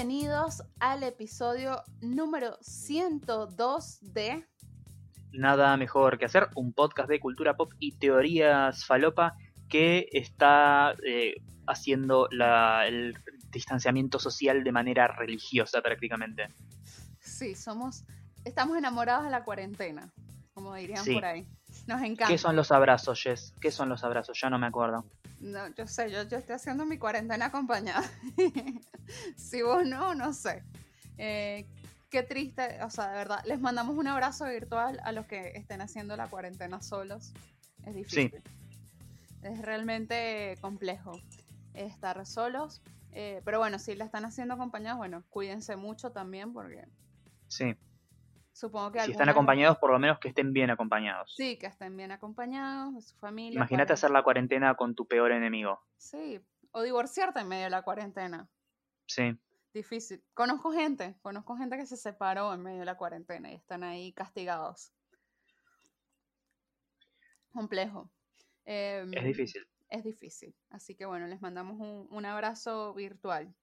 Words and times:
Bienvenidos 0.00 0.62
al 0.78 1.02
episodio 1.02 1.82
número 2.00 2.56
102 2.60 3.98
de 4.14 4.46
Nada 5.32 5.76
mejor 5.76 6.18
que 6.18 6.24
hacer, 6.24 6.46
un 6.54 6.72
podcast 6.72 7.08
de 7.08 7.18
cultura 7.18 7.56
pop 7.56 7.72
y 7.80 7.98
teorías 7.98 8.84
falopa 8.84 9.34
que 9.68 10.08
está 10.12 10.94
eh, 11.04 11.34
haciendo 11.66 12.28
la- 12.30 12.86
el 12.86 13.16
distanciamiento 13.50 14.20
social 14.20 14.62
de 14.62 14.70
manera 14.70 15.08
religiosa 15.08 15.82
prácticamente. 15.82 16.46
Sí, 17.18 17.56
somos 17.56 18.04
estamos 18.44 18.78
enamorados 18.78 19.24
de 19.24 19.30
la 19.32 19.42
cuarentena, 19.42 20.12
como 20.54 20.76
dirían 20.76 21.02
Sí. 21.04 21.14
por 21.14 21.24
ahí. 21.24 21.48
Nos 21.88 22.02
encanta. 22.02 22.26
¿Qué 22.28 22.38
son 22.38 22.54
los 22.54 22.70
abrazos, 22.70 23.20
Jess? 23.20 23.52
¿Qué 23.60 23.70
son 23.72 23.88
los 23.88 24.04
abrazos? 24.04 24.38
Ya 24.40 24.50
no 24.50 24.58
me 24.58 24.66
acuerdo. 24.66 25.04
No, 25.40 25.66
yo 25.74 25.86
sé, 25.86 26.10
yo, 26.10 26.22
yo 26.24 26.36
estoy 26.36 26.54
haciendo 26.54 26.84
mi 26.84 26.98
cuarentena 26.98 27.46
acompañada. 27.46 28.08
si 29.36 29.62
vos 29.62 29.84
no, 29.86 30.14
no 30.14 30.32
sé. 30.34 30.62
Eh, 31.16 31.66
qué 32.10 32.22
triste, 32.22 32.82
o 32.82 32.90
sea, 32.90 33.08
de 33.08 33.16
verdad, 33.16 33.42
les 33.46 33.58
mandamos 33.60 33.96
un 33.96 34.06
abrazo 34.06 34.44
virtual 34.46 35.00
a 35.02 35.12
los 35.12 35.26
que 35.26 35.52
estén 35.54 35.80
haciendo 35.80 36.14
la 36.16 36.28
cuarentena 36.28 36.80
solos. 36.82 37.32
Es 37.86 37.94
difícil. 37.94 38.34
Es 39.42 39.62
realmente 39.62 40.56
complejo 40.60 41.20
estar 41.74 42.24
solos. 42.26 42.82
eh, 43.12 43.40
pero 43.44 43.58
bueno, 43.58 43.78
si 43.78 43.94
la 43.94 44.04
están 44.04 44.26
haciendo 44.26 44.54
acompañados, 44.54 44.98
bueno, 44.98 45.24
cuídense 45.30 45.76
mucho 45.76 46.10
también 46.12 46.52
porque 46.52 46.84
Sí. 47.48 47.74
Supongo 48.58 48.90
que 48.90 49.00
Si 49.00 49.12
están 49.12 49.28
acompañados, 49.28 49.78
por 49.78 49.92
lo 49.92 49.98
menos 49.98 50.18
que 50.18 50.28
estén 50.28 50.52
bien 50.52 50.70
acompañados. 50.70 51.32
Sí, 51.36 51.56
que 51.58 51.66
estén 51.66 51.96
bien 51.96 52.10
acompañados, 52.10 52.94
de 52.94 53.00
su 53.02 53.16
familia. 53.16 53.56
Imagínate 53.56 53.92
hacer 53.92 54.10
la 54.10 54.22
cuarentena 54.22 54.74
con 54.74 54.94
tu 54.94 55.06
peor 55.06 55.30
enemigo. 55.30 55.80
Sí, 55.96 56.40
o 56.72 56.82
divorciarte 56.82 57.40
en 57.40 57.48
medio 57.48 57.64
de 57.64 57.70
la 57.70 57.82
cuarentena. 57.82 58.48
Sí. 59.06 59.38
Difícil. 59.72 60.24
Conozco 60.34 60.72
gente, 60.72 61.16
conozco 61.22 61.56
gente 61.56 61.76
que 61.76 61.86
se 61.86 61.96
separó 61.96 62.52
en 62.52 62.62
medio 62.62 62.80
de 62.80 62.86
la 62.86 62.96
cuarentena 62.96 63.52
y 63.52 63.54
están 63.54 63.84
ahí 63.84 64.12
castigados. 64.12 64.92
Complejo. 67.52 68.10
Em, 68.64 69.12
Es 69.14 69.24
difícil. 69.24 69.66
Es 69.88 70.02
difícil. 70.02 70.54
Así 70.70 70.96
que 70.96 71.06
bueno, 71.06 71.28
les 71.28 71.40
mandamos 71.40 71.78
un, 71.78 72.08
un 72.10 72.26
abrazo 72.26 72.92
virtual. 72.94 73.54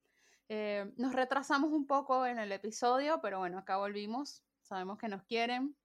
Eh, 0.48 0.90
nos 0.98 1.14
retrasamos 1.14 1.72
un 1.72 1.86
poco 1.86 2.26
en 2.26 2.40
el 2.40 2.52
episodio, 2.52 3.20
pero 3.22 3.40
bueno, 3.40 3.58
acá 3.58 3.78
volvimos. 3.78 4.45
Sabemos 4.68 4.98
que 4.98 5.08
nos 5.08 5.24
quieren. 5.24 5.76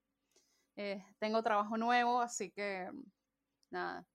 Eh, 0.76 1.04
tengo 1.18 1.42
trabajo 1.42 1.76
nuevo, 1.76 2.20
así 2.20 2.50
que 2.50 2.90
nada. 3.70 4.06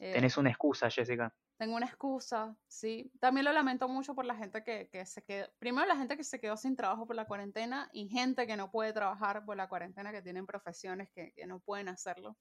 Eh, 0.00 0.12
Tenés 0.12 0.36
una 0.36 0.50
excusa, 0.50 0.90
Jessica. 0.90 1.34
tengo 1.56 1.76
una 1.76 1.86
excusa, 1.86 2.56
sí. 2.66 3.10
También 3.20 3.44
lo 3.46 3.52
lamento 3.52 3.88
mucho 3.88 4.14
por 4.14 4.24
la 4.26 4.34
gente 4.36 4.62
que, 4.62 4.88
que 4.90 5.06
se 5.06 5.22
quedó. 5.22 5.46
Primero, 5.58 5.86
la 5.86 5.96
gente 5.96 6.16
que 6.16 6.24
se 6.24 6.40
quedó 6.40 6.56
sin 6.56 6.76
trabajo 6.76 7.06
por 7.06 7.16
la 7.16 7.26
cuarentena 7.26 7.88
y 7.92 8.08
gente 8.08 8.46
que 8.46 8.56
no 8.56 8.70
puede 8.70 8.92
trabajar 8.92 9.44
por 9.44 9.56
la 9.56 9.68
cuarentena, 9.68 10.12
que 10.12 10.20
tienen 10.20 10.46
profesiones 10.46 11.08
que, 11.14 11.32
que 11.32 11.46
no 11.46 11.60
pueden 11.60 11.88
hacerlo. 11.88 12.36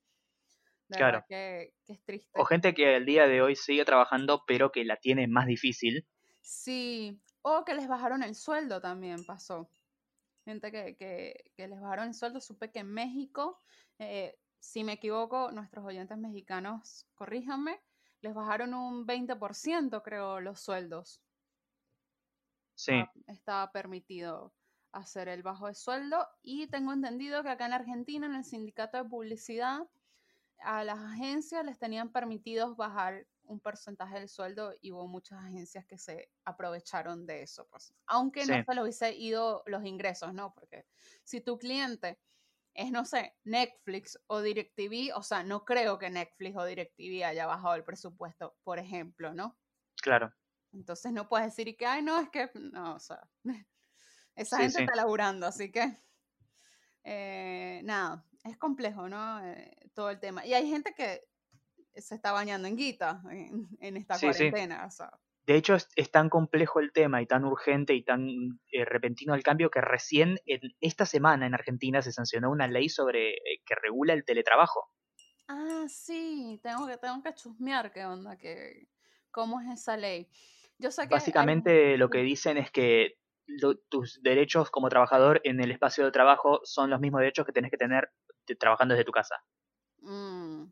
De 0.90 0.98
Claro. 0.98 1.18
verdad 1.20 1.26
que, 1.30 1.74
que 1.86 1.94
es 1.94 2.04
triste. 2.04 2.32
O 2.34 2.44
gente 2.44 2.74
que 2.74 2.98
el 2.98 3.06
día 3.06 3.28
de 3.28 3.42
hoy 3.42 3.56
sigue 3.56 3.86
trabajando, 3.86 4.44
pero 4.46 4.72
que 4.72 4.84
la 4.84 4.98
tiene 4.98 5.28
más 5.28 5.46
difícil. 5.46 6.06
Sí, 6.42 7.22
o 7.42 7.64
que 7.64 7.74
les 7.76 7.88
bajaron 7.88 8.22
el 8.24 8.36
sueldo 8.36 8.82
también 8.82 9.24
pasó. 9.26 9.70
Gente 10.46 10.72
que, 10.72 10.96
que- 10.98 11.52
que 11.56 11.68
les 11.68 11.80
bajaron 11.80 12.08
el 12.08 12.14
sueldo. 12.14 12.40
Supe 12.42 12.72
que 12.72 12.80
en 12.80 12.92
México, 12.92 13.60
eh, 14.00 14.38
si 14.60 14.84
me 14.84 14.94
equivoco, 14.94 15.52
nuestros 15.52 15.86
oyentes 15.86 16.18
mexicanos, 16.18 17.08
corríjanme, 17.16 17.82
les 18.22 18.34
bajaron 18.34 18.74
un 18.74 19.06
20%, 19.06 20.02
creo, 20.04 20.40
los 20.40 20.62
sueldos. 20.62 21.22
Sí. 22.76 22.92
Estaba, 22.94 23.14
estaba 23.28 23.72
permitido 23.72 24.56
hacer 24.92 25.28
el 25.28 25.44
bajo 25.44 25.68
de 25.68 25.76
sueldo. 25.76 26.28
Y 26.42 26.68
tengo 26.68 26.94
entendido 26.94 27.44
que 27.44 27.50
acá 27.50 27.66
en 27.66 27.74
Argentina, 27.74 28.26
en 28.26 28.36
el 28.36 28.46
sindicato 28.46 28.98
de 28.98 29.10
publicidad, 29.10 29.82
a 30.60 30.84
las 30.84 31.00
agencias 31.00 31.66
les 31.66 31.78
tenían 31.80 32.12
permitidos 32.12 32.78
bajar 32.78 33.28
un 33.46 33.60
porcentaje 33.60 34.16
del 34.20 34.30
sueldo 34.30 34.74
y 34.82 34.92
hubo 34.92 35.08
muchas 35.08 35.44
agencias 35.44 35.86
que 35.86 35.98
se 35.98 36.32
aprovecharon 36.46 37.26
de 37.26 37.44
eso, 37.44 37.68
pues. 37.70 37.94
Aunque 38.08 38.46
no 38.46 38.64
se 38.66 38.74
les 38.74 38.82
hubiese 38.84 39.14
ido 39.16 39.64
los 39.68 39.86
ingresos, 39.86 40.34
¿no? 40.34 40.54
Porque 40.54 40.88
si 41.24 41.42
tu 41.42 41.58
cliente 41.60 42.20
es, 42.74 42.92
no 42.92 43.06
sé, 43.06 43.38
Netflix 43.44 44.20
o 44.28 44.42
DirecTV, 44.42 45.14
o 45.16 45.24
sea, 45.24 45.44
no 45.44 45.66
creo 45.66 46.00
que 46.00 46.10
Netflix 46.10 46.58
o 46.58 46.66
DirecTV 46.66 47.24
haya 47.26 47.46
bajado 47.48 47.76
el 47.76 47.84
presupuesto, 47.86 48.58
por 48.64 48.80
ejemplo, 48.80 49.34
¿no? 49.34 49.60
Claro. 50.02 50.34
Entonces 50.74 51.12
no 51.14 51.30
puedes 51.30 51.48
decir 51.56 51.76
que, 51.78 51.86
ay, 51.86 52.02
no, 52.02 52.20
es 52.20 52.30
que, 52.30 52.50
no, 52.56 52.96
o 52.96 53.00
sea, 53.00 53.30
esa 54.36 54.60
Sí, 54.60 54.62
gente 54.62 54.80
sí. 54.80 54.84
está 54.86 54.96
laburando, 54.96 55.48
así 55.48 55.72
que, 55.72 56.04
eh, 57.04 57.82
nada, 57.84 58.26
es 58.44 58.58
complejo, 58.58 59.10
¿no? 59.10 59.44
Eh, 59.46 59.72
todo 59.94 60.10
el 60.10 60.20
tema. 60.20 60.46
Y 60.46 60.54
hay 60.54 60.70
gente 60.70 60.94
que 60.94 61.28
se 61.96 62.16
está 62.16 62.32
bañando 62.32 62.68
en 62.68 62.76
guita 62.78 63.22
en, 63.32 63.70
en 63.80 63.98
esta 63.98 64.20
Sí, 64.20 64.34
sí. 64.34 64.52
cuarentena, 64.52 64.86
o 64.86 64.92
sea, 64.92 65.12
De 65.48 65.56
hecho, 65.56 65.76
es, 65.76 65.90
es 65.96 66.12
tan 66.12 66.30
complejo 66.30 66.80
el 66.82 66.92
tema 66.94 67.22
y 67.22 67.28
tan 67.28 67.46
urgente 67.46 67.94
y 67.96 68.04
tan 68.04 68.30
eh, 68.72 68.86
repentino 68.86 69.36
el 69.36 69.44
cambio 69.44 69.72
que 69.72 69.82
recién 69.82 70.40
en 70.46 70.62
esta 70.82 71.06
semana 71.06 71.48
en 71.48 71.54
Argentina 71.56 72.02
se 72.02 72.12
sancionó 72.14 72.52
una 72.52 72.68
ley 72.68 72.90
sobre 72.90 73.34
eh, 73.36 73.62
que 73.66 73.76
regula 73.76 74.14
el 74.14 74.26
teletrabajo. 74.26 74.90
ah, 75.48 75.86
sí, 75.90 76.60
tengo 76.64 76.88
que, 76.88 76.98
tengo 76.98 77.22
que 77.24 77.34
chusmear 77.34 77.92
qué 77.92 78.06
onda, 78.06 78.38
que, 78.38 78.90
cómo 79.32 79.60
es 79.62 79.70
esa 79.80 79.98
ley. 79.98 80.30
Yo 80.78 80.92
sé 80.92 81.08
que 81.08 81.16
hay- 81.16 81.32
Básicamente 81.32 81.98
lo 81.98 82.10
que 82.10 82.20
dicen 82.24 82.58
es 82.58 82.72
que 82.72 83.16
lo- 83.46 83.78
tus 83.78 84.22
derechos 84.24 84.70
como 84.72 84.90
trabajador 84.90 85.40
en 85.44 85.62
el 85.62 85.70
espacio 85.72 86.04
de 86.06 86.12
trabajo 86.12 86.62
son 86.64 86.90
los 86.90 87.00
mismos 87.00 87.20
derechos 87.22 87.46
que 87.46 87.52
tenés 87.54 87.72
que 87.72 87.78
tener 87.78 88.10
trabajando 88.60 88.96
desde 88.96 89.06
tu 89.06 89.12
casa. 89.12 89.36
Mm, 90.04 90.72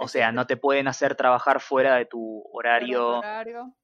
o 0.00 0.08
sea, 0.08 0.28
O 0.30 0.32
no 0.32 0.46
te 0.46 0.56
pueden 0.56 0.88
hacer 0.88 1.14
trabajar 1.16 1.60
fuera 1.60 1.96
de 1.96 2.06
tu 2.06 2.42
horario, 2.52 3.18
horario, 3.18 3.74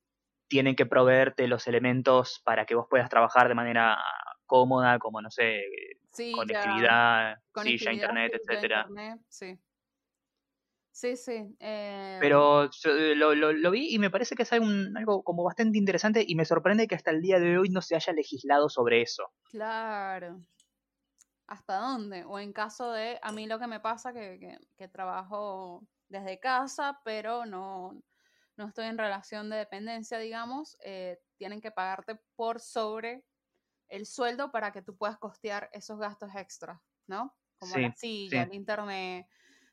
tienen 0.48 0.76
que 0.76 0.86
proveerte 0.86 1.48
los 1.48 1.66
elementos 1.66 2.40
para 2.44 2.66
que 2.66 2.74
vos 2.74 2.86
puedas 2.88 3.08
trabajar 3.08 3.48
de 3.48 3.54
manera 3.54 3.98
cómoda, 4.46 4.98
como, 4.98 5.20
no 5.22 5.30
sé, 5.30 5.62
sí, 6.12 6.32
conectividad, 6.32 7.36
silla, 7.54 7.92
internet, 7.92 8.32
sí, 8.32 8.40
etcétera. 8.42 8.80
internet, 8.88 9.20
sí. 9.28 9.58
Sí, 10.92 11.16
sí. 11.16 11.56
eh, 11.58 12.18
Pero 12.20 12.70
yo, 12.70 12.90
eh, 12.96 13.14
lo, 13.16 13.34
lo- 13.34 13.52
lo 13.52 13.70
vi 13.72 13.92
y 13.94 13.98
me 13.98 14.10
parece 14.10 14.36
que 14.36 14.44
es 14.44 14.52
algo, 14.52 14.66
algo 14.96 15.22
como 15.24 15.42
bastante 15.44 15.76
interesante 15.78 16.24
y 16.26 16.36
me 16.36 16.44
sorprende 16.44 16.86
que 16.86 16.94
hasta 16.94 17.10
el 17.10 17.20
día 17.20 17.40
de 17.40 17.58
hoy 17.58 17.68
no 17.68 17.82
se 17.82 17.96
haya 17.96 18.12
legislado 18.12 18.68
sobre 18.68 19.02
eso. 19.02 19.24
Claro. 19.50 20.40
¿Hasta 21.46 21.76
dónde? 21.78 22.24
O 22.24 22.38
en 22.38 22.52
caso 22.52 22.92
de, 22.92 23.18
a 23.22 23.30
mí 23.32 23.46
lo 23.46 23.58
que 23.58 23.66
me 23.66 23.80
pasa 23.80 24.12
que, 24.12 24.38
que, 24.40 24.58
que 24.76 24.88
trabajo 24.88 25.86
desde 26.08 26.40
casa, 26.40 27.00
pero 27.04 27.44
no, 27.44 28.02
no 28.56 28.66
estoy 28.68 28.86
en 28.86 28.98
relación 28.98 29.50
de 29.50 29.56
dependencia, 29.56 30.18
digamos, 30.18 30.76
eh, 30.84 31.20
tienen 31.36 31.60
que 31.60 31.70
pagarte 31.70 32.20
por 32.36 32.60
sobre 32.60 33.24
el 33.88 34.06
sueldo 34.06 34.52
para 34.52 34.72
que 34.72 34.82
tú 34.82 34.96
puedas 34.96 35.18
costear 35.18 35.70
esos 35.72 35.98
gastos 35.98 36.34
extras, 36.36 36.80
¿no? 37.06 37.36
Como 37.58 37.78
la 37.78 37.94
silla, 37.94 38.42
sí. 38.42 38.44
el 38.44 38.54
internet, 38.54 39.28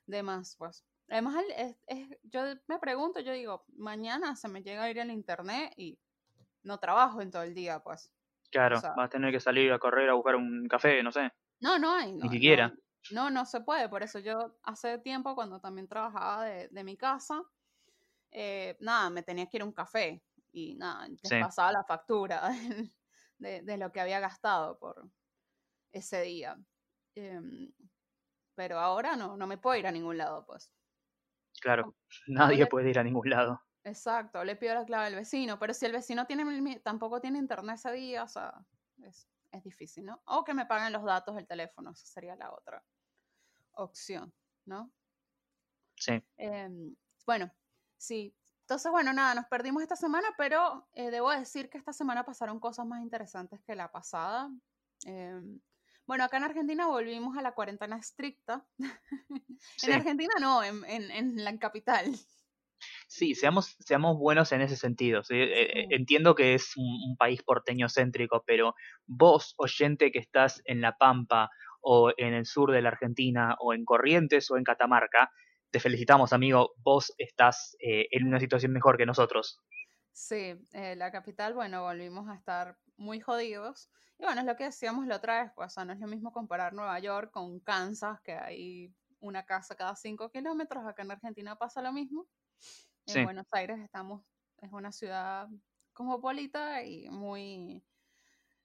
demás, 0.08 0.56
pues. 0.58 0.86
Además, 1.10 1.44
es- 1.58 1.78
es- 1.88 2.20
yo 2.24 2.42
me 2.68 2.80
pregunto, 2.80 3.20
yo 3.22 3.34
digo, 3.34 3.66
mañana 3.70 4.36
se 4.36 4.48
me 4.50 4.64
llega 4.64 4.84
a 4.84 4.90
ir 4.92 5.00
el 5.00 5.12
internet 5.12 5.74
y 5.78 6.00
no 6.64 6.80
trabajo 6.80 7.22
en 7.22 7.32
todo 7.32 7.44
el 7.44 7.56
día, 7.56 7.82
pues. 7.82 8.14
Claro, 8.50 8.78
sea- 8.78 8.94
vas 8.94 9.08
a 9.08 9.10
tener 9.10 9.32
que 9.34 9.40
salir 9.42 9.72
a 9.74 9.80
correr 9.80 10.10
a 10.10 10.14
buscar 10.14 10.36
un 10.38 10.68
café, 10.70 11.02
no 11.04 11.12
sé. 11.12 11.32
No, 11.62 11.78
no 11.80 11.92
hay. 11.96 12.14
No, 12.14 12.26
Ni 12.26 12.30
siquiera. 12.32 12.74
No, 13.12 13.26
no, 13.26 13.30
no 13.30 13.46
se 13.46 13.62
puede. 13.62 13.90
Por 13.90 14.04
eso 14.04 14.20
yo 14.20 14.58
hace 14.64 14.98
tiempo, 15.00 15.36
cuando 15.36 15.60
también 15.60 15.88
trabajaba 15.88 16.46
de, 16.46 16.68
de 16.70 16.84
mi 16.84 16.98
casa, 16.98 17.44
eh, 18.32 18.78
nada, 18.80 19.10
me 19.10 19.24
tenía 19.24 19.48
que 19.48 19.58
ir 19.58 19.64
a 19.64 19.66
un 19.66 19.74
café 19.74 20.24
y 20.52 20.76
nada, 20.76 21.08
les 21.10 21.22
Sí. 21.24 21.36
pasaba 21.36 21.72
la 21.72 21.84
factura 21.86 22.50
de, 23.40 23.62
de 23.64 23.78
lo 23.78 23.92
que 23.92 24.02
había 24.02 24.20
gastado 24.20 24.80
por 24.80 25.10
ese 25.92 26.22
día. 26.24 26.58
Em, 27.16 27.74
pero 28.56 28.80
ahora 28.80 29.16
no, 29.18 29.38
no 29.38 29.48
me 29.48 29.58
puedo 29.58 29.78
ir 29.78 29.88
a 29.88 29.92
ningún 29.92 30.18
lado, 30.18 30.46
pues. 30.46 30.74
Claro, 31.62 31.96
nadie 32.28 32.68
puede 32.68 32.90
ir 32.90 33.00
a 33.00 33.04
ningún 33.04 33.30
lado. 33.30 33.62
Exacto, 33.84 34.44
le 34.44 34.56
pido 34.56 34.76
la 34.76 34.86
clave 34.86 35.08
al 35.08 35.16
vecino, 35.16 35.58
pero 35.58 35.74
si 35.74 35.86
el 35.88 35.92
vecino 35.92 36.26
tiene 36.28 36.80
tampoco 36.82 37.20
tiene 37.20 37.40
internet 37.40 37.76
ese 37.76 37.92
día, 37.94 38.24
o 38.24 38.28
sea, 38.28 38.66
es, 39.04 39.28
es 39.52 39.64
difícil, 39.64 40.06
¿no? 40.06 40.22
O 40.26 40.44
que 40.44 40.54
me 40.54 40.66
paguen 40.66 40.94
los 40.94 41.04
datos 41.04 41.36
del 41.36 41.48
teléfono, 41.48 41.92
esa 41.92 42.06
sería 42.06 42.36
la 42.36 42.52
otra 42.52 42.84
opción, 43.74 44.34
¿no? 44.66 44.92
Sí, 45.96 46.24
Em, 46.38 46.96
bueno, 47.26 47.52
sí. 47.98 48.36
Entonces, 48.62 48.92
bueno, 48.92 49.14
nada, 49.14 49.36
nos 49.36 49.46
perdimos 49.48 49.84
esta 49.84 49.96
semana, 49.96 50.30
pero 50.38 50.88
eh, 50.94 51.12
debo 51.12 51.30
decir 51.32 51.70
que 51.70 51.78
esta 51.78 51.94
semana 51.94 52.26
pasaron 52.26 52.60
cosas 52.60 52.86
más 52.86 53.02
interesantes 53.02 53.62
que 53.62 53.76
la 53.76 53.92
pasada. 53.92 54.50
Em, 55.06 55.60
bueno, 56.08 56.24
acá 56.24 56.38
en 56.38 56.46
Argentina 56.46 56.88
volvimos 56.88 57.38
a 57.38 57.42
la 57.42 57.54
cuarentena 57.54 57.98
estricta. 57.98 58.66
sí. 59.78 59.88
En 59.88 59.94
Argentina 59.94 60.34
no, 60.40 60.64
en, 60.64 60.84
en, 60.86 61.12
en 61.12 61.44
la 61.44 61.58
capital. 61.60 62.06
Sí, 63.12 63.36
seamos, 63.36 63.76
seamos 63.80 64.18
buenos 64.18 64.54
en 64.54 64.62
ese 64.62 64.78
sentido. 64.78 65.22
Eh, 65.32 65.88
entiendo 65.90 66.34
que 66.34 66.54
es 66.54 66.78
un, 66.78 67.18
país 67.18 67.44
porteño 67.44 67.90
céntrico, 67.90 68.42
pero 68.48 68.74
vos, 69.06 69.54
oyente 69.58 70.14
que 70.14 70.20
estás 70.20 70.62
en 70.64 70.80
La 70.80 70.96
Pampa 70.98 71.50
o 71.82 72.14
en 72.16 72.34
el 72.34 72.46
sur 72.46 72.72
de 72.72 72.82
la 72.82 72.88
Argentina 72.88 73.58
o 73.60 73.74
en 73.74 73.84
Corrientes 73.84 74.50
o 74.50 74.56
en 74.56 74.64
Catamarca, 74.64 75.30
te 75.72 75.82
felicitamos, 75.82 76.32
amigo. 76.32 76.72
Vos 76.78 77.14
estás 77.18 77.76
eh, 77.82 78.08
en 78.12 78.28
una 78.28 78.40
situación 78.40 78.72
mejor 78.72 78.98
que 78.98 79.06
nosotros. 79.06 79.60
Sí, 80.14 80.56
eh, 80.72 80.96
la 80.96 81.12
capital, 81.12 81.54
bueno, 81.54 81.82
volvimos 81.82 82.30
a 82.30 82.36
estar 82.36 82.78
muy 82.96 83.20
jodidos. 83.20 83.90
Y 84.20 84.24
bueno, 84.24 84.40
es 84.40 84.48
lo 84.48 84.56
que 84.56 84.64
decíamos 84.64 85.06
la 85.06 85.18
otra 85.18 85.44
vez, 85.44 85.52
pues, 85.54 85.68
o 85.68 85.70
sea, 85.70 85.84
no 85.84 85.92
es 85.92 86.00
lo 86.00 86.08
mismo 86.08 86.32
comparar 86.32 86.72
Nueva 86.72 86.98
York 87.00 87.30
con 87.32 87.60
Kansas, 87.60 88.22
que 88.22 88.32
hay 88.32 88.96
una 89.20 89.44
casa 89.44 89.76
cada 89.76 89.98
cinco 89.98 90.32
kilómetros. 90.32 90.86
Acá 90.88 91.02
en 91.02 91.12
Argentina 91.12 91.58
pasa 91.58 91.82
lo 91.82 91.92
mismo. 91.92 92.26
En 93.08 93.24
Buenos 93.26 93.48
Aires 93.52 93.80
estamos, 93.80 94.24
es 94.58 94.72
una 94.72 94.92
ciudad 94.92 95.50
cosmopolita 95.94 96.84
y 96.84 97.10
muy, 97.10 97.84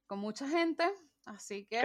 con 0.06 0.18
mucha 0.18 0.48
gente, 0.48 0.84
así 1.24 1.66
que 1.66 1.82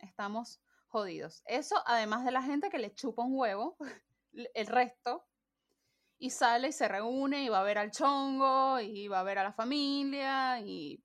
estamos 0.00 0.60
jodidos. 0.88 1.42
Eso 1.46 1.76
además 1.86 2.24
de 2.24 2.32
la 2.32 2.42
gente 2.42 2.70
que 2.70 2.78
le 2.78 2.94
chupa 2.94 3.22
un 3.22 3.36
huevo, 3.36 3.76
el 4.32 4.66
resto, 4.66 5.26
y 6.18 6.30
sale 6.30 6.68
y 6.68 6.72
se 6.72 6.88
reúne 6.88 7.44
y 7.44 7.48
va 7.48 7.60
a 7.60 7.64
ver 7.64 7.78
al 7.78 7.90
chongo 7.90 8.80
y 8.80 9.08
va 9.08 9.20
a 9.20 9.24
ver 9.24 9.38
a 9.38 9.44
la 9.44 9.52
familia 9.52 10.60
y, 10.60 11.04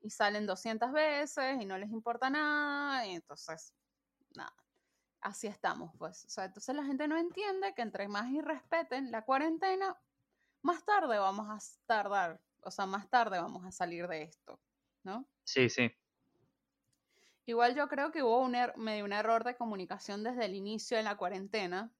y 0.00 0.10
salen 0.10 0.46
200 0.46 0.90
veces 0.92 1.60
y 1.60 1.66
no 1.66 1.76
les 1.78 1.90
importa 1.90 2.30
nada, 2.30 3.06
y 3.06 3.12
entonces, 3.12 3.74
nada 4.34 4.54
así 5.20 5.46
estamos, 5.46 5.92
pues. 5.98 6.24
O 6.24 6.30
sea, 6.30 6.44
entonces 6.44 6.74
la 6.74 6.84
gente 6.84 7.08
no 7.08 7.16
entiende 7.16 7.74
que 7.74 7.82
entre 7.82 8.08
más 8.08 8.30
y 8.30 8.40
respeten 8.40 9.10
la 9.10 9.24
cuarentena, 9.24 9.96
más 10.62 10.84
tarde 10.84 11.18
vamos 11.18 11.48
a 11.48 11.58
tardar, 11.86 12.40
o 12.62 12.70
sea, 12.70 12.86
más 12.86 13.08
tarde 13.08 13.38
vamos 13.38 13.64
a 13.64 13.72
salir 13.72 14.08
de 14.08 14.22
esto, 14.22 14.60
¿no? 15.02 15.26
Sí, 15.44 15.68
sí. 15.68 15.90
Igual 17.46 17.74
yo 17.74 17.88
creo 17.88 18.10
que 18.10 18.22
hubo 18.22 18.40
un, 18.40 18.54
er 18.54 18.76
medio 18.76 19.04
un 19.04 19.12
error 19.12 19.44
de 19.44 19.56
comunicación 19.56 20.22
desde 20.22 20.44
el 20.44 20.54
inicio 20.54 20.96
de 20.96 21.02
la 21.02 21.16
cuarentena, 21.16 21.90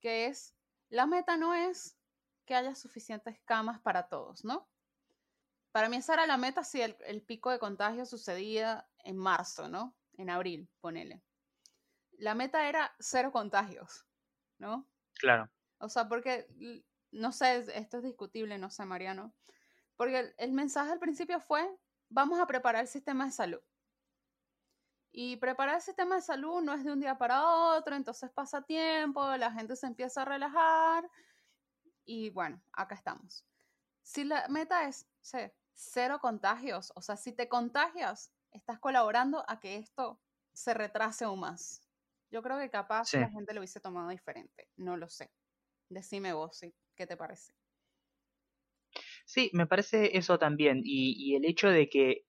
que 0.00 0.26
es, 0.26 0.54
la 0.88 1.06
meta 1.06 1.36
no 1.36 1.54
es 1.54 1.98
que 2.44 2.54
haya 2.54 2.74
suficientes 2.74 3.40
camas 3.44 3.80
para 3.80 4.08
todos, 4.08 4.44
¿no? 4.44 4.68
Para 5.72 5.88
mí 5.88 5.96
esa 5.96 6.14
era 6.14 6.26
la 6.26 6.36
meta 6.36 6.62
si 6.62 6.80
el, 6.80 6.96
el 7.06 7.22
pico 7.22 7.50
de 7.50 7.58
contagio 7.58 8.06
sucedía 8.06 8.88
en 8.98 9.16
marzo, 9.16 9.68
¿no? 9.68 9.96
En 10.16 10.30
abril, 10.30 10.68
ponele. 10.80 11.22
La 12.18 12.36
meta 12.36 12.68
era 12.68 12.94
cero 13.00 13.32
contagios, 13.32 14.06
¿no? 14.58 14.88
Claro. 15.14 15.50
O 15.78 15.88
sea, 15.88 16.08
porque 16.08 16.46
no 17.14 17.32
sé, 17.32 17.64
esto 17.74 17.98
es 17.98 18.02
discutible, 18.02 18.58
no 18.58 18.70
sé, 18.70 18.84
Mariano, 18.84 19.32
porque 19.96 20.34
el, 20.36 20.52
mensaje 20.52 20.92
al 20.92 20.98
principio 20.98 21.40
fue, 21.40 21.68
vamos 22.08 22.40
a 22.40 22.46
preparar 22.46 22.82
el 22.82 22.88
sistema 22.88 23.26
de 23.26 23.32
salud. 23.32 23.60
Y 25.12 25.36
preparar 25.36 25.76
el 25.76 25.80
sistema 25.80 26.16
de 26.16 26.22
salud 26.22 26.60
no 26.60 26.74
es 26.74 26.84
de 26.84 26.92
un 26.92 26.98
día 26.98 27.16
para 27.16 27.46
otro, 27.46 27.94
entonces 27.94 28.30
pasa 28.32 28.62
tiempo, 28.62 29.36
la 29.36 29.52
gente 29.52 29.76
se 29.76 29.86
empieza 29.86 30.22
a 30.22 30.24
relajar 30.24 31.08
y 32.04 32.30
bueno, 32.30 32.60
acá 32.72 32.96
estamos. 32.96 33.46
Si 34.02 34.24
la 34.24 34.48
meta 34.48 34.88
es 34.88 35.06
cero 35.72 36.18
contagios, 36.20 36.92
o 36.96 37.00
sea, 37.00 37.16
si 37.16 37.32
te 37.32 37.48
contagias, 37.48 38.32
estás 38.50 38.80
colaborando 38.80 39.44
a 39.48 39.60
que 39.60 39.76
esto 39.76 40.20
se 40.52 40.74
retrase 40.74 41.24
aún 41.24 41.40
más. 41.40 41.80
Yo 42.30 42.42
creo 42.42 42.58
que 42.58 42.68
capaz 42.68 43.14
la 43.14 43.30
gente 43.30 43.54
lo 43.54 43.60
hubiese 43.60 43.78
tomado 43.78 44.08
diferente, 44.08 44.68
no 44.76 44.96
lo 44.96 45.08
sé. 45.08 45.32
Decime 45.88 46.32
vos, 46.32 46.56
sí. 46.56 46.74
¿Qué 46.96 47.06
te 47.06 47.16
parece? 47.16 47.52
Sí, 49.24 49.50
me 49.52 49.66
parece 49.66 50.16
eso 50.16 50.38
también. 50.38 50.82
Y, 50.84 51.34
el 51.34 51.44
hecho 51.44 51.68
de 51.68 51.88
que 51.88 52.24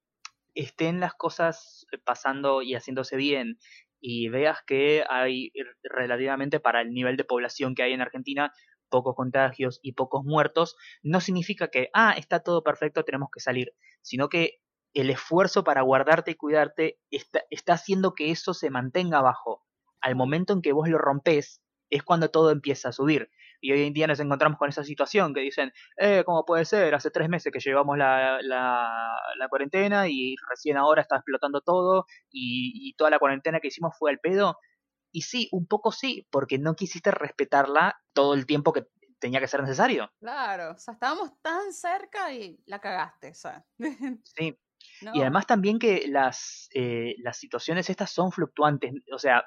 estén 0.53 0.99
las 0.99 1.13
cosas 1.13 1.85
pasando 2.03 2.61
y 2.61 2.75
haciéndose 2.75 3.17
bien 3.17 3.59
y 3.99 4.29
veas 4.29 4.59
que 4.65 5.03
hay 5.09 5.51
relativamente 5.83 6.59
para 6.59 6.81
el 6.81 6.93
nivel 6.93 7.17
de 7.17 7.25
población 7.25 7.75
que 7.75 7.83
hay 7.83 7.93
en 7.93 8.01
Argentina 8.01 8.53
pocos 8.89 9.15
contagios 9.15 9.79
y 9.81 9.93
pocos 9.93 10.23
muertos, 10.23 10.77
no 11.01 11.19
significa 11.19 11.69
que, 11.69 11.89
ah, 11.93 12.13
está 12.17 12.41
todo 12.41 12.63
perfecto, 12.63 13.03
tenemos 13.03 13.29
que 13.33 13.41
salir, 13.41 13.73
sino 14.01 14.29
que 14.29 14.59
el 14.93 15.09
esfuerzo 15.09 15.63
para 15.63 15.81
guardarte 15.81 16.31
y 16.31 16.35
cuidarte 16.35 16.99
está, 17.09 17.41
está 17.49 17.73
haciendo 17.73 18.13
que 18.13 18.31
eso 18.31 18.53
se 18.53 18.69
mantenga 18.69 19.17
abajo. 19.17 19.65
Al 20.01 20.15
momento 20.15 20.53
en 20.53 20.61
que 20.61 20.71
vos 20.71 20.87
lo 20.87 20.97
rompes, 20.97 21.61
es 21.89 22.03
cuando 22.03 22.29
todo 22.29 22.51
empieza 22.51 22.89
a 22.89 22.93
subir. 22.93 23.29
Y 23.61 23.71
hoy 23.71 23.83
en 23.83 23.93
día 23.93 24.07
nos 24.07 24.19
encontramos 24.19 24.57
con 24.57 24.69
esa 24.69 24.83
situación 24.83 25.33
que 25.33 25.41
dicen, 25.41 25.71
eh, 25.97 26.23
¿cómo 26.25 26.45
puede 26.45 26.65
ser? 26.65 26.93
Hace 26.95 27.11
tres 27.11 27.29
meses 27.29 27.51
que 27.51 27.59
llevamos 27.59 27.97
la, 27.97 28.39
la, 28.41 29.47
cuarentena 29.49 30.07
y 30.07 30.35
recién 30.49 30.77
ahora 30.77 31.01
está 31.01 31.17
explotando 31.17 31.61
todo 31.61 32.05
y, 32.31 32.93
toda 32.97 33.09
la 33.09 33.19
cuarentena 33.19 33.59
que 33.59 33.67
hicimos 33.67 33.95
fue 33.97 34.11
al 34.11 34.19
pedo. 34.19 34.57
Y 35.11 35.21
sí, 35.21 35.49
un 35.51 35.67
poco 35.67 35.91
sí, 35.91 36.27
porque 36.29 36.57
no 36.57 36.75
quisiste 36.75 37.11
respetarla 37.11 38.01
todo 38.13 38.33
el 38.33 38.45
tiempo 38.45 38.73
que 38.73 38.87
tenía 39.19 39.39
que 39.39 39.47
ser 39.47 39.61
necesario. 39.61 40.11
Claro, 40.19 40.73
o 40.73 40.77
sea, 40.77 40.93
estábamos 40.93 41.31
tan 41.41 41.71
cerca 41.73 42.33
y 42.33 42.59
la 42.65 42.79
cagaste, 42.79 43.33
Sí. 44.23 44.57
Y 45.01 45.21
además 45.21 45.47
también 45.47 45.79
que 45.79 46.07
las, 46.07 46.69
eh, 46.73 47.15
las 47.19 47.37
situaciones 47.37 47.89
estas 47.89 48.11
son 48.11 48.31
fluctuantes, 48.31 48.93
o 49.11 49.17
sea, 49.17 49.43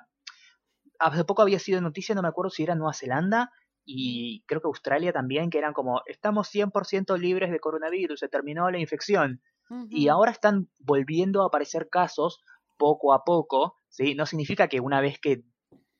hace 0.99 1.25
poco 1.25 1.43
había 1.43 1.58
sido 1.58 1.81
noticia, 1.81 2.14
no 2.14 2.22
me 2.22 2.28
acuerdo 2.28 2.50
si 2.50 2.62
era 2.62 2.75
Nueva 2.75 2.93
Zelanda, 2.93 3.52
y 3.90 4.44
creo 4.46 4.61
que 4.61 4.67
Australia 4.67 5.14
también, 5.14 5.49
que 5.49 5.56
eran 5.56 5.73
como, 5.73 6.02
estamos 6.05 6.55
100% 6.55 7.19
libres 7.19 7.50
de 7.50 7.58
coronavirus, 7.58 8.20
se 8.20 8.29
terminó 8.29 8.70
la 8.70 8.79
infección. 8.79 9.40
Y 9.88 10.08
ahora 10.08 10.31
están 10.31 10.69
volviendo 10.79 11.43
a 11.43 11.46
aparecer 11.46 11.88
casos 11.88 12.43
poco 12.76 13.14
a 13.14 13.25
poco, 13.25 13.76
¿sí? 13.88 14.14
No 14.14 14.26
significa 14.26 14.69
que 14.69 14.81
una 14.81 15.00
vez 15.00 15.19
que 15.19 15.43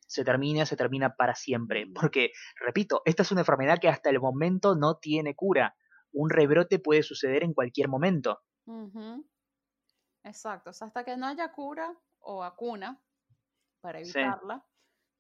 se 0.07 0.23
termine, 0.23 0.67
se 0.67 0.77
termina 0.77 1.17
para 1.17 1.35
siempre. 1.35 1.87
Porque, 1.95 2.33
repito, 2.61 3.01
esta 3.07 3.23
es 3.23 3.33
una 3.33 3.41
enfermedad 3.41 3.79
que 3.79 3.89
hasta 3.89 4.11
el 4.11 4.21
momento 4.21 4.75
no 4.75 4.97
tiene 4.97 5.35
cura. 5.35 5.75
Un 6.13 6.29
rebrote 6.29 6.79
puede 6.79 7.03
suceder 7.03 7.43
en 7.43 7.55
cualquier 7.55 7.89
momento. 7.89 8.41
Exacto, 10.25 10.71
hasta 10.71 11.05
que 11.05 11.17
no 11.17 11.27
haya 11.27 11.53
cura 11.53 11.95
o 12.21 12.41
vacuna 12.41 13.03
para 13.81 14.01
evitarla, 14.01 14.63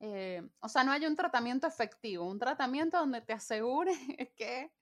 eh, 0.00 0.48
o 0.60 0.68
sea, 0.68 0.84
no 0.84 0.92
hay 0.92 1.04
un 1.06 1.16
tratamiento 1.16 1.66
efectivo, 1.66 2.24
un 2.24 2.38
tratamiento 2.38 2.98
donde 2.98 3.20
te 3.20 3.32
asegure 3.32 3.92
que 4.36 4.72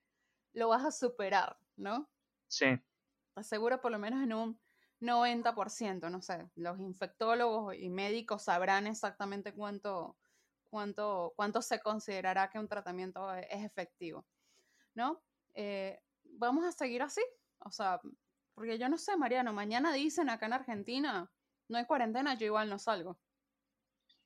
lo 0.52 0.68
vas 0.68 0.85
a 0.85 0.90
superar, 0.90 1.58
¿no? 1.76 2.11
Sí. 2.49 2.66
Te 3.35 3.40
asegura 3.40 3.80
por 3.80 3.92
lo 3.92 3.99
menos 3.99 4.23
en 4.23 4.32
un 4.32 4.61
90%, 5.00 6.11
no 6.11 6.23
sé, 6.23 6.50
los 6.54 6.78
infectólogos 6.80 7.75
y 7.76 7.88
médicos 7.88 8.44
sabrán 8.44 8.87
exactamente 8.87 9.52
cuánto, 9.52 10.16
cuánto, 10.70 11.32
cuánto 11.37 11.62
se 11.62 11.80
considerará 11.80 12.49
que 12.50 12.58
un 12.58 12.68
tratamiento 12.68 13.35
e, 13.35 13.46
es 13.50 13.64
efectivo, 13.64 14.26
¿no? 14.94 15.23
Eh, 15.54 16.00
vamos 16.25 16.64
a 16.64 16.73
seguir 16.73 17.02
así, 17.02 17.23
o 17.58 17.70
sea, 17.70 18.00
porque 18.54 18.78
yo 18.78 18.88
no 18.88 18.96
sé, 18.96 19.16
Mariano, 19.16 19.52
mañana 19.52 19.92
dicen 19.92 20.30
acá 20.30 20.46
en 20.46 20.54
Argentina, 20.54 21.30
no 21.68 21.78
hay 21.78 21.85
cuarentena, 21.85 22.35
yo 22.35 22.46
igual 22.46 22.70
no 22.70 22.78
salgo. 22.78 23.18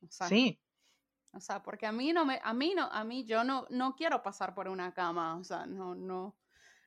sí, 0.09 0.61
o 1.33 1.41
sea, 1.41 1.63
porque 1.63 1.87
a 1.87 1.93
mí 1.93 2.13
no 2.13 2.25
me, 2.25 2.41
a 2.43 2.53
mí 2.53 2.75
no, 2.75 2.85
a 2.91 3.05
mí 3.05 3.25
yo 3.25 3.45
no, 3.45 3.67
no 3.71 3.95
quiero 3.95 4.23
pasar 4.23 4.55
por 4.55 4.69
una 4.69 4.93
cama, 4.93 5.37
o 5.37 5.45
sea, 5.45 5.67
no, 5.67 5.95
no, 5.95 6.37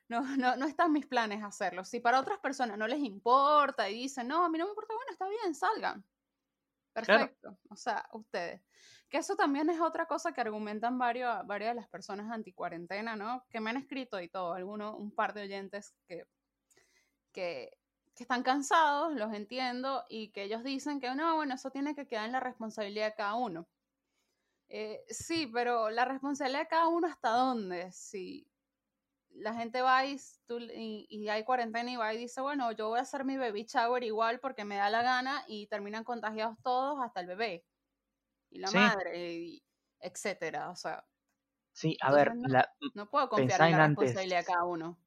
no, 0.08 0.36
no, 0.36 0.56
no 0.56 0.66
están 0.66 0.92
mis 0.92 1.06
planes 1.06 1.42
hacerlo. 1.42 1.84
Si 1.84 2.00
para 2.00 2.20
otras 2.20 2.38
personas 2.38 2.76
no 2.76 2.86
les 2.86 3.00
importa 3.00 3.88
y 3.88 3.94
dicen, 3.94 4.28
no, 4.28 4.44
a 4.44 4.48
mí 4.48 4.58
no 4.58 4.64
me 4.64 4.70
importa, 4.70 4.94
bueno, 4.94 5.12
está 5.12 5.28
bien, 5.28 5.54
salgan. 5.54 6.04
Perfecto. 6.92 7.58
O 7.70 7.76
sea, 7.76 8.08
ustedes. 8.12 8.62
Que 9.08 9.18
eso 9.18 9.34
también 9.36 9.68
es 9.70 9.80
otra 9.80 10.06
cosa 10.06 10.32
que 10.32 10.40
argumentan 10.40 10.98
varios, 10.98 11.46
varias 11.46 11.70
de 11.70 11.80
las 11.80 11.88
personas 11.88 12.30
anticuarentena, 12.30 13.16
¿no? 13.16 13.44
Que 13.50 13.60
me 13.60 13.70
han 13.70 13.76
escrito 13.76 14.20
y 14.20 14.28
todo, 14.28 14.54
algunos, 14.54 14.94
un 14.94 15.12
par 15.12 15.34
de 15.34 15.42
oyentes 15.42 15.94
que, 16.06 16.26
que, 17.32 17.76
que 18.14 18.22
están 18.22 18.42
cansados, 18.42 19.14
los 19.14 19.32
entiendo, 19.32 20.04
y 20.08 20.30
que 20.30 20.44
ellos 20.44 20.62
dicen 20.62 21.00
que 21.00 21.12
no, 21.14 21.36
bueno, 21.36 21.54
eso 21.54 21.70
tiene 21.70 21.94
que 21.94 22.06
quedar 22.06 22.26
en 22.26 22.32
la 22.32 22.40
responsabilidad 22.40 23.06
de 23.06 23.14
cada 23.14 23.34
uno. 23.34 23.66
Eh, 24.68 25.04
sí, 25.08 25.50
pero 25.52 25.90
la 25.90 26.04
responsabilidad 26.04 26.62
de 26.62 26.68
cada 26.68 26.88
uno 26.88 27.06
hasta 27.06 27.30
dónde. 27.30 27.92
Si 27.92 28.48
la 29.30 29.54
gente 29.54 29.82
va 29.82 30.04
y, 30.06 30.18
y, 31.08 31.28
hay 31.28 31.44
cuarentena 31.44 31.90
y 31.90 31.96
va 31.96 32.14
y 32.14 32.18
dice, 32.18 32.40
bueno, 32.40 32.72
yo 32.72 32.88
voy 32.88 32.98
a 32.98 33.02
hacer 33.02 33.24
mi 33.24 33.36
baby 33.36 33.64
shower 33.64 34.02
igual 34.02 34.40
porque 34.40 34.64
me 34.64 34.76
da 34.76 34.90
la 34.90 35.02
gana 35.02 35.44
y 35.48 35.66
terminan 35.66 36.04
contagiados 36.04 36.56
todos 36.62 37.00
hasta 37.02 37.20
el 37.20 37.26
bebé 37.26 37.64
y 38.50 38.60
la 38.60 38.70
madre, 38.70 39.32
y 39.34 39.62
etcétera. 40.00 40.70
O 40.70 40.76
sea, 40.76 41.04
sí, 41.72 41.96
a 42.00 42.12
ver, 42.12 42.32
no, 42.94 43.10
puedo 43.10 43.28
confiar 43.28 43.62
en 43.62 43.72
la 43.72 43.86
responsabilidad 43.88 44.38
de 44.40 44.44
cada 44.44 44.64
uno. 44.64 44.98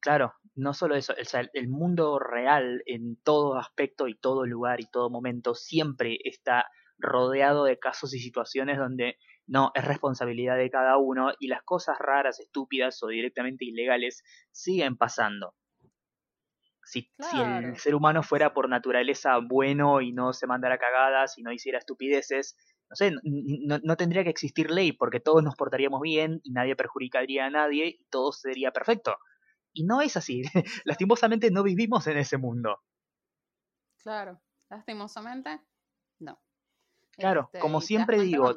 Claro, 0.00 0.34
no 0.54 0.74
solo 0.74 0.96
eso, 0.96 1.14
el 1.16 1.68
mundo 1.68 2.18
real 2.18 2.82
en 2.84 3.16
todo 3.16 3.56
aspecto 3.56 4.06
y 4.06 4.14
todo 4.14 4.44
lugar 4.44 4.82
y 4.82 4.86
todo 4.86 5.08
momento 5.08 5.54
siempre 5.54 6.18
está 6.24 6.66
rodeado 6.98 7.64
de 7.64 7.78
casos 7.78 8.14
y 8.14 8.18
situaciones 8.18 8.78
donde 8.78 9.18
no, 9.46 9.72
es 9.74 9.84
responsabilidad 9.84 10.56
de 10.56 10.70
cada 10.70 10.96
uno 10.96 11.32
y 11.38 11.48
las 11.48 11.62
cosas 11.62 11.98
raras, 11.98 12.40
estúpidas 12.40 13.02
o 13.02 13.08
directamente 13.08 13.64
ilegales 13.64 14.22
siguen 14.50 14.96
pasando. 14.96 15.54
Si, 16.84 17.10
el 17.42 17.76
ser 17.78 17.94
humano 17.94 18.22
fuera 18.22 18.52
por 18.52 18.68
naturaleza 18.68 19.38
bueno 19.38 20.02
y 20.02 20.12
no 20.12 20.32
se 20.32 20.46
mandara 20.46 20.78
cagadas 20.78 21.38
y 21.38 21.42
no 21.42 21.50
hiciera 21.50 21.78
estupideces, 21.78 22.56
no 22.90 22.96
sé, 22.96 23.12
no, 23.22 23.96
tendría 23.96 24.22
que 24.22 24.30
existir 24.30 24.70
ley 24.70 24.92
porque 24.92 25.18
todos 25.18 25.42
nos 25.42 25.56
portaríamos 25.56 26.00
bien 26.02 26.40
y 26.44 26.52
nadie 26.52 26.76
perjudicaría 26.76 27.46
a 27.46 27.50
nadie 27.50 27.86
y 27.86 28.04
todo 28.10 28.32
sería 28.32 28.70
perfecto. 28.70 29.16
Y 29.72 29.84
no 29.84 30.02
es 30.02 30.16
así. 30.16 30.42
Lastimosamente 30.84 31.50
no 31.50 31.62
vivimos 31.62 32.06
en 32.06 32.18
ese 32.18 32.36
mundo. 32.36 32.78
Claro, 34.02 34.40
lastimosamente 34.68 35.50
no. 35.50 35.73
Claro, 37.16 37.42
este, 37.52 37.58
como 37.60 37.80
siempre 37.80 38.20
digo, 38.20 38.54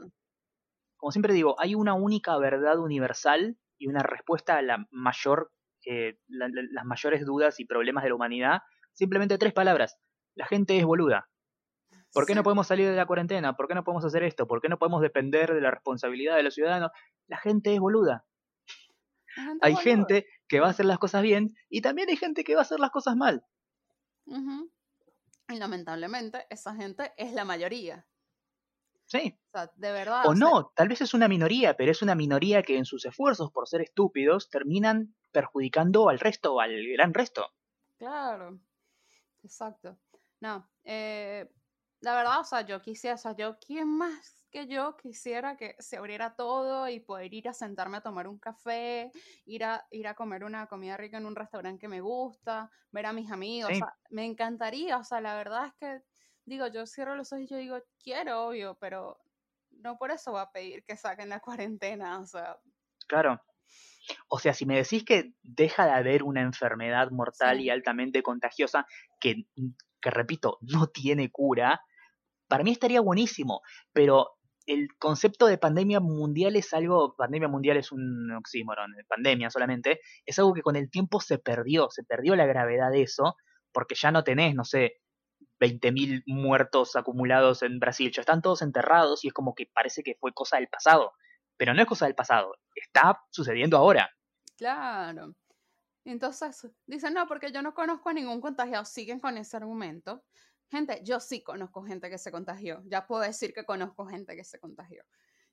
como 0.97 1.11
siempre 1.11 1.33
digo, 1.33 1.55
hay 1.59 1.75
una 1.75 1.93
única 1.93 2.37
verdad 2.37 2.79
universal 2.79 3.57
y 3.77 3.87
una 3.87 4.01
respuesta 4.01 4.57
a 4.57 4.61
la 4.61 4.87
mayor, 4.91 5.51
eh, 5.85 6.17
las 6.27 6.85
mayores 6.85 7.25
dudas 7.25 7.59
y 7.59 7.65
problemas 7.65 8.03
de 8.03 8.09
la 8.09 8.15
humanidad. 8.15 8.61
Simplemente 8.93 9.37
tres 9.37 9.53
palabras. 9.53 9.97
La 10.35 10.47
gente 10.47 10.77
es 10.77 10.85
boluda. 10.85 11.29
¿Por 12.11 12.25
qué 12.25 12.33
no 12.33 12.43
podemos 12.43 12.67
salir 12.67 12.89
de 12.89 12.95
la 12.95 13.05
cuarentena? 13.05 13.55
¿Por 13.55 13.67
qué 13.67 13.75
no 13.75 13.83
podemos 13.83 14.03
hacer 14.05 14.23
esto? 14.23 14.47
¿Por 14.47 14.61
qué 14.61 14.69
no 14.69 14.79
podemos 14.79 15.01
depender 15.01 15.53
de 15.53 15.61
la 15.61 15.71
responsabilidad 15.71 16.35
de 16.35 16.43
los 16.43 16.55
ciudadanos? 16.55 16.91
La 17.27 17.37
gente 17.37 17.73
es 17.73 17.79
boluda. 17.79 18.25
hay 19.61 19.75
gente 19.75 20.25
que 20.47 20.59
va 20.59 20.67
a 20.67 20.71
hacer 20.71 20.85
las 20.85 20.97
cosas 20.97 21.21
bien 21.21 21.53
y 21.69 21.81
también 21.81 22.09
hay 22.09 22.17
gente 22.17 22.43
que 22.43 22.55
va 22.55 22.61
a 22.61 22.63
hacer 22.63 22.79
las 22.79 22.91
cosas 22.91 23.15
mal. 23.15 23.43
Y 24.25 25.57
lamentablemente 25.57 26.45
esa 26.49 26.75
gente 26.75 27.13
es 27.17 27.33
la 27.33 27.45
mayoría. 27.45 28.05
Sí. 29.07 29.39
O 29.47 29.51
sea, 29.51 29.71
de 29.75 29.91
verdad. 29.91 30.23
O, 30.25 30.35
no, 30.35 30.71
tal 30.75 30.89
vez 30.89 31.01
es 31.01 31.13
una 31.13 31.27
minoría, 31.27 31.75
pero 31.75 31.91
es 31.91 32.01
una 32.01 32.13
minoría 32.13 32.61
que 32.61 32.77
en 32.77 32.85
sus 32.85 33.05
esfuerzos 33.05 33.51
por 33.51 33.67
ser 33.67 33.81
estúpidos 33.81 34.49
terminan 34.49 35.15
perjudicando 35.31 36.09
al 36.09 36.19
resto, 36.19 36.59
al 36.59 36.71
gran 36.93 37.13
resto. 37.13 37.47
Claro, 37.97 38.59
exacto. 39.43 39.97
No, 40.41 40.69
eh, 40.83 41.49
la 42.01 42.15
verdad, 42.15 42.41
o 42.41 42.43
sea, 42.43 42.61
yo 42.61 42.81
quisiera, 42.81 43.15
o 43.15 43.17
sea, 43.17 43.35
yo, 43.35 43.57
¿quién 43.59 43.87
más 43.87 44.45
que 44.51 44.67
yo 44.67 44.95
quisiera 44.97 45.57
que 45.57 45.75
se 45.79 45.97
abriera 45.97 46.35
todo 46.35 46.87
y 46.89 46.99
poder 46.99 47.33
ir 47.33 47.49
a 47.49 47.53
sentarme 47.53 47.97
a 47.97 48.01
tomar 48.01 48.27
un 48.27 48.37
café, 48.37 49.11
ir 49.45 49.63
a, 49.63 49.85
ir 49.91 50.07
a 50.07 50.15
comer 50.15 50.43
una 50.43 50.67
comida 50.67 50.95
rica 50.95 51.17
en 51.17 51.25
un 51.25 51.35
restaurante 51.35 51.79
que 51.79 51.87
me 51.87 52.01
gusta, 52.01 52.69
ver 52.91 53.05
a 53.07 53.13
mis 53.13 53.31
amigos, 53.31 53.71
o 53.71 53.75
sea, 53.75 53.95
me 54.09 54.25
encantaría, 54.25 54.97
o 54.97 55.03
sea, 55.03 55.21
la 55.21 55.35
verdad 55.35 55.67
es 55.67 55.73
que 55.75 56.03
digo, 56.47 56.65
yo 56.67 56.87
cierro 56.87 57.15
los 57.15 57.31
ojos 57.31 57.43
y 57.43 57.47
yo 57.47 57.57
digo, 57.57 57.77
quiero, 58.01 58.47
obvio, 58.47 58.77
pero 58.79 59.19
no 59.69 59.97
por 59.97 60.11
eso 60.11 60.31
va 60.31 60.43
a 60.43 60.51
pedir 60.51 60.83
que 60.83 60.95
saquen 60.95 61.29
la 61.29 61.39
cuarentena, 61.41 62.19
o 62.19 62.25
sea. 62.25 62.57
Claro. 63.07 63.39
O 64.29 64.39
sea, 64.39 64.53
si 64.53 64.65
me 64.65 64.77
decís 64.77 65.03
que 65.03 65.33
deja 65.43 65.85
de 65.85 65.91
haber 65.91 66.23
una 66.23 66.41
enfermedad 66.41 67.11
mortal 67.11 67.59
y 67.59 67.69
altamente 67.69 68.23
contagiosa 68.23 68.85
que, 69.19 69.45
que, 70.01 70.09
repito, 70.09 70.59
no 70.61 70.87
tiene 70.87 71.29
cura, 71.29 71.81
para 72.47 72.63
mí 72.63 72.71
estaría 72.71 73.01
buenísimo, 73.01 73.61
pero 73.91 74.37
el 74.65 74.87
concepto 74.97 75.47
de 75.47 75.57
pandemia 75.57 75.99
mundial 75.99 76.55
es 76.55 76.73
algo, 76.73 77.15
pandemia 77.17 77.49
mundial 77.49 77.75
es 77.75 77.91
un 77.91 78.31
oxímoron, 78.31 78.93
pandemia 79.09 79.49
solamente, 79.49 79.99
es 80.25 80.39
algo 80.39 80.53
que 80.53 80.61
con 80.61 80.77
el 80.77 80.89
tiempo 80.89 81.19
se 81.19 81.37
perdió, 81.37 81.89
se 81.89 82.05
perdió 82.05 82.37
la 82.37 82.45
gravedad 82.45 82.91
de 82.91 83.01
eso, 83.01 83.35
porque 83.73 83.95
ya 83.95 84.11
no 84.11 84.23
tenés, 84.23 84.55
no 84.55 84.63
sé, 84.63 85.01
20.000 85.59 86.23
muertos 86.25 86.95
acumulados 86.95 87.63
en 87.63 87.79
Brasil. 87.79 88.11
Ya 88.11 88.21
están 88.21 88.41
todos 88.41 88.61
enterrados 88.61 89.23
y 89.23 89.29
es 89.29 89.33
como 89.33 89.55
que 89.55 89.65
parece 89.65 90.03
que 90.03 90.15
fue 90.19 90.33
cosa 90.33 90.57
del 90.57 90.67
pasado. 90.67 91.13
Pero 91.57 91.73
no 91.73 91.81
es 91.81 91.87
cosa 91.87 92.05
del 92.05 92.15
pasado, 92.15 92.55
está 92.75 93.23
sucediendo 93.31 93.77
ahora. 93.77 94.09
Claro. 94.57 95.35
Entonces, 96.05 96.67
dicen, 96.85 97.13
no, 97.13 97.27
porque 97.27 97.51
yo 97.51 97.61
no 97.61 97.73
conozco 97.73 98.09
a 98.09 98.13
ningún 98.13 98.39
contagiado. 98.39 98.85
Siguen 98.85 99.19
con 99.19 99.37
ese 99.37 99.57
argumento. 99.57 100.23
Gente, 100.69 101.01
yo 101.03 101.19
sí 101.19 101.43
conozco 101.43 101.83
gente 101.83 102.09
que 102.09 102.17
se 102.17 102.31
contagió. 102.31 102.81
Ya 102.85 103.07
puedo 103.07 103.21
decir 103.23 103.53
que 103.53 103.65
conozco 103.65 104.05
gente 104.05 104.35
que 104.35 104.43
se 104.43 104.59
contagió. 104.59 105.03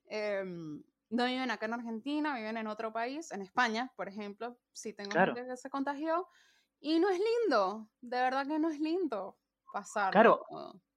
Em, 0.05 0.81
no 1.09 1.25
viven 1.25 1.51
acá 1.51 1.65
en 1.65 1.73
Argentina, 1.73 2.35
viven 2.35 2.57
en 2.57 2.67
otro 2.67 2.93
país, 2.93 3.31
en 3.31 3.41
España, 3.41 3.91
por 3.95 4.07
ejemplo. 4.07 4.57
Sí 4.73 4.93
tengo 4.93 5.11
gente 5.11 5.45
que 5.45 5.57
se 5.57 5.69
contagió. 5.69 6.27
Y 6.79 6.99
no 6.99 7.09
es 7.09 7.19
lindo, 7.19 7.89
de 8.01 8.17
verdad 8.17 8.47
que 8.47 8.59
no 8.59 8.69
es 8.69 8.79
lindo. 8.79 9.37
Claro, 10.11 10.45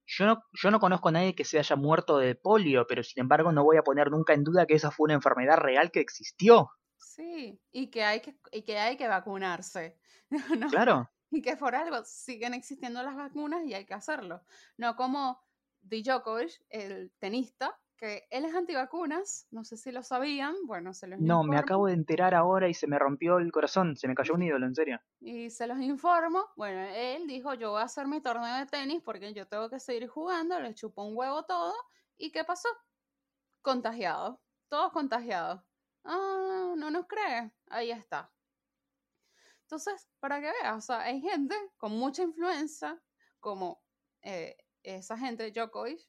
yo 0.06 0.26
no, 0.26 0.42
yo 0.52 0.70
no 0.70 0.80
conozco 0.80 1.08
a 1.08 1.12
nadie 1.12 1.35
que 1.35 1.44
se 1.44 1.58
haya 1.58 1.76
muerto 1.76 2.18
de 2.18 2.35
polio, 2.35 2.87
pero 2.87 3.02
sin 3.02 3.20
embargo 3.20 3.52
no 3.52 3.64
voy 3.64 3.76
a 3.76 3.82
poner 3.82 4.11
nunca 4.11 4.32
en 4.32 4.44
duda 4.44 4.66
que 4.66 4.75
esa 4.75 4.90
fue 4.90 5.04
una 5.04 5.14
enfermedad 5.14 5.58
real 5.58 5.90
que 5.90 6.00
existió. 6.00 6.70
Sí, 6.97 7.61
y 7.73 7.90
que 7.90 8.04
hay 8.04 8.20
que, 8.20 8.38
y 8.52 8.62
que, 8.62 8.78
hay 8.78 8.97
que 8.97 9.08
vacunarse. 9.08 9.99
Claro. 10.70 11.11
Y 11.30 11.42
que 11.42 11.56
por 11.56 11.75
algo 11.75 12.02
siguen 12.04 12.54
existiendo 12.54 13.02
las 13.02 13.14
vacunas 13.14 13.62
y 13.66 13.75
hay 13.75 13.85
que 13.85 13.92
hacerlo. 13.92 14.42
No 14.78 14.97
como 14.97 15.42
Djokovic, 15.82 16.52
el 16.70 17.12
tenista, 17.18 17.78
que 17.99 18.28
él 18.31 18.45
es 18.45 18.55
antivacunas, 18.55 19.49
no 19.50 19.64
sé 19.64 19.76
si 19.76 19.90
lo 19.90 20.02
sabían, 20.02 20.55
bueno, 20.67 20.95
se 20.95 21.09
los 21.09 21.19
No, 21.19 21.43
me 21.43 21.59
acabo 21.59 21.87
de 21.88 21.95
enterar 21.95 22.35
ahora 22.35 22.69
y 22.69 22.75
se 22.75 22.87
me 22.87 22.99
rompió 22.99 23.38
el 23.38 23.50
corazón, 23.50 23.97
se 23.97 24.07
me 24.07 24.14
cayó 24.14 24.35
un 24.35 24.43
ídolo, 24.45 24.67
en 24.67 24.75
serio. 24.75 25.00
Y 25.21 25.50
se 25.50 25.67
los 25.67 25.81
informo, 25.81 26.47
bueno, 26.57 26.81
él 26.95 27.26
dijo, 27.26 27.55
yo 27.55 27.73
voy 27.73 27.81
a 27.81 27.85
hacer 27.85 28.07
mi 28.07 28.21
torneo 28.21 28.57
de 28.57 28.67
tenis 28.67 29.02
porque 29.05 29.35
yo 29.35 29.47
tengo 29.49 29.69
que 29.69 29.81
seguir 29.81 30.07
jugando, 30.09 30.59
le 30.61 30.75
chupó 30.75 31.05
un 31.05 31.17
huevo 31.17 31.45
todo, 31.45 31.75
¿y 32.17 32.31
qué 32.31 32.45
pasó? 32.45 32.69
Contagiado, 33.62 34.40
todos 34.69 34.93
contagiados. 34.93 35.61
Ah, 36.05 36.75
no 36.76 36.90
nos 36.90 37.07
cree, 37.07 37.52
ahí 37.67 37.90
está. 37.90 38.33
Entonces, 39.62 40.09
para 40.21 40.40
que 40.40 40.52
veas, 40.62 40.78
o 40.78 40.81
sea, 40.81 41.00
hay 41.00 41.21
gente 41.21 41.55
con 41.76 41.93
mucha 41.93 42.23
influencia, 42.23 43.02
como 43.40 43.83
eh, 44.23 44.57
esa 44.83 45.19
gente, 45.19 45.50
Djokovic, 45.50 46.00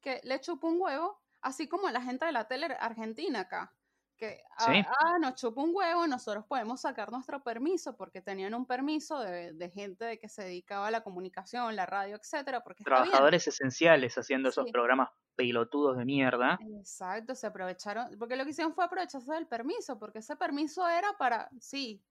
que 0.00 0.20
le 0.22 0.40
chupó 0.40 0.68
un 0.68 0.80
huevo 0.80 1.20
así 1.40 1.68
como 1.68 1.90
la 1.90 2.02
gente 2.02 2.26
de 2.26 2.32
la 2.32 2.46
tele 2.46 2.66
argentina 2.80 3.40
acá, 3.40 3.74
que 4.18 4.42
ah, 4.58 4.82
ah, 5.00 5.18
nos 5.20 5.36
chupa 5.36 5.62
un 5.62 5.70
huevo, 5.72 6.06
nosotros 6.06 6.44
podemos 6.46 6.80
sacar 6.80 7.12
nuestro 7.12 7.42
permiso 7.42 7.96
porque 7.96 8.20
tenían 8.20 8.52
un 8.52 8.66
permiso 8.66 9.20
de, 9.20 9.70
gente 9.72 10.04
de 10.04 10.18
que 10.18 10.28
se 10.28 10.42
dedicaba 10.42 10.88
a 10.88 10.90
la 10.90 11.02
comunicación, 11.02 11.76
la 11.76 11.86
radio, 11.86 12.16
etcétera, 12.16 12.62
porque 12.62 12.82
trabajadores 12.82 13.46
esenciales 13.46 14.18
haciendo 14.18 14.48
esos 14.48 14.70
programas 14.72 15.10
pelotudos 15.36 15.96
de 15.96 16.04
mierda. 16.04 16.58
Exacto, 16.80 17.36
se 17.36 17.46
aprovecharon, 17.46 18.18
porque 18.18 18.34
lo 18.34 18.44
que 18.44 18.50
hicieron 18.50 18.74
fue 18.74 18.84
aprovecharse 18.84 19.32
del 19.32 19.46
permiso, 19.46 19.98
porque 19.98 20.18
ese 20.18 20.34
permiso 20.34 20.86
era 20.88 21.16
para, 21.16 21.48
sí, 21.60 22.02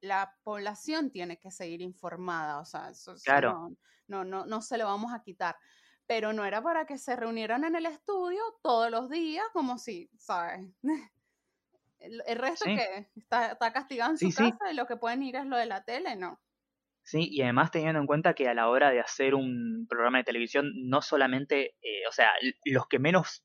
la 0.00 0.32
población 0.44 1.10
tiene 1.10 1.36
que 1.38 1.50
seguir 1.50 1.82
informada, 1.82 2.60
o 2.60 2.64
sea, 2.64 2.90
eso, 2.90 3.16
claro. 3.24 3.72
no, 4.06 4.24
no, 4.24 4.46
no 4.46 4.62
se 4.62 4.78
lo 4.78 4.84
vamos 4.84 5.12
a 5.12 5.22
quitar 5.22 5.56
pero 6.06 6.32
no 6.32 6.44
era 6.44 6.62
para 6.62 6.86
que 6.86 6.98
se 6.98 7.16
reunieran 7.16 7.64
en 7.64 7.74
el 7.76 7.86
estudio 7.86 8.40
todos 8.62 8.90
los 8.90 9.10
días, 9.10 9.44
como 9.52 9.78
si, 9.78 10.10
¿sabes? 10.16 10.66
El, 11.98 12.38
resto 12.38 12.66
que 12.66 13.08
está, 13.16 13.52
está, 13.52 13.72
castigado 13.72 14.12
en 14.12 14.18
su 14.18 14.28
casa 14.28 14.70
y 14.70 14.74
lo 14.74 14.86
que 14.86 14.96
pueden 14.96 15.22
ir 15.22 15.34
es 15.34 15.46
lo 15.46 15.56
de 15.56 15.66
la 15.66 15.82
tele, 15.82 16.14
no. 16.14 16.38
Sí, 17.02 17.28
y 17.30 17.42
además 17.42 17.70
teniendo 17.70 18.00
en 18.00 18.06
cuenta 18.06 18.34
que 18.34 18.48
a 18.48 18.54
la 18.54 18.68
hora 18.68 18.90
de 18.90 19.00
hacer 19.00 19.34
un 19.34 19.86
programa 19.88 20.18
de 20.18 20.24
televisión, 20.24 20.72
no 20.74 21.02
solamente, 21.02 21.76
eh, 21.80 22.06
o 22.08 22.12
sea, 22.12 22.30
los 22.64 22.86
que 22.86 22.98
menos 22.98 23.44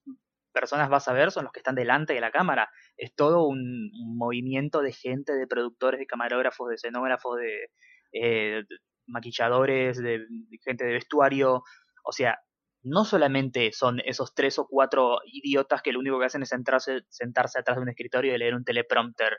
personas 0.52 0.90
vas 0.90 1.08
a 1.08 1.14
ver 1.14 1.32
son 1.32 1.44
los 1.46 1.54
que 1.54 1.60
están 1.60 1.76
delante 1.76 2.14
de 2.14 2.22
la 2.22 2.32
cámara. 2.32 2.70
Es 2.98 3.16
todo 3.16 3.48
un, 3.48 3.92
movimiento 4.18 4.82
de 4.82 4.92
gente, 4.92 5.34
de 5.34 5.48
productores, 5.48 6.00
de 6.00 6.08
camarógrafos, 6.08 6.70
de 6.70 6.76
escenógrafos, 6.76 7.38
de, 7.38 7.70
eh, 8.14 8.64
maquilladores, 9.08 9.98
de, 9.98 10.26
gente 10.64 10.86
de 10.86 10.94
vestuario. 10.94 11.64
O 12.04 12.12
sea, 12.12 12.40
no 12.84 13.06
solamente 13.06 13.72
son 13.72 14.00
esos 14.06 14.34
tres 14.34 14.58
o 14.60 14.68
cuatro 14.68 15.20
idiotas 15.26 15.82
que 15.82 15.92
lo 15.92 16.00
único 16.00 16.20
que 16.20 16.26
hacen 16.26 16.44
es 16.44 16.50
sentarse, 16.50 17.02
sentarse 17.10 17.60
atrás 17.60 17.78
de 17.78 17.84
un 17.84 17.90
escritorio 17.90 18.34
y 18.34 18.38
leer 18.38 18.56
un 18.56 18.64
teleprompter. 18.64 19.38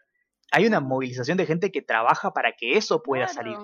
Hay 0.52 0.66
una 0.66 0.80
movilización 0.80 1.38
de 1.38 1.46
gente 1.46 1.72
que 1.72 1.82
trabaja 1.82 2.32
para 2.32 2.52
que 2.52 2.76
eso 2.76 3.02
pueda 3.02 3.26
salir. 3.26 3.56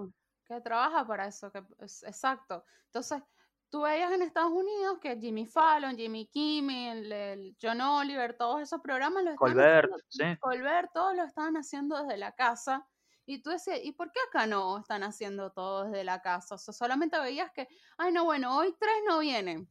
Que 0.47 0.61
trabaja 0.61 1.07
para 1.07 1.27
eso, 1.27 1.53
que 1.53 1.63
exacto. 1.79 2.65
Entonces, 2.87 3.23
tú 3.71 3.83
veías 3.83 4.11
en 4.13 4.23
Estados 4.23 4.53
Unidos 4.53 4.99
que 5.01 5.19
Jimmy 5.19 5.47
Fallon, 5.47 5.97
Jimmy 5.97 6.27
Kimmel, 6.27 7.55
John 7.61 7.81
Oliver, 7.81 8.35
todos 8.37 8.63
esos 8.63 8.81
programas 8.81 9.25
los 9.25 9.37
Colbert, 9.37 9.91
sí. 10.09 10.25
Colbert, 10.41 10.91
todos 10.93 11.15
lo 11.15 11.25
estaban 11.25 11.57
haciendo 11.57 12.03
desde 12.03 12.17
la 12.17 12.33
casa 12.33 12.87
y 13.29 13.43
tú 13.43 13.51
decías, 13.51 13.81
¿y 13.83 13.93
por 13.93 14.11
qué 14.11 14.19
acá 14.27 14.47
no 14.47 14.79
están 14.79 15.03
haciendo 15.03 15.53
todo 15.53 15.85
desde 15.85 16.03
la 16.03 16.23
casa? 16.23 16.55
O 16.55 16.59
sea, 16.59 16.73
solamente 16.73 17.21
veías 17.21 17.53
que, 17.53 17.69
ay, 17.99 18.11
no, 18.11 18.25
bueno, 18.25 18.57
hoy 18.57 18.75
tres 18.81 18.97
no 19.07 19.19
vienen. 19.19 19.71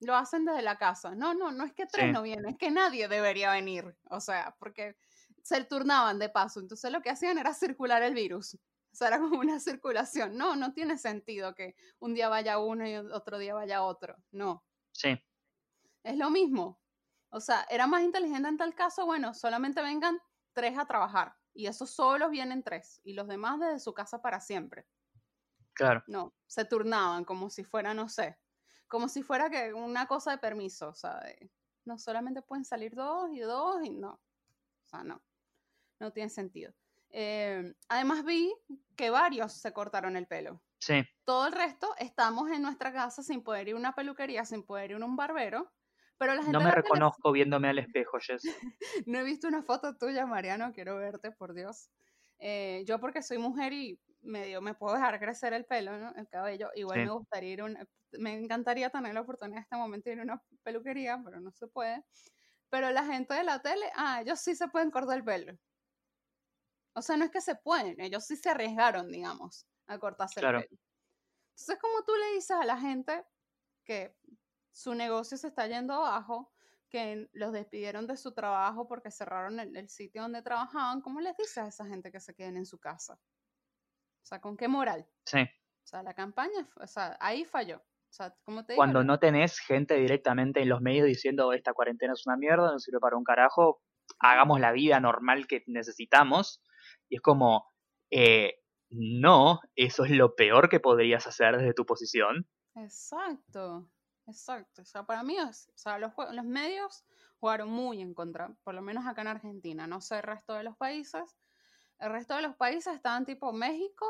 Lo 0.00 0.16
hacen 0.16 0.44
desde 0.44 0.62
la 0.62 0.76
casa. 0.78 1.14
No, 1.14 1.32
no, 1.32 1.52
no 1.52 1.64
es 1.64 1.72
que 1.74 1.86
tres 1.86 2.12
no 2.12 2.22
vienen, 2.22 2.48
es 2.48 2.58
que 2.58 2.72
nadie 2.72 3.06
debería 3.06 3.52
venir. 3.52 3.96
O 4.10 4.18
sea, 4.18 4.56
porque 4.58 4.96
se 5.44 5.62
turnaban 5.64 6.18
de 6.18 6.28
paso. 6.28 6.58
Entonces 6.58 6.90
lo 6.90 7.02
que 7.02 7.10
hacían 7.10 7.38
era 7.38 7.54
circular 7.54 8.02
el 8.02 8.14
virus. 8.14 8.54
O 8.54 8.96
sea, 8.96 9.06
era 9.06 9.20
como 9.20 9.38
una 9.38 9.60
circulación. 9.60 10.36
No, 10.36 10.56
no 10.56 10.72
tiene 10.72 10.98
sentido 10.98 11.54
que 11.54 11.76
un 12.00 12.14
día 12.14 12.28
vaya 12.28 12.58
uno 12.58 12.84
y 12.84 12.96
otro 12.96 13.38
día 13.38 13.54
vaya 13.54 13.84
otro. 13.84 14.16
No. 14.32 14.64
Sí. 14.90 15.22
Es 16.02 16.16
lo 16.16 16.30
mismo. 16.30 16.80
O 17.30 17.38
sea, 17.38 17.64
era 17.70 17.86
más 17.86 18.02
inteligente 18.02 18.48
en 18.48 18.56
tal 18.56 18.74
caso, 18.74 19.06
bueno, 19.06 19.34
solamente 19.34 19.82
vengan 19.82 20.18
tres 20.52 20.76
a 20.76 20.84
trabajar 20.84 21.36
y 21.54 21.66
esos 21.66 21.90
solos 21.90 22.30
vienen 22.30 22.62
tres 22.62 23.00
y 23.04 23.14
los 23.14 23.28
demás 23.28 23.60
desde 23.60 23.78
su 23.78 23.92
casa 23.92 24.22
para 24.22 24.40
siempre. 24.40 24.86
Claro. 25.74 26.02
No, 26.06 26.34
se 26.46 26.64
turnaban 26.64 27.24
como 27.24 27.50
si 27.50 27.64
fuera, 27.64 27.94
no 27.94 28.08
sé, 28.08 28.38
como 28.88 29.08
si 29.08 29.22
fuera 29.22 29.48
que 29.50 29.72
una 29.72 30.06
cosa 30.06 30.32
de 30.32 30.38
permiso, 30.38 30.90
o 30.90 30.94
sea, 30.94 31.22
no 31.84 31.98
solamente 31.98 32.42
pueden 32.42 32.64
salir 32.64 32.94
dos 32.94 33.30
y 33.32 33.40
dos 33.40 33.82
y 33.84 33.90
no, 33.90 34.12
o 34.12 34.86
sea, 34.86 35.02
no, 35.02 35.22
no 35.98 36.12
tiene 36.12 36.28
sentido. 36.28 36.74
Eh, 37.10 37.74
además 37.88 38.24
vi 38.24 38.52
que 38.96 39.10
varios 39.10 39.52
se 39.52 39.72
cortaron 39.72 40.16
el 40.16 40.26
pelo. 40.26 40.62
Sí. 40.78 41.02
Todo 41.24 41.46
el 41.46 41.52
resto 41.52 41.94
estamos 41.98 42.50
en 42.50 42.62
nuestra 42.62 42.92
casa 42.92 43.22
sin 43.22 43.42
poder 43.42 43.68
ir 43.68 43.74
a 43.74 43.78
una 43.78 43.94
peluquería, 43.94 44.44
sin 44.44 44.64
poder 44.64 44.90
ir 44.90 45.02
a 45.02 45.04
un 45.04 45.16
barbero. 45.16 45.72
Pero 46.22 46.34
la 46.36 46.42
gente 46.42 46.52
no 46.52 46.60
me 46.60 46.66
la 46.66 46.76
reconozco 46.76 47.32
viéndome 47.32 47.68
al 47.68 47.80
espejo, 47.80 48.18
Jess. 48.20 48.42
No 49.08 49.18
he 49.18 49.24
visto 49.24 49.48
una 49.48 49.64
foto 49.64 49.96
tuya, 49.96 50.24
Mariano, 50.24 50.72
quiero 50.72 50.96
verte, 50.96 51.32
por 51.32 51.52
Dios. 51.52 51.90
Eh, 52.38 52.84
yo 52.86 53.00
porque 53.00 53.22
soy 53.22 53.38
mujer 53.38 53.72
y 53.72 54.00
medio 54.20 54.60
me 54.62 54.74
puedo 54.74 54.94
dejar 54.94 55.18
crecer 55.18 55.52
el 55.52 55.64
pelo, 55.64 55.98
¿no? 55.98 56.14
El 56.14 56.28
cabello. 56.28 56.70
Igual 56.76 57.00
Sí. 57.00 57.04
me 57.06 57.10
gustaría 57.10 57.52
ir 57.54 57.62
una, 57.64 57.84
me 58.12 58.34
encantaría 58.34 58.88
tener 58.88 59.14
la 59.14 59.22
oportunidad 59.22 59.58
en 59.58 59.62
este 59.64 59.74
momento 59.76 60.10
de 60.10 60.14
ir 60.14 60.20
a 60.20 60.22
una 60.22 60.42
peluquería, 60.62 61.20
pero 61.24 61.40
no 61.40 61.50
se 61.50 61.66
puede. 61.66 62.04
Pero 62.70 62.92
la 62.92 63.04
gente 63.04 63.34
de 63.34 63.42
la 63.42 63.60
tele, 63.60 63.90
ah, 63.96 64.20
ellos 64.22 64.38
sí 64.38 64.54
se 64.54 64.68
pueden 64.68 64.92
cortar 64.92 65.16
el 65.18 65.24
pelo. 65.24 65.58
O 66.94 67.02
sea, 67.02 67.16
no 67.16 67.24
es 67.24 67.32
que 67.32 67.40
se 67.40 67.56
pueden, 67.56 68.00
ellos 68.00 68.24
sí 68.26 68.36
se 68.36 68.48
arriesgaron, 68.50 69.10
digamos, 69.10 69.66
a 69.88 69.98
cortarse 69.98 70.38
Claro. 70.38 70.58
el 70.60 70.68
pelo. 70.68 70.80
Entonces, 71.56 71.78
como 71.80 72.04
tú 72.04 72.12
le 72.14 72.34
dices 72.36 72.52
a 72.52 72.64
la 72.64 72.78
gente 72.78 73.24
que 73.84 74.16
su 74.72 74.94
negocio 74.94 75.36
se 75.36 75.48
está 75.48 75.66
yendo 75.66 75.94
abajo, 75.94 76.52
que 76.88 77.28
los 77.32 77.52
despidieron 77.52 78.06
de 78.06 78.16
su 78.16 78.32
trabajo 78.32 78.86
porque 78.86 79.10
cerraron 79.10 79.60
el, 79.60 79.76
el 79.76 79.88
sitio 79.88 80.22
donde 80.22 80.42
trabajaban, 80.42 81.00
¿cómo 81.00 81.20
les 81.20 81.36
dices 81.36 81.58
a 81.58 81.66
esa 81.68 81.86
gente 81.86 82.12
que 82.12 82.20
se 82.20 82.34
queden 82.34 82.56
en 82.56 82.66
su 82.66 82.78
casa? 82.78 83.14
O 83.14 84.26
sea, 84.26 84.40
¿con 84.40 84.56
qué 84.56 84.68
moral? 84.68 85.08
Sí. 85.24 85.40
O 85.40 85.86
sea, 85.86 86.02
la 86.02 86.14
campaña, 86.14 86.68
o 86.76 86.86
sea, 86.86 87.16
ahí 87.20 87.44
falló. 87.44 87.78
O 87.78 88.14
sea, 88.14 88.34
como 88.44 88.64
te 88.64 88.74
digo, 88.74 88.80
Cuando 88.80 89.02
no 89.04 89.18
tenés 89.18 89.58
gente 89.58 89.94
directamente 89.94 90.60
en 90.60 90.68
los 90.68 90.82
medios 90.82 91.06
diciendo 91.06 91.52
esta 91.54 91.72
cuarentena 91.72 92.12
es 92.12 92.26
una 92.26 92.36
mierda, 92.36 92.70
no 92.70 92.78
sirve 92.78 93.00
para 93.00 93.16
un 93.16 93.24
carajo, 93.24 93.80
hagamos 94.18 94.60
la 94.60 94.72
vida 94.72 95.00
normal 95.00 95.46
que 95.46 95.64
necesitamos. 95.66 96.62
Y 97.08 97.16
es 97.16 97.22
como, 97.22 97.66
eh, 98.10 98.58
no, 98.90 99.60
eso 99.74 100.04
es 100.04 100.10
lo 100.10 100.34
peor 100.34 100.68
que 100.68 100.78
podrías 100.78 101.26
hacer 101.26 101.56
desde 101.56 101.72
tu 101.72 101.86
posición. 101.86 102.46
Exacto, 102.74 103.88
exacto. 104.26 104.82
O 104.82 104.84
sea, 104.84 105.04
para 105.04 105.22
mí, 105.22 105.38
o 105.38 105.52
sea, 105.52 105.98
los 105.98 106.12
medios 106.44 107.04
jugaron 107.40 107.70
muy 107.70 108.00
en 108.00 108.14
contra, 108.14 108.54
por 108.62 108.74
lo 108.74 108.82
menos 108.82 109.06
acá 109.06 109.22
en 109.22 109.28
Argentina, 109.28 109.86
no 109.86 110.00
sé 110.00 110.16
el 110.16 110.22
resto 110.22 110.54
de 110.54 110.62
los 110.64 110.76
países. 110.76 111.38
El 111.98 112.12
resto 112.12 112.34
de 112.36 112.42
los 112.42 112.56
países 112.56 112.94
estaban 112.94 113.26
tipo 113.26 113.52
México, 113.52 114.06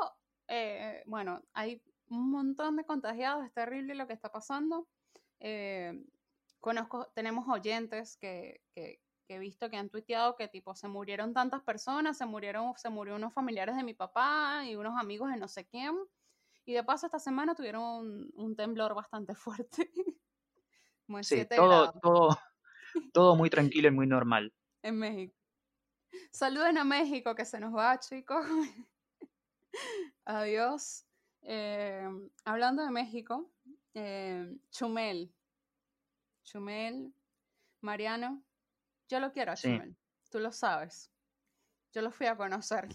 eh, 0.47 1.03
bueno, 1.07 1.43
hay 1.53 1.83
un 2.09 2.31
montón 2.31 2.75
de 2.77 2.85
contagiados, 2.85 3.45
es 3.45 3.53
terrible 3.53 3.95
lo 3.95 4.07
que 4.07 4.13
está 4.13 4.31
pasando. 4.31 4.89
Eh, 5.39 6.05
conozco, 6.59 7.07
tenemos 7.15 7.47
oyentes 7.47 8.17
que, 8.17 8.63
que- 8.73 9.01
que 9.27 9.35
he 9.35 9.39
visto 9.39 9.69
que 9.69 9.77
han 9.77 9.89
tuiteado 9.89 10.35
que 10.35 10.49
tipo 10.49 10.75
se 10.75 10.87
murieron 10.89 11.33
tantas 11.33 11.63
personas, 11.63 12.17
se 12.17 12.25
murieron, 12.25 12.73
se 12.77 12.89
murieron 12.89 13.21
unos 13.23 13.33
familiares 13.33 13.75
de 13.77 13.83
mi 13.83 13.93
papá 13.93 14.63
y 14.65 14.75
unos 14.75 14.99
amigos 14.99 15.29
de 15.31 15.37
no 15.37 15.47
sé 15.47 15.65
quién. 15.65 15.95
Y 16.65 16.73
de 16.73 16.83
paso 16.83 17.05
esta 17.07 17.19
semana 17.19 17.55
tuvieron 17.55 17.81
un, 17.83 18.31
un 18.35 18.55
temblor 18.55 18.93
bastante 18.95 19.35
fuerte. 19.35 19.91
Como 21.05 21.21
Sí, 21.23 21.35
7 21.35 21.55
todo, 21.55 21.67
grados 21.67 21.95
todo, 22.01 22.37
todo 23.13 23.35
muy 23.35 23.49
tranquilo 23.49 23.89
y 23.89 23.91
muy 23.91 24.07
normal. 24.07 24.53
en 24.81 24.97
México. 24.97 25.35
Saluden 26.31 26.77
a 26.77 26.83
México 26.83 27.33
que 27.35 27.43
se 27.45 27.59
nos 27.59 27.75
va, 27.75 27.99
chicos. 27.99 28.45
Adiós. 30.25 31.05
Eh, 31.41 32.07
hablando 32.45 32.83
de 32.83 32.91
México, 32.91 33.51
eh, 33.93 34.55
Chumel. 34.71 35.33
Chumel, 36.43 37.13
Mariano, 37.81 38.43
yo 39.09 39.19
lo 39.19 39.31
quiero 39.31 39.51
a 39.51 39.55
Sí. 39.55 39.69
Chumel. 39.69 39.97
Tú 40.29 40.39
lo 40.39 40.51
sabes. 40.51 41.11
Yo 41.91 42.01
lo 42.01 42.11
fui 42.11 42.27
a 42.27 42.37
conocer. 42.37 42.87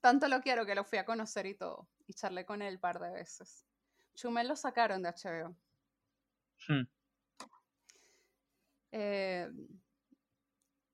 Tanto 0.00 0.28
lo 0.28 0.40
quiero 0.40 0.64
que 0.66 0.74
lo 0.74 0.84
fui 0.84 0.98
a 0.98 1.04
conocer 1.04 1.46
y 1.46 1.54
todo. 1.54 1.88
Y 2.08 2.14
charlé 2.14 2.44
con 2.44 2.60
él 2.62 2.74
un 2.74 2.80
par 2.80 2.98
de 2.98 3.10
veces. 3.10 3.64
Chumel 4.14 4.48
lo 4.48 4.56
sacaron 4.56 5.02
de 5.02 5.10
HBO. 5.10 5.54
Hmm. 6.66 6.88
Eh, 8.90 9.48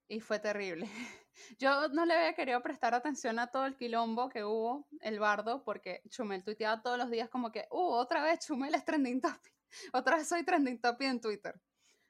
y 0.09 0.21
fue 0.21 0.39
terrible. 0.41 0.91
Yo 1.59 1.89
no 1.89 2.05
le 2.05 2.15
había 2.15 2.35
querido 2.35 2.63
prestar 2.63 2.95
atención 2.95 3.39
a 3.39 3.47
todo 3.47 3.67
el 3.67 3.77
quilombo 3.77 4.29
que 4.29 4.45
hubo, 4.45 4.87
el 5.01 5.19
bardo, 5.19 5.65
porque 5.65 6.03
Chumel 6.09 6.45
tuiteaba 6.45 6.83
todos 6.83 6.99
los 6.99 7.11
días 7.11 7.29
como 7.29 7.51
que, 7.51 7.67
uh, 7.71 7.93
otra 7.95 8.23
vez 8.23 8.41
Chumel 8.47 8.75
es 8.75 8.85
trending 8.85 9.21
topic. 9.21 9.55
Otra 9.93 10.17
vez 10.17 10.29
soy 10.29 10.45
trending 10.45 10.81
topic 10.81 11.09
en 11.09 11.21
Twitter. 11.21 11.61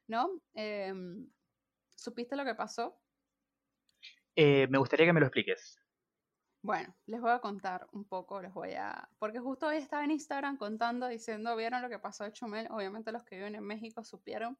¿No? 0.07 0.43
Em, 0.53 1.31
¿Supiste 1.97 2.37
lo 2.37 2.45
que 2.45 2.55
pasó? 2.55 3.01
Eh, 4.37 4.67
me 4.69 4.77
gustaría 4.77 5.07
que 5.07 5.12
me 5.14 5.21
lo 5.21 5.27
expliques. 5.27 5.81
Bueno, 6.64 6.94
les 7.05 7.20
voy 7.20 7.31
a 7.31 7.40
contar 7.40 7.87
un 7.92 8.07
poco, 8.07 8.40
les 8.40 8.55
voy 8.55 8.72
a... 8.72 9.07
Porque 9.18 9.38
justo 9.38 9.66
hoy 9.66 9.77
estaba 9.77 10.03
en 10.03 10.12
Instagram 10.12 10.57
contando, 10.57 11.07
diciendo, 11.09 11.55
¿vieron 11.57 11.83
lo 11.83 11.90
que 11.90 11.98
pasó 11.98 12.24
de 12.24 12.33
Chumel? 12.33 12.68
Obviamente 12.70 13.12
los 13.12 13.22
que 13.22 13.37
viven 13.37 13.55
en 13.55 13.64
México 13.64 14.03
supieron, 14.03 14.59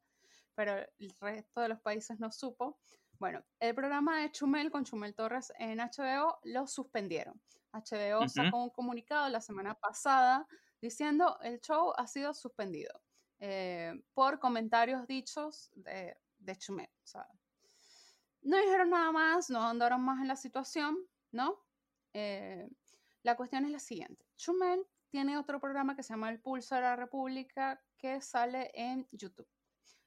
pero 0.55 0.77
el 0.99 1.14
resto 1.19 1.62
de 1.62 1.71
los 1.71 1.81
países 1.81 2.21
no 2.21 2.31
supo. 2.31 2.79
Bueno, 3.19 3.43
el 3.59 3.75
programa 3.75 4.21
de 4.21 4.31
Chumel 4.31 4.71
con 4.71 4.85
Chumel 4.85 5.14
Torres 5.14 5.51
en 5.59 5.79
HBO 5.79 6.40
lo 6.43 6.67
suspendieron. 6.67 7.40
HBO 7.73 8.29
sacó 8.29 8.62
un 8.62 8.69
comunicado 8.69 9.31
la 9.31 9.40
semana 9.40 9.73
pasada 9.73 10.47
diciendo 10.83 11.38
el 11.40 11.59
show 11.62 11.95
ha 11.97 12.07
sido 12.07 12.35
suspendido 12.35 13.01
eh, 13.38 13.99
por 14.12 14.38
comentarios 14.40 15.07
dichos 15.07 15.71
de, 15.75 16.19
de 16.37 16.57
Chumel. 16.59 16.90
O 17.03 17.07
sea, 17.07 17.27
no 18.43 18.59
dijeron 18.59 18.90
nada 18.90 19.11
más, 19.11 19.49
no 19.49 19.67
andaron 19.67 20.03
más 20.03 20.21
en 20.21 20.29
la 20.29 20.37
situación, 20.37 20.99
¿no? 21.33 21.63
Eh, 22.14 22.68
la 23.22 23.37
cuestión 23.37 23.64
es 23.64 23.70
la 23.70 23.79
siguiente. 23.79 24.24
Chumel 24.37 24.87
tiene 25.11 25.37
otro 25.37 25.61
programa 25.61 25.94
que 25.94 26.03
se 26.03 26.12
llama 26.12 26.31
El 26.31 26.40
Pulso 26.40 26.74
de 26.74 26.81
la 26.81 26.96
República 26.96 27.83
que 27.98 28.20
sale 28.20 28.70
en 28.74 29.07
YouTube. 29.12 29.48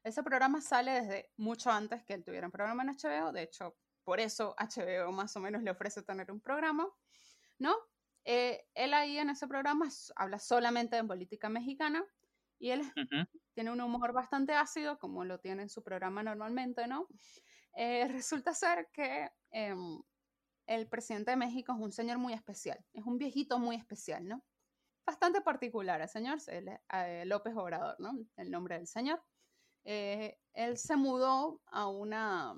Ese 0.03 0.23
programa 0.23 0.61
sale 0.61 0.91
desde 1.01 1.31
mucho 1.37 1.69
antes 1.69 2.03
que 2.03 2.13
él 2.13 2.23
tuviera 2.23 2.47
un 2.47 2.51
programa 2.51 2.83
en 2.83 2.89
HBO. 2.89 3.31
De 3.31 3.43
hecho, 3.43 3.77
por 4.03 4.19
eso 4.19 4.55
HBO 4.57 5.11
más 5.11 5.35
o 5.35 5.39
menos 5.39 5.63
le 5.63 5.71
ofrece 5.71 6.01
tener 6.01 6.31
un 6.31 6.39
programa, 6.39 6.87
¿no? 7.59 7.75
Eh, 8.23 8.65
él 8.73 8.93
ahí 8.93 9.17
en 9.17 9.29
ese 9.29 9.47
programa 9.47 9.89
habla 10.15 10.39
solamente 10.39 10.95
de 10.95 11.03
política 11.03 11.49
mexicana 11.49 12.05
y 12.59 12.69
él 12.71 12.81
tiene 13.53 13.71
un 13.71 13.81
humor 13.81 14.13
bastante 14.13 14.53
ácido, 14.53 14.99
como 14.99 15.25
lo 15.25 15.39
tiene 15.39 15.63
en 15.63 15.69
su 15.69 15.83
programa 15.83 16.23
normalmente, 16.23 16.87
¿no? 16.87 17.07
Eh, 17.75 18.07
resulta 18.07 18.53
ser 18.53 18.89
que 18.91 19.29
em, 19.51 20.01
el 20.67 20.87
presidente 20.87 21.31
de 21.31 21.37
México 21.37 21.73
es 21.73 21.79
un 21.79 21.91
señor 21.91 22.17
muy 22.17 22.33
especial, 22.33 22.83
es 22.93 23.05
un 23.05 23.17
viejito 23.17 23.57
muy 23.57 23.75
especial, 23.75 24.27
¿no? 24.27 24.43
Bastante 25.05 25.41
particular 25.41 26.01
el 26.01 26.09
señor, 26.09 26.37
eh, 26.47 27.23
López 27.25 27.55
Obrador, 27.55 27.95
¿no? 27.99 28.11
El 28.35 28.51
nombre 28.51 28.77
del 28.77 28.87
señor. 28.87 29.23
Eh, 29.85 30.37
él 30.53 30.77
se 30.77 30.97
mudó 30.97 31.61
a 31.67 31.87
una 31.87 32.55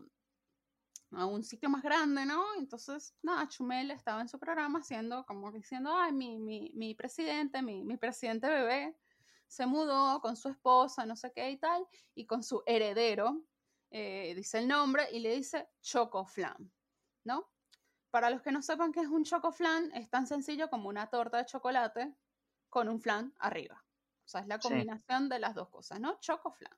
a 1.12 1.26
un 1.26 1.44
sitio 1.44 1.70
más 1.70 1.82
grande, 1.82 2.26
¿no? 2.26 2.44
Entonces, 2.58 3.16
nada, 3.22 3.48
Chumel 3.48 3.92
estaba 3.92 4.22
en 4.22 4.30
su 4.30 4.38
programa 4.38 4.80
haciendo, 4.80 5.26
como 5.26 5.52
diciendo, 5.52 5.92
ay, 5.96 6.12
mi, 6.12 6.38
mi, 6.38 6.72
mi 6.76 6.94
presidente, 6.94 7.62
mi, 7.62 7.84
mi 7.84 7.98
presidente 7.98 8.48
bebé, 8.48 8.96
se 9.48 9.66
mudó 9.66 10.22
con 10.22 10.36
su 10.36 10.50
esposa, 10.50 11.06
no 11.06 11.16
sé 11.16 11.32
qué 11.34 11.50
y 11.50 11.58
tal, 11.58 11.86
y 12.14 12.28
con 12.28 12.44
su 12.44 12.62
heredero, 12.66 13.44
eh, 13.90 14.34
dice 14.36 14.60
el 14.60 14.68
nombre, 14.68 15.08
y 15.12 15.20
le 15.20 15.36
dice 15.36 15.68
chocoflan, 15.82 16.72
¿no? 17.24 17.50
Para 18.12 18.30
los 18.30 18.42
que 18.42 18.52
no 18.52 18.62
sepan 18.62 18.92
qué 18.92 19.02
es 19.02 19.08
un 19.08 19.24
chocoflan, 19.24 19.92
es 19.94 20.10
tan 20.10 20.26
sencillo 20.28 20.70
como 20.70 20.90
una 20.90 21.10
torta 21.10 21.38
de 21.38 21.46
chocolate 21.46 22.16
con 22.70 22.90
un 22.90 23.00
flan 23.00 23.34
arriba. 23.40 23.86
O 24.26 24.28
sea, 24.28 24.42
es 24.42 24.48
la 24.48 24.60
Sí. 24.60 24.68
combinación 24.68 25.30
de 25.30 25.40
las 25.40 25.56
dos 25.56 25.70
cosas, 25.70 26.00
¿no? 26.00 26.20
Chocoflan, 26.20 26.78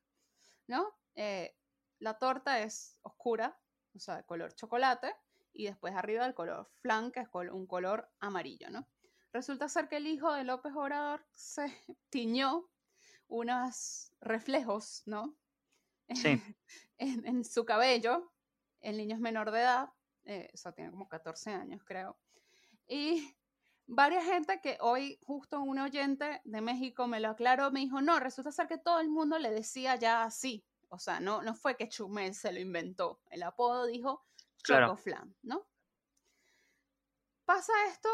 ¿no? 0.67 0.98
Eh, 1.15 1.58
la 2.00 2.17
torta 2.17 2.60
es 2.60 2.98
oscura, 3.02 3.62
o 3.96 4.00
sea, 4.00 4.17
de 4.17 4.26
color 4.26 4.54
chocolate, 4.56 5.15
y 5.54 5.65
después 5.65 5.96
arriba 5.96 6.26
el 6.26 6.34
color 6.34 6.72
flan, 6.82 7.12
que 7.12 7.22
es 7.22 7.28
un 7.34 7.67
color 7.67 8.13
amarillo, 8.20 8.70
¿no? 8.70 8.88
Resulta 9.34 9.70
ser 9.70 9.88
que 9.88 9.98
el 9.98 10.08
hijo 10.08 10.34
de 10.34 10.44
López 10.44 10.74
Obrador 10.76 11.26
se 11.34 11.65
tiñó 12.10 12.70
unos 13.28 14.13
reflejos, 14.22 15.04
¿no? 15.06 15.38
Sí. 16.13 16.41
en, 16.98 17.26
en 17.26 17.44
su 17.46 17.65
cabello. 17.65 18.34
El 18.82 18.98
niño 18.98 19.15
es 19.15 19.22
menor 19.22 19.52
de 19.52 19.62
edad, 19.62 19.94
eh, 20.32 20.50
o 20.54 20.58
sea, 20.58 20.72
tiene 20.72 20.91
como 20.91 21.10
14 21.10 21.52
años, 21.52 21.84
creo. 21.84 22.17
Y 22.88 23.36
varias 23.86 24.24
gente 24.24 24.62
que 24.62 24.78
hoy, 24.80 25.20
justo 25.26 25.60
un 25.60 25.80
oyente 25.80 26.41
de 26.46 26.62
México 26.62 27.08
me 27.08 27.20
lo 27.20 27.30
aclaró, 27.30 27.72
me 27.72 27.82
dijo, 27.82 28.02
no, 28.02 28.20
resulta 28.20 28.52
ser 28.52 28.67
que 28.67 28.78
todo 28.78 29.00
el 29.02 29.10
mundo 29.10 29.38
le 29.39 29.52
decía 29.52 29.96
ya 29.96 30.24
así, 30.24 30.65
O 30.89 31.00
sea, 31.00 31.20
no, 31.20 31.41
no 31.41 31.54
fue 31.54 31.76
que 31.76 31.89
Chumel 31.89 32.34
se 32.34 32.52
lo 32.52 32.60
inventó. 32.60 33.22
El 33.30 33.44
apodo 33.44 33.86
dijo 33.86 34.26
Chocoflan, 34.63 35.36
¿no? 35.41 35.67
Pasa 37.46 37.74
esto, 37.89 38.10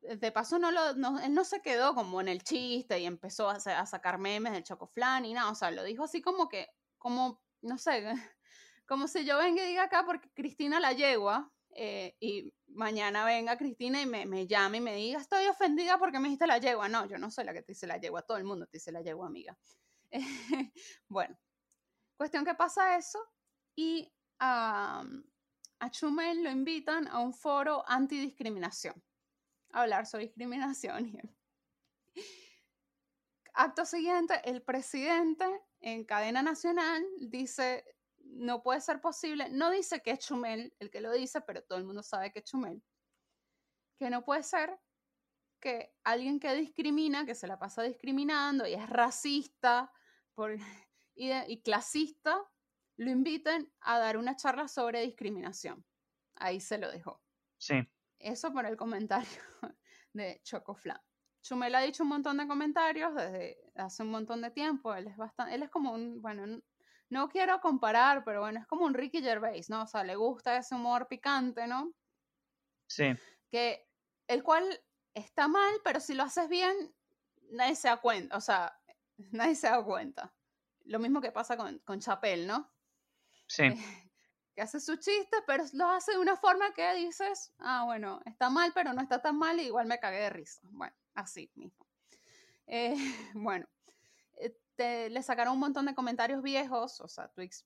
de 0.00 0.32
paso 0.32 0.58
no 0.58 0.70
lo, 0.70 0.90
él 1.18 1.34
no 1.34 1.44
se 1.44 1.60
quedó 1.60 1.94
como 1.94 2.20
en 2.20 2.28
el 2.28 2.42
chiste 2.42 2.98
y 2.98 3.06
empezó 3.06 3.50
a, 3.50 3.56
a 3.56 3.86
sacar 3.86 4.18
memes 4.18 4.52
del 4.52 4.64
Chocoflan 4.64 5.26
y 5.26 5.34
nada, 5.34 5.50
o 5.50 5.54
sea, 5.54 5.70
lo 5.70 5.82
dijo 5.84 6.04
así 6.04 6.22
como 6.22 6.48
que, 6.48 6.68
como, 6.98 7.42
no 7.60 7.76
sé, 7.76 8.14
como 8.86 9.08
si 9.08 9.24
yo 9.24 9.38
venga 9.38 9.64
y 9.64 9.68
diga 9.68 9.84
acá 9.84 10.04
porque 10.04 10.30
Cristina 10.32 10.80
la 10.80 10.92
yegua, 10.92 11.52
eh, 11.78 12.16
y 12.20 12.54
mañana 12.68 13.24
venga 13.26 13.58
Cristina 13.58 14.00
y 14.00 14.06
me, 14.06 14.24
me 14.24 14.46
llame 14.46 14.78
y 14.78 14.80
me 14.80 14.94
diga, 14.94 15.18
estoy 15.18 15.46
ofendida 15.46 15.98
porque 15.98 16.18
me 16.18 16.28
dijiste 16.28 16.46
la 16.46 16.58
yegua. 16.58 16.88
No, 16.88 17.06
yo 17.06 17.18
no 17.18 17.30
soy 17.30 17.44
la 17.44 17.52
que 17.52 17.62
te 17.62 17.72
dice 17.72 17.86
la 17.86 17.98
yegua, 17.98 18.22
todo 18.22 18.38
el 18.38 18.44
mundo 18.44 18.66
te 18.66 18.78
dice 18.78 18.92
la 18.92 19.02
yegua, 19.02 19.26
amiga. 19.26 19.58
bueno, 21.08 21.36
cuestión 22.16 22.44
que 22.44 22.54
pasa 22.54 22.96
eso 22.96 23.18
y 23.74 24.10
a 24.38 25.04
Chumel 25.90 26.42
lo 26.42 26.50
invitan 26.50 27.08
a 27.08 27.20
un 27.20 27.34
foro 27.34 27.84
antidiscriminación, 27.86 29.02
a 29.72 29.82
hablar 29.82 30.06
sobre 30.06 30.24
discriminación. 30.24 31.20
Acto 33.54 33.84
siguiente, 33.84 34.40
el 34.44 34.62
presidente 34.62 35.46
en 35.80 36.04
cadena 36.04 36.42
nacional 36.42 37.04
dice, 37.18 37.84
no 38.32 38.62
puede 38.62 38.80
ser 38.80 39.00
posible, 39.00 39.48
no 39.50 39.70
dice 39.70 40.02
que 40.02 40.12
es 40.12 40.20
Chumel 40.20 40.74
el 40.78 40.90
que 40.90 41.00
lo 41.00 41.12
dice, 41.12 41.40
pero 41.40 41.62
todo 41.62 41.78
el 41.78 41.84
mundo 41.84 42.02
sabe 42.02 42.32
que 42.32 42.40
es 42.40 42.44
Chumel, 42.44 42.82
que 43.98 44.10
no 44.10 44.24
puede 44.24 44.42
ser 44.42 44.78
que 45.60 45.94
alguien 46.04 46.38
que 46.38 46.54
discrimina, 46.54 47.24
que 47.24 47.34
se 47.34 47.46
la 47.46 47.58
pasa 47.58 47.82
discriminando 47.82 48.66
y 48.66 48.74
es 48.74 48.88
racista 48.88 49.92
y, 51.14 51.62
clasista, 51.62 52.44
lo 52.98 53.10
inviten 53.10 53.72
a 53.80 53.98
dar 53.98 54.16
una 54.16 54.36
charla 54.36 54.68
sobre 54.68 55.02
discriminación. 55.02 55.84
Ahí 56.36 56.60
se 56.60 56.78
lo 56.78 56.90
dejó. 56.90 57.22
Sí. 57.58 57.76
Eso 58.18 58.52
por 58.52 58.66
el 58.66 58.76
comentario 58.76 59.28
de 60.12 60.40
Chocoflan. 60.42 61.00
Chumel 61.42 61.74
ha 61.74 61.80
dicho 61.80 62.02
un 62.02 62.08
montón 62.08 62.38
de 62.38 62.46
comentarios 62.46 63.14
desde 63.14 63.56
hace 63.76 64.02
un 64.02 64.10
montón 64.10 64.42
de 64.42 64.50
tiempo. 64.50 64.94
Él 64.94 65.06
es 65.06 65.16
bastante, 65.16 65.54
él 65.54 65.62
es 65.62 65.70
como 65.70 65.92
un, 65.92 66.20
bueno, 66.20 66.60
no 67.08 67.28
quiero 67.28 67.60
comparar, 67.60 68.24
pero 68.24 68.40
bueno, 68.40 68.60
es 68.60 68.66
como 68.66 68.84
un 68.84 68.94
Ricky 68.94 69.22
Gervais, 69.22 69.70
¿no? 69.70 69.82
O 69.82 69.86
sea, 69.86 70.04
le 70.04 70.16
gusta 70.16 70.56
ese 70.56 70.74
humor 70.74 71.08
picante, 71.08 71.66
¿no? 71.66 71.92
Sí. 72.88 73.14
Que 73.50 73.88
el 74.26 74.42
cual 74.42 74.64
está 75.14 75.48
mal, 75.48 75.74
pero 75.84 76.00
si 76.00 76.14
lo 76.14 76.24
haces 76.24 76.48
bien, 76.48 76.94
nadie 77.50 77.76
se 77.76 77.88
da 77.88 77.98
cuenta, 77.98 78.36
o 78.36 78.40
sea, 78.40 78.78
nadie 79.32 79.54
se 79.54 79.68
da 79.68 79.82
cuenta. 79.82 80.34
Lo 80.84 80.98
mismo 80.98 81.20
que 81.20 81.32
pasa 81.32 81.56
con, 81.56 81.78
con 81.80 82.00
Chapel, 82.00 82.46
¿no? 82.46 82.72
Sí. 83.46 83.64
que 84.56 84.62
hace 84.62 84.80
sus 84.80 84.98
chistes, 84.98 85.42
pero 85.46 85.64
lo 85.74 85.90
hace 85.90 86.12
de 86.12 86.18
una 86.18 86.36
forma 86.36 86.72
que 86.72 86.94
dices, 86.94 87.52
ah, 87.58 87.84
bueno, 87.84 88.20
está 88.24 88.48
mal, 88.48 88.72
pero 88.74 88.94
no 88.94 89.02
está 89.02 89.20
tan 89.20 89.38
mal, 89.38 89.60
y 89.60 89.64
igual 89.64 89.86
me 89.86 90.00
cagué 90.00 90.20
de 90.20 90.30
risa. 90.30 90.60
Bueno, 90.70 90.96
así 91.14 91.52
mismo. 91.54 91.86
Eh, 92.66 92.94
bueno, 93.34 93.68
le 94.78 95.22
sacaron 95.22 95.54
un 95.54 95.60
montón 95.60 95.86
de 95.86 95.94
comentarios 95.94 96.42
viejos, 96.42 97.00
o 97.00 97.08
sea, 97.08 97.28
tweets, 97.28 97.64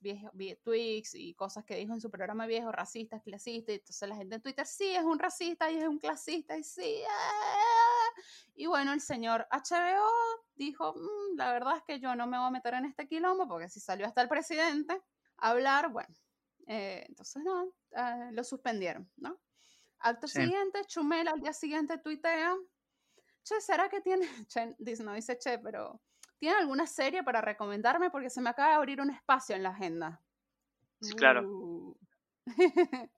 tweets 0.63 1.15
y 1.15 1.33
cosas 1.33 1.65
que 1.65 1.75
dijo 1.75 1.93
en 1.93 2.01
su 2.01 2.09
programa 2.09 2.45
viejo, 2.45 2.71
racistas, 2.71 3.21
clasistas, 3.21 3.73
y 3.73 3.79
entonces 3.79 4.09
la 4.09 4.15
gente 4.15 4.35
en 4.35 4.41
Twitter, 4.41 4.65
sí, 4.65 4.95
es 4.95 5.03
un 5.03 5.19
racista 5.19 5.69
y 5.69 5.77
es 5.77 5.87
un 5.87 5.99
clasista, 5.99 6.57
y 6.57 6.63
sí, 6.63 7.01
ah". 7.09 8.21
y 8.55 8.65
bueno, 8.67 8.93
el 8.93 9.01
señor 9.01 9.47
HBO 9.51 10.09
dijo, 10.55 10.93
mm, 10.93 11.37
la 11.37 11.51
verdad 11.51 11.77
es 11.77 11.83
que 11.83 11.99
yo 11.99 12.15
no 12.15 12.27
me 12.27 12.37
voy 12.37 12.47
a 12.47 12.51
meter 12.51 12.75
en 12.75 12.85
este 12.85 13.07
quilombo, 13.07 13.47
porque 13.47 13.69
si 13.69 13.79
salió 13.79 14.05
hasta 14.05 14.21
el 14.21 14.29
presidente 14.29 15.01
a 15.37 15.49
hablar, 15.49 15.91
bueno, 15.91 16.15
eh, 16.67 17.05
entonces 17.09 17.43
no, 17.43 17.73
ah, 17.95 18.29
lo 18.31 18.43
suspendieron, 18.43 19.11
¿no? 19.17 19.39
Acto 19.99 20.27
siguiente, 20.27 20.83
Chumel 20.85 21.27
al 21.27 21.41
día 21.41 21.53
siguiente 21.53 21.97
tuitea, 21.97 22.55
che, 23.43 23.61
¿será 23.61 23.89
que 23.89 24.01
tiene, 24.01 24.25
che, 24.47 24.75
no 25.03 25.13
dice 25.13 25.37
che, 25.37 25.59
pero 25.59 26.01
¿Tiene 26.41 26.57
alguna 26.57 26.87
serie 26.87 27.21
para 27.21 27.39
recomendarme? 27.39 28.09
Porque 28.09 28.31
se 28.31 28.41
me 28.41 28.49
acaba 28.49 28.69
de 28.69 28.75
abrir 28.77 28.99
un 28.99 29.11
espacio 29.11 29.55
en 29.55 29.61
la 29.61 29.69
agenda. 29.69 30.19
Sí, 30.99 31.13
claro. 31.13 31.47
Uh. 31.47 31.97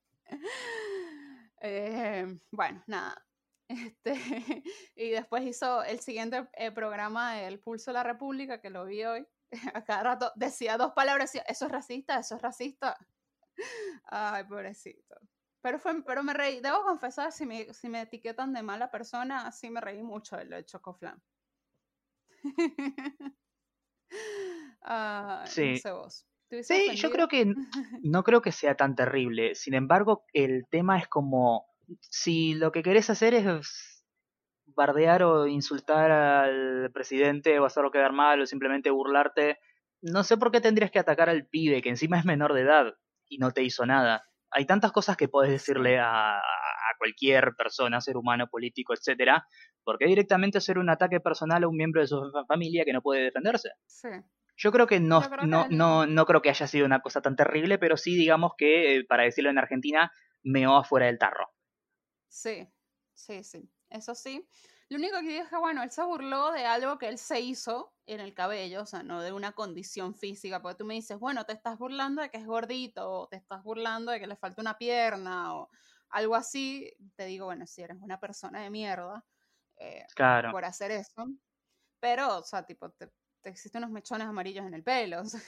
Eh, 1.66 2.28
bueno, 2.52 2.84
nada. 2.88 3.26
Este, 3.70 4.12
y 4.98 5.12
después 5.12 5.46
hizo 5.46 5.82
el 5.82 6.02
siguiente 6.02 6.50
eh, 6.58 6.74
programa 6.74 7.42
El 7.42 7.62
Pulso 7.62 7.92
de 7.92 7.94
la 7.94 8.04
República, 8.04 8.60
que 8.60 8.70
lo 8.70 8.84
vi 8.84 9.06
hoy. 9.06 9.26
A 9.74 9.86
cada 9.86 10.04
rato 10.04 10.34
decía 10.36 10.76
dos 10.76 10.92
palabras, 10.92 11.32
decía, 11.32 11.46
eso 11.48 11.68
es 11.68 11.72
racista, 11.72 12.20
eso 12.20 12.36
es 12.36 12.42
racista. 12.42 12.98
Ay, 14.08 14.44
pobrecito. 14.44 15.16
Pero, 15.62 15.80
fue, 15.80 16.04
pero 16.04 16.22
me 16.22 16.34
reí, 16.34 16.60
debo 16.60 16.84
confesar, 16.84 17.32
si 17.32 17.46
me, 17.46 17.74
si 17.74 17.88
me 17.88 18.02
etiquetan 18.02 18.52
de 18.52 18.62
mala 18.62 18.92
persona, 18.92 19.50
sí 19.54 19.70
me 19.70 19.80
reí 19.80 20.04
mucho 20.04 20.36
de 20.36 20.44
lo 20.44 20.58
de 20.58 20.66
Chocoflan. 20.66 21.24
Ah, 24.86 25.46
sí. 25.48 25.82
Sí, 26.62 26.96
yo 26.96 27.10
creo 27.10 27.28
que 27.30 27.46
no 28.04 28.24
creo 28.24 28.42
que 28.42 28.52
sea 28.52 28.76
tan 28.76 28.96
terrible. 28.96 29.56
Sin 29.56 29.74
embargo, 29.74 30.26
el 30.34 30.66
tema 30.70 31.00
es 31.00 31.08
como 31.08 31.66
si 32.02 32.54
lo 32.54 32.72
que 32.72 32.84
querés 32.84 33.10
hacer 33.10 33.34
es 33.34 34.04
bardear 34.66 35.24
o 35.24 35.48
insultar 35.48 36.12
al 36.12 36.92
presidente 36.92 37.60
o 37.60 37.66
hacerlo 37.66 37.92
quedar 37.92 38.12
mal 38.12 38.42
o 38.42 38.46
simplemente 38.46 38.90
burlarte, 38.90 39.60
no 40.02 40.24
sé 40.24 40.38
por 40.38 40.52
qué 40.52 40.62
tendrías 40.62 40.92
que 40.92 41.00
atacar 41.00 41.30
al 41.30 41.48
pibe 41.48 41.82
que 41.82 41.90
encima 41.90 42.18
es 42.18 42.26
menor 42.26 42.54
de 42.54 42.62
edad 42.62 42.94
y 43.28 43.38
no 43.38 43.52
te 43.52 43.64
hizo 43.64 43.86
nada. 43.86 44.26
Hay 44.52 44.66
tantas 44.66 44.92
cosas 44.92 45.18
que 45.18 45.28
podés 45.28 45.52
decirle 45.52 46.00
a, 46.00 46.42
cualquier 47.04 47.54
persona, 47.58 48.00
ser 48.00 48.16
humano, 48.16 48.48
político, 48.48 48.94
etcétera, 48.94 49.46
porque 49.84 50.06
directamente 50.06 50.58
hacer 50.58 50.78
un 50.78 50.90
ataque 50.90 51.20
personal 51.20 51.64
a 51.64 51.68
un 51.68 51.76
miembro 51.76 52.00
de 52.00 52.08
su 52.08 52.32
familia 52.48 52.86
que 52.86 52.94
no 52.94 53.02
puede 53.02 53.24
defenderse. 53.24 53.72
Sí. 53.86 54.08
Yo 54.56 54.72
creo 54.72 54.88
que 54.88 55.02
no, 55.02 55.22
no, 55.46 55.68
no, 55.70 56.06
no 56.06 56.26
creo 56.26 56.42
que 56.42 56.50
haya 56.50 56.68
sido 56.68 56.86
una 56.86 57.02
cosa 57.02 57.22
tan 57.22 57.36
terrible, 57.36 57.78
pero 57.78 57.98
sí 57.98 58.16
digamos 58.16 58.54
que, 58.58 58.96
eh, 58.96 59.06
para 59.06 59.24
decirlo 59.24 59.50
en 59.50 59.58
Argentina, 59.58 60.12
meó 60.44 60.78
afuera 60.78 61.08
del 61.08 61.18
tarro. 61.18 61.50
Sí, 62.30 62.70
sí, 63.14 63.44
sí, 63.44 63.70
eso 63.90 64.16
sí. 64.16 64.48
Lo 64.90 64.98
único 64.98 65.20
que 65.22 65.42
dije, 65.42 65.58
bueno, 65.60 65.84
él 65.84 65.92
se 65.92 66.04
burló 66.04 66.52
de 66.52 66.66
algo 66.66 66.98
que 66.98 67.10
él 67.10 67.18
se 67.18 67.42
hizo 67.42 67.96
en 68.06 68.20
el 68.20 68.34
cabello, 68.34 68.84
o 68.84 68.86
sea, 68.86 69.02
no 69.02 69.22
de 69.22 69.32
una 69.34 69.54
condición 69.54 70.14
física, 70.14 70.62
porque 70.62 70.78
tú 70.78 70.86
me 70.86 70.94
dices, 70.94 71.18
bueno, 71.20 71.46
te 71.46 71.54
estás 71.54 71.78
burlando 71.78 72.22
de 72.22 72.30
que 72.30 72.38
es 72.38 72.46
gordito, 72.46 73.10
o 73.12 73.28
te 73.28 73.38
estás 73.38 73.64
burlando 73.64 74.12
de 74.12 74.20
que 74.20 74.28
le 74.28 74.36
falta 74.36 74.62
una 74.62 74.78
pierna, 74.78 75.56
o 75.56 75.70
algo 76.14 76.36
así, 76.36 76.96
te 77.16 77.26
digo, 77.26 77.46
bueno, 77.46 77.66
si 77.66 77.82
eres 77.82 77.98
una 78.00 78.20
persona 78.20 78.62
de 78.62 78.70
mierda 78.70 79.26
eh, 79.78 80.06
por 80.52 80.64
hacer 80.64 80.92
eso, 80.92 81.28
pero, 82.00 82.38
o 82.38 82.44
sea, 82.44 82.64
tipo, 82.64 82.92
te, 82.92 83.12
existen 83.44 83.80
unos 83.84 83.92
mechones 83.92 84.28
amarillos 84.28 84.66
en 84.66 84.76
el 84.76 84.84
pelo, 84.84 85.22
o 85.22 85.26
sea, 85.26 85.42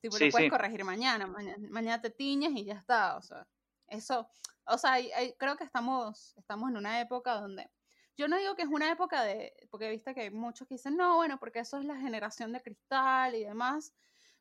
tipo, 0.00 0.16
lo 0.16 0.30
puedes 0.30 0.50
corregir 0.50 0.84
mañana, 0.84 1.26
mañana, 1.26 2.00
te 2.00 2.10
tiñes 2.10 2.52
y 2.52 2.64
ya 2.64 2.74
está, 2.74 3.16
o 3.16 3.22
sea, 3.22 3.46
eso, 3.88 4.30
o 4.66 4.78
sea, 4.78 4.94
creo 5.38 5.56
que 5.56 5.64
estamos, 5.64 6.34
estamos 6.36 6.70
en 6.70 6.76
una 6.76 7.00
época 7.00 7.34
donde, 7.34 7.68
yo 8.16 8.28
no 8.28 8.38
digo 8.38 8.54
que 8.54 8.62
es 8.62 8.68
una 8.68 8.92
época 8.92 9.24
de, 9.24 9.52
porque 9.72 9.90
viste 9.90 10.14
que 10.14 10.20
hay 10.20 10.30
muchos 10.30 10.68
que 10.68 10.76
dicen, 10.76 10.96
no, 10.96 11.16
bueno, 11.16 11.40
porque 11.40 11.58
eso 11.58 11.78
es 11.78 11.84
la 11.84 11.96
generación 11.96 12.52
de 12.52 12.62
cristal 12.62 13.34
y 13.34 13.42
demás, 13.42 13.92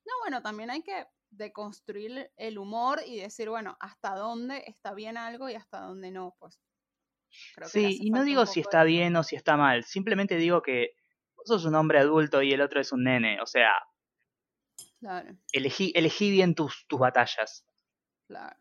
no, 0.06 0.14
bueno, 0.22 0.44
también 0.44 0.70
hay 0.70 0.84
que 0.84 1.08
de 1.38 1.52
construir 1.52 2.32
el 2.38 2.58
humor 2.58 3.02
y 3.06 3.20
decir, 3.20 3.50
bueno, 3.50 3.76
hasta 3.80 4.16
dónde 4.16 4.64
está 4.68 4.94
bien 4.94 5.18
algo 5.18 5.50
y 5.50 5.56
hasta 5.56 5.80
dónde 5.80 6.12
no, 6.12 6.36
pues. 6.40 6.60
sí, 7.66 7.98
y 8.02 8.12
no 8.12 8.24
digo 8.24 8.46
si 8.46 8.60
está 8.60 8.84
bien 8.84 9.16
o 9.16 9.24
si 9.24 9.36
está 9.36 9.58
mal, 9.58 9.84
simplemente 9.84 10.36
digo 10.36 10.62
que 10.62 10.96
vos 11.36 11.48
sos 11.48 11.66
un 11.66 11.76
hombre 11.76 12.00
adulto 12.00 12.42
y 12.42 12.54
el 12.54 12.62
otro 12.62 12.80
es 12.80 12.92
un 12.92 13.04
nene, 13.04 13.42
o 13.42 13.46
sea, 13.46 13.72
claro. 15.00 15.36
elegí, 15.52 15.92
elegí 15.96 16.30
bien 16.32 16.56
tus, 16.56 16.86
tus 16.88 17.00
batallas. 17.00 17.66
Claro. 18.28 18.58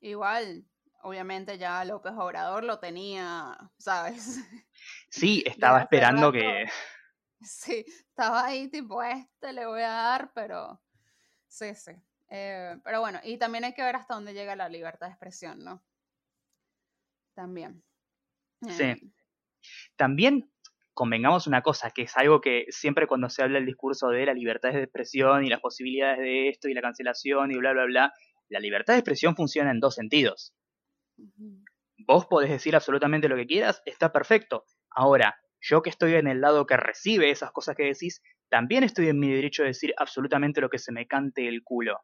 Igual, 0.00 0.64
obviamente 1.02 1.58
ya 1.58 1.84
López 1.84 2.12
Obrador 2.16 2.64
lo 2.64 2.78
tenía, 2.78 3.56
¿sabes? 3.78 4.38
Sí, 5.10 5.42
estaba 5.46 5.80
esperando 5.80 6.32
que... 6.32 6.66
Sí, 7.40 7.84
estaba 7.86 8.46
ahí 8.46 8.68
tipo, 8.68 9.02
este 9.02 9.52
le 9.52 9.66
voy 9.66 9.82
a 9.82 9.90
dar, 9.90 10.32
pero 10.34 10.80
Sí, 11.48 11.74
sí. 11.74 11.92
Eh, 12.28 12.76
pero 12.84 13.00
bueno, 13.00 13.20
y 13.22 13.38
también 13.38 13.64
hay 13.64 13.74
que 13.74 13.82
ver 13.82 13.96
hasta 13.96 14.14
dónde 14.14 14.34
llega 14.34 14.56
la 14.56 14.68
libertad 14.68 15.06
de 15.06 15.12
expresión, 15.12 15.58
¿no? 15.60 15.82
También. 17.34 17.82
Sí. 18.68 18.82
Eh, 18.82 19.00
también 19.96 20.50
convengamos 20.94 21.46
una 21.46 21.62
cosa, 21.62 21.90
que 21.90 22.02
es 22.02 22.16
algo 22.16 22.40
que 22.40 22.64
siempre 22.70 23.06
cuando 23.06 23.28
se 23.28 23.42
habla 23.42 23.58
el 23.58 23.66
discurso 23.66 24.08
de 24.08 24.26
la 24.26 24.32
libertad 24.32 24.72
de 24.72 24.82
expresión 24.82 25.44
y 25.44 25.50
las 25.50 25.60
posibilidades 25.60 26.18
de 26.18 26.48
esto 26.48 26.68
y 26.68 26.74
la 26.74 26.80
cancelación 26.80 27.52
y 27.52 27.58
bla, 27.58 27.72
bla, 27.72 27.84
bla, 27.84 28.14
la 28.48 28.60
libertad 28.60 28.94
de 28.94 29.00
expresión 29.00 29.36
funciona 29.36 29.70
en 29.70 29.80
dos 29.80 29.94
sentidos. 29.94 30.54
Vos 32.06 32.26
podés 32.26 32.50
decir 32.50 32.74
absolutamente 32.74 33.28
lo 33.28 33.36
que 33.36 33.46
quieras, 33.46 33.82
está 33.84 34.12
perfecto. 34.12 34.64
Ahora, 34.90 35.36
yo 35.68 35.82
que 35.82 35.90
estoy 35.90 36.14
en 36.14 36.28
el 36.28 36.40
lado 36.40 36.66
que 36.66 36.76
recibe 36.76 37.30
esas 37.30 37.50
cosas 37.50 37.74
que 37.76 37.84
decís, 37.84 38.22
también 38.48 38.84
estoy 38.84 39.08
en 39.08 39.18
mi 39.18 39.32
derecho 39.32 39.62
de 39.62 39.68
decir 39.68 39.92
absolutamente 39.96 40.60
lo 40.60 40.70
que 40.70 40.78
se 40.78 40.92
me 40.92 41.06
cante 41.06 41.48
el 41.48 41.62
culo, 41.64 42.00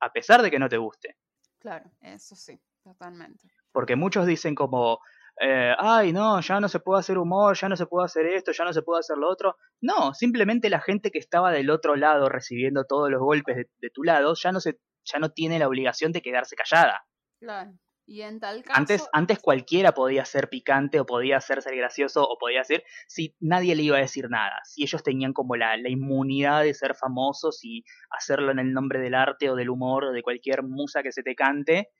a 0.00 0.12
pesar 0.12 0.42
de 0.42 0.50
que 0.50 0.58
no 0.58 0.68
te 0.68 0.76
guste. 0.76 1.16
Claro, 1.60 1.90
eso 2.00 2.34
sí, 2.34 2.60
totalmente. 2.82 3.48
Porque 3.72 3.94
muchos 3.94 4.26
dicen 4.26 4.54
como, 4.54 5.00
eh, 5.40 5.74
ay, 5.78 6.12
no, 6.12 6.40
ya 6.40 6.58
no 6.58 6.68
se 6.68 6.80
puede 6.80 7.00
hacer 7.00 7.18
humor, 7.18 7.56
ya 7.56 7.68
no 7.68 7.76
se 7.76 7.86
puede 7.86 8.06
hacer 8.06 8.26
esto, 8.26 8.52
ya 8.52 8.64
no 8.64 8.72
se 8.72 8.82
puede 8.82 9.00
hacer 9.00 9.18
lo 9.18 9.30
otro. 9.30 9.56
No, 9.80 10.12
simplemente 10.14 10.68
la 10.70 10.80
gente 10.80 11.10
que 11.10 11.18
estaba 11.18 11.52
del 11.52 11.70
otro 11.70 11.94
lado 11.94 12.28
recibiendo 12.28 12.84
todos 12.84 13.10
los 13.10 13.20
golpes 13.20 13.56
de, 13.56 13.70
de 13.78 13.90
tu 13.90 14.02
lado 14.02 14.34
ya 14.34 14.50
no, 14.50 14.60
se, 14.60 14.80
ya 15.04 15.18
no 15.18 15.30
tiene 15.30 15.58
la 15.58 15.68
obligación 15.68 16.12
de 16.12 16.22
quedarse 16.22 16.56
callada. 16.56 17.06
Claro. 17.38 17.72
Y 18.06 18.22
en 18.22 18.38
tal 18.38 18.62
caso... 18.62 18.78
Antes, 18.78 19.08
antes 19.12 19.40
cualquiera 19.40 19.92
podía 19.92 20.24
ser 20.24 20.48
picante 20.48 21.00
o 21.00 21.06
podía 21.06 21.40
ser 21.40 21.60
ser 21.60 21.76
gracioso 21.76 22.22
o 22.22 22.38
podía 22.38 22.62
ser 22.62 22.84
si 23.08 23.34
nadie 23.40 23.74
le 23.74 23.82
iba 23.82 23.96
a 23.96 24.00
decir 24.00 24.30
nada. 24.30 24.60
Si 24.64 24.84
ellos 24.84 25.02
tenían 25.02 25.32
como 25.32 25.56
la, 25.56 25.76
la 25.76 25.88
inmunidad 25.88 26.62
de 26.62 26.72
ser 26.72 26.94
famosos 26.94 27.64
y 27.64 27.84
hacerlo 28.10 28.52
en 28.52 28.60
el 28.60 28.72
nombre 28.72 29.00
del 29.00 29.14
arte 29.14 29.50
o 29.50 29.56
del 29.56 29.70
humor 29.70 30.04
o 30.04 30.12
de 30.12 30.22
cualquier 30.22 30.62
musa 30.62 31.02
que 31.02 31.10
se 31.10 31.24
te 31.24 31.34
cante. 31.34 31.90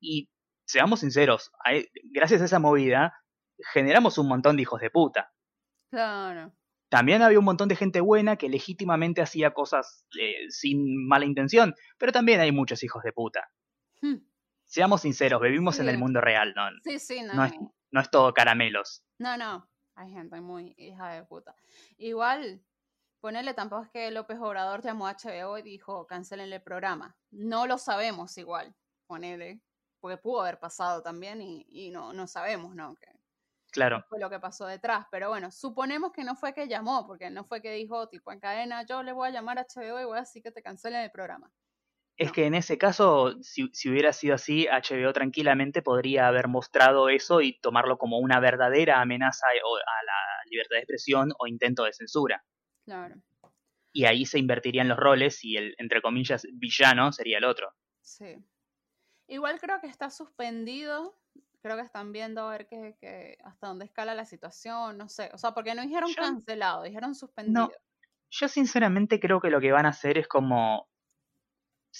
Y 0.00 0.30
seamos 0.64 1.00
sinceros, 1.00 1.50
gracias 2.12 2.40
a 2.40 2.44
esa 2.44 2.60
movida 2.60 3.14
generamos 3.72 4.16
un 4.18 4.28
montón 4.28 4.54
de 4.54 4.62
hijos 4.62 4.80
de 4.80 4.90
puta. 4.90 5.32
Claro. 5.90 6.52
También 6.88 7.22
había 7.22 7.40
un 7.40 7.44
montón 7.44 7.68
de 7.68 7.74
gente 7.74 8.00
buena 8.00 8.36
que 8.36 8.48
legítimamente 8.48 9.20
hacía 9.20 9.52
cosas 9.52 10.06
eh, 10.20 10.48
sin 10.50 11.08
mala 11.08 11.24
intención, 11.24 11.74
pero 11.98 12.12
también 12.12 12.38
hay 12.38 12.52
muchos 12.52 12.84
hijos 12.84 13.02
de 13.02 13.12
puta. 13.12 13.50
Hmm 14.00 14.18
seamos 14.68 15.00
sinceros, 15.00 15.40
vivimos 15.40 15.80
en 15.80 15.88
el 15.88 15.98
mundo 15.98 16.20
real, 16.20 16.52
¿no? 16.54 16.68
Sí, 16.84 16.98
sí, 16.98 17.22
no. 17.22 17.34
No 17.90 18.00
es, 18.00 18.10
todo 18.10 18.32
caramelos. 18.34 19.02
No, 19.18 19.36
no, 19.36 19.68
hay 19.94 20.12
gente 20.12 20.40
muy 20.40 20.74
hija 20.76 21.12
de 21.12 21.24
puta. 21.24 21.56
Igual, 21.96 22.62
ponele 23.20 23.54
tampoco 23.54 23.84
es 23.84 23.90
que 23.90 24.10
López 24.10 24.38
Obrador 24.38 24.82
llamó 24.82 25.08
a 25.08 25.14
HBO 25.14 25.56
y 25.56 25.62
dijo, 25.62 26.06
cancelen 26.06 26.52
el 26.52 26.62
programa. 26.62 27.16
No 27.30 27.66
lo 27.66 27.78
sabemos 27.78 28.36
igual, 28.36 28.74
ponele, 29.06 29.62
porque 30.00 30.18
pudo 30.18 30.42
haber 30.42 30.58
pasado 30.58 31.02
también 31.02 31.40
y, 31.40 31.90
no, 31.90 32.12
no 32.12 32.26
sabemos, 32.26 32.74
¿no? 32.74 32.94
Que, 32.96 33.08
claro. 33.70 34.04
Fue 34.10 34.20
lo 34.20 34.28
que 34.28 34.38
pasó 34.38 34.66
detrás, 34.66 35.06
pero 35.10 35.30
bueno, 35.30 35.50
suponemos 35.50 36.12
que 36.12 36.24
no 36.24 36.36
fue 36.36 36.52
que 36.52 36.68
llamó, 36.68 37.06
porque 37.06 37.30
no 37.30 37.44
fue 37.44 37.62
que 37.62 37.72
dijo, 37.72 38.06
tipo, 38.10 38.32
en 38.32 38.40
cadena, 38.40 38.84
yo 38.84 39.02
le 39.02 39.12
voy 39.12 39.28
a 39.28 39.32
llamar 39.32 39.58
a 39.58 39.64
HBO 39.64 39.98
y 39.98 40.04
voy 40.04 40.18
a 40.18 40.20
decir 40.20 40.42
que 40.42 40.52
te 40.52 40.62
cancelen 40.62 41.00
el 41.00 41.10
programa 41.10 41.50
es 42.18 42.32
que 42.32 42.46
en 42.46 42.54
ese 42.54 42.78
caso, 42.78 43.36
si, 43.42 43.70
hubiera 43.88 44.12
sido 44.12 44.34
así, 44.34 44.66
HBO 44.66 45.12
tranquilamente 45.12 45.82
podría 45.82 46.26
haber 46.26 46.48
mostrado 46.48 47.08
eso 47.08 47.40
y 47.40 47.60
tomarlo 47.60 47.96
como 47.96 48.18
una 48.18 48.40
verdadera 48.40 49.00
amenaza 49.00 49.46
a 49.46 50.04
la 50.04 50.50
libertad 50.50 50.76
de 50.76 50.80
expresión 50.80 51.32
o 51.38 51.46
intento 51.46 51.84
de 51.84 51.92
censura. 51.92 52.44
Claro. 52.84 53.14
Y 53.92 54.06
ahí 54.06 54.26
se 54.26 54.40
invertirían 54.40 54.88
los 54.88 54.98
roles 54.98 55.44
y 55.44 55.56
el, 55.56 55.76
entre 55.78 56.02
comillas, 56.02 56.44
villano 56.54 57.12
sería 57.12 57.38
el 57.38 57.44
otro. 57.44 57.72
Sí. 58.00 58.36
Igual 59.28 59.60
creo 59.60 59.80
que 59.80 59.86
está 59.86 60.10
suspendido. 60.10 61.16
Creo 61.62 61.76
que 61.76 61.82
están 61.82 62.10
viendo 62.10 62.48
a 62.48 62.50
ver 62.50 62.66
que, 62.66 63.38
hasta 63.44 63.68
dónde 63.68 63.84
escala 63.84 64.16
la 64.16 64.24
situación, 64.24 64.98
no 64.98 65.08
sé. 65.08 65.30
O 65.34 65.38
sea, 65.38 65.52
porque 65.52 65.74
no 65.76 65.82
dijeron 65.82 66.12
cancelado, 66.14 66.82
dijeron 66.82 67.14
suspendido. 67.14 67.68
No, 67.68 67.70
yo 68.30 68.48
sinceramente 68.48 69.20
creo 69.20 69.40
que 69.40 69.50
lo 69.50 69.60
que 69.60 69.70
van 69.70 69.86
a 69.86 69.90
hacer 69.90 70.18
es 70.18 70.26
como 70.26 70.88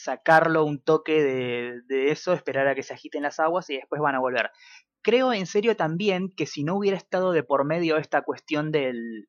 sacarlo 0.02 0.64
un 0.64 0.80
toque 0.80 1.22
de, 1.22 2.11
eso, 2.11 2.32
esperar 2.32 2.68
a 2.68 2.74
que 2.74 2.82
se 2.82 2.94
agiten 2.94 3.22
las 3.22 3.40
aguas 3.40 3.68
y 3.70 3.76
después 3.76 4.00
van 4.00 4.14
a 4.14 4.20
volver. 4.20 4.50
Creo 5.02 5.32
en 5.32 5.46
serio 5.46 5.76
también 5.76 6.30
que 6.37 6.46
si 6.46 6.64
no 6.64 6.76
hubiera 6.76 6.96
estado 6.96 7.32
de 7.32 7.42
por 7.42 7.64
medio 7.64 7.96
esta 7.96 8.22
cuestión 8.22 8.70
del, 8.72 9.28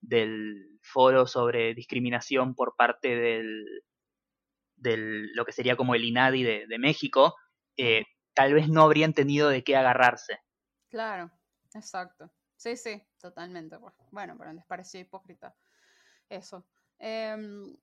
del 0.00 0.78
foro 0.82 1.26
sobre 1.26 1.74
discriminación 1.74 2.54
por 2.54 2.76
parte 2.76 3.16
del, 3.16 3.64
del 4.76 5.32
lo 5.34 5.44
que 5.44 5.52
sería 5.52 5.76
como 5.76 5.94
el 5.94 6.04
INADI 6.04 6.42
de, 6.42 6.78
México, 6.78 7.34
eh, 7.76 8.04
tal 8.34 8.54
vez 8.54 8.68
no 8.68 8.82
habrían 8.82 9.12
tenido 9.12 9.48
de 9.48 9.64
qué 9.64 9.76
agarrarse. 9.76 10.40
Claro, 10.88 11.30
exacto. 11.74 12.30
Sí, 12.56 12.76
sí, 12.76 13.02
totalmente. 13.20 13.78
Pues. 13.78 13.94
Bueno, 14.10 14.36
pero 14.38 14.52
les 14.52 14.64
pareció 14.64 15.00
hipócrita 15.00 15.54
eso. 16.28 16.66
Em, 16.98 17.76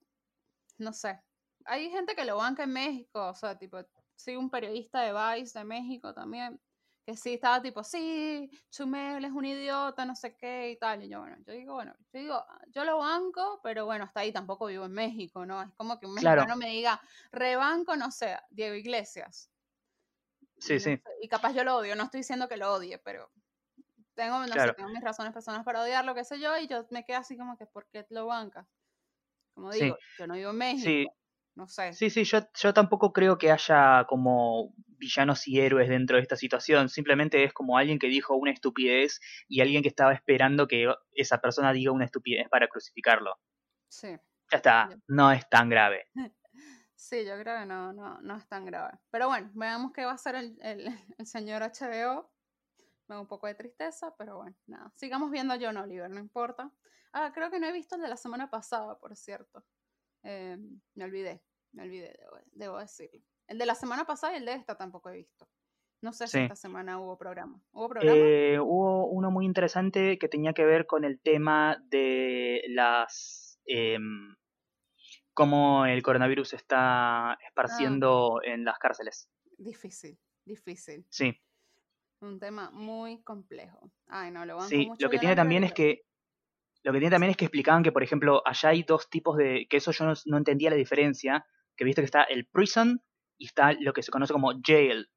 no 0.78 0.92
sé, 0.92 1.20
hay 1.66 1.90
gente 1.90 2.14
que 2.14 2.24
lo 2.24 2.36
banca 2.36 2.64
en 2.64 2.72
México, 2.72 3.28
o 3.28 3.34
sea, 3.34 3.58
tipo, 3.58 3.78
sí, 4.14 4.36
un 4.36 4.50
periodista 4.50 5.00
de 5.00 5.12
Vice 5.12 5.58
de 5.58 5.64
México 5.64 6.14
también, 6.14 6.60
que 7.04 7.16
sí 7.16 7.34
estaba 7.34 7.62
tipo, 7.62 7.84
sí, 7.84 8.50
Chumel 8.70 9.24
es 9.24 9.30
un 9.30 9.44
idiota, 9.44 10.04
no 10.04 10.16
sé 10.16 10.36
qué 10.36 10.70
y 10.72 10.76
tal. 10.76 11.04
Y 11.04 11.08
yo, 11.08 11.20
bueno, 11.20 11.36
yo 11.46 11.52
digo, 11.52 11.74
bueno, 11.74 11.94
yo 12.12 12.20
digo, 12.20 12.44
yo 12.68 12.84
lo 12.84 12.98
banco, 12.98 13.60
pero 13.62 13.86
bueno, 13.86 14.04
hasta 14.04 14.20
ahí 14.20 14.32
tampoco 14.32 14.66
vivo 14.66 14.86
en 14.86 14.92
México, 14.92 15.46
¿no? 15.46 15.62
Es 15.62 15.72
como 15.76 16.00
que 16.00 16.06
un 16.06 16.14
mexicano 16.14 16.56
me 16.56 16.70
diga, 16.70 17.00
rebanco, 17.30 17.94
no 17.94 18.10
sé, 18.10 18.36
Diego 18.50 18.74
Iglesias. 18.74 19.52
Sí, 20.58 20.80
sí. 20.80 21.00
y 21.20 21.28
capaz 21.28 21.52
yo 21.52 21.62
lo 21.62 21.76
odio, 21.76 21.94
no 21.94 22.04
estoy 22.04 22.20
diciendo 22.20 22.48
que 22.48 22.56
lo 22.56 22.72
odie, 22.72 22.98
pero 22.98 23.30
tengo, 24.14 24.38
no 24.40 24.46
sé, 24.48 24.72
tengo 24.72 24.88
mis 24.88 25.02
razones 25.02 25.32
personales 25.32 25.64
para 25.64 25.82
odiarlo, 25.82 26.14
qué 26.14 26.24
sé 26.24 26.40
yo, 26.40 26.56
y 26.58 26.66
yo 26.66 26.86
me 26.90 27.04
quedo 27.04 27.18
así 27.18 27.36
como 27.36 27.56
que, 27.56 27.66
¿por 27.66 27.86
qué 27.90 28.06
lo 28.08 28.26
bancas? 28.26 28.66
Como 29.54 29.70
digo, 29.70 29.96
yo 30.18 30.26
no 30.26 30.34
vivo 30.34 30.50
en 30.50 30.56
México. 30.56 30.84
Sí. 30.84 31.06
No 31.56 31.66
sé. 31.68 31.94
Sí, 31.94 32.10
sí, 32.10 32.24
yo, 32.24 32.40
yo 32.54 32.74
tampoco 32.74 33.14
creo 33.14 33.38
que 33.38 33.50
haya 33.50 34.04
como 34.06 34.74
villanos 34.98 35.48
y 35.48 35.58
héroes 35.58 35.88
dentro 35.88 36.16
de 36.16 36.22
esta 36.22 36.36
situación. 36.36 36.90
Simplemente 36.90 37.42
es 37.44 37.54
como 37.54 37.78
alguien 37.78 37.98
que 37.98 38.08
dijo 38.08 38.34
una 38.34 38.52
estupidez 38.52 39.20
y 39.48 39.62
alguien 39.62 39.82
que 39.82 39.88
estaba 39.88 40.12
esperando 40.12 40.68
que 40.68 40.86
esa 41.12 41.38
persona 41.38 41.72
diga 41.72 41.92
una 41.92 42.04
estupidez 42.04 42.48
para 42.50 42.68
crucificarlo. 42.68 43.36
Sí. 43.88 44.08
Ya 44.52 44.56
está, 44.58 44.90
no 45.08 45.32
es 45.32 45.48
tan 45.48 45.68
grave. 45.68 46.04
Sí, 46.98 47.26
yo 47.26 47.38
creo 47.38 47.60
que 47.60 47.66
no, 47.66 47.92
no, 47.92 48.22
no 48.22 48.36
es 48.36 48.48
tan 48.48 48.64
grave. 48.64 48.98
Pero 49.10 49.28
bueno, 49.28 49.50
veamos 49.52 49.92
qué 49.92 50.06
va 50.06 50.12
a 50.12 50.14
hacer 50.14 50.34
el, 50.34 50.58
el, 50.62 50.86
el 51.18 51.26
señor 51.26 51.62
HBO. 51.62 52.32
Me 53.06 53.14
da 53.14 53.20
un 53.20 53.28
poco 53.28 53.46
de 53.46 53.54
tristeza, 53.54 54.14
pero 54.16 54.38
bueno, 54.38 54.56
nada. 54.66 54.90
Sigamos 54.96 55.30
viendo 55.30 55.52
a 55.52 55.58
John 55.60 55.76
Oliver, 55.76 56.08
no 56.08 56.18
importa. 56.18 56.72
Ah, 57.12 57.32
creo 57.34 57.50
que 57.50 57.60
no 57.60 57.66
he 57.66 57.72
visto 57.72 57.96
el 57.96 58.02
de 58.02 58.08
la 58.08 58.16
semana 58.16 58.48
pasada, 58.48 58.98
por 58.98 59.14
cierto. 59.14 59.62
Eh, 60.28 60.58
me 60.96 61.04
olvidé, 61.04 61.40
me 61.72 61.84
olvidé, 61.84 62.18
debo, 62.50 62.78
decirlo. 62.78 63.22
El 63.46 63.58
de 63.58 63.66
la 63.66 63.76
semana 63.76 64.04
pasada 64.04 64.32
y 64.32 64.38
el 64.38 64.44
de 64.44 64.54
esta 64.54 64.76
tampoco 64.76 65.10
he 65.10 65.18
visto. 65.18 65.48
No 66.02 66.12
sé 66.12 66.26
si 66.26 66.40
esta 66.40 66.56
semana 66.56 66.98
hubo 66.98 67.16
programa. 67.16 67.62
¿Hubo 67.70 67.88
programa? 67.90 68.16
Eh, 68.16 68.58
hubo 68.58 69.06
uno 69.06 69.30
muy 69.30 69.44
interesante 69.44 70.18
que 70.18 70.28
tenía 70.28 70.52
que 70.52 70.64
ver 70.64 70.86
con 70.86 71.04
el 71.04 71.20
tema 71.20 71.80
de 71.88 72.62
las... 72.68 73.60
Eh, 73.66 73.98
cómo 75.32 75.86
el 75.86 76.02
coronavirus 76.02 76.54
está 76.54 77.38
esparciendo 77.46 78.38
ah. 78.38 78.48
en 78.50 78.64
las 78.64 78.78
cárceles. 78.78 79.28
Difícil, 79.58 80.18
difícil. 80.44 81.06
Sí. 81.08 81.40
Un 82.20 82.40
tema 82.40 82.70
muy 82.72 83.22
complejo. 83.22 83.92
Ay, 84.08 84.32
no, 84.32 84.44
lo 84.44 84.60
Sí, 84.62 84.90
lo 84.98 85.08
que 85.08 85.18
tiene 85.18 85.36
también 85.36 85.62
es 85.62 85.72
que 85.72 86.05
lo 86.86 86.92
que 86.92 87.00
tiene 87.00 87.10
también 87.10 87.32
es 87.32 87.36
que 87.36 87.46
explicaban 87.46 87.82
que, 87.82 87.90
por 87.90 88.04
ejemplo, 88.04 88.42
allá 88.46 88.68
hay 88.68 88.84
dos 88.84 89.10
tipos 89.10 89.36
de. 89.36 89.66
que 89.68 89.78
eso 89.78 89.90
yo 89.90 90.04
no, 90.26 90.38
entendía 90.38 90.70
la 90.70 90.76
diferencia. 90.76 91.44
Que 91.76 91.84
viste 91.84 92.00
que 92.00 92.06
está 92.06 92.22
el 92.22 92.46
prison 92.46 93.02
y 93.36 93.46
está 93.46 93.72
lo 93.80 93.92
que 93.92 94.04
se 94.04 94.12
conoce 94.12 94.32
como 94.32 94.52
jail. 94.64 95.10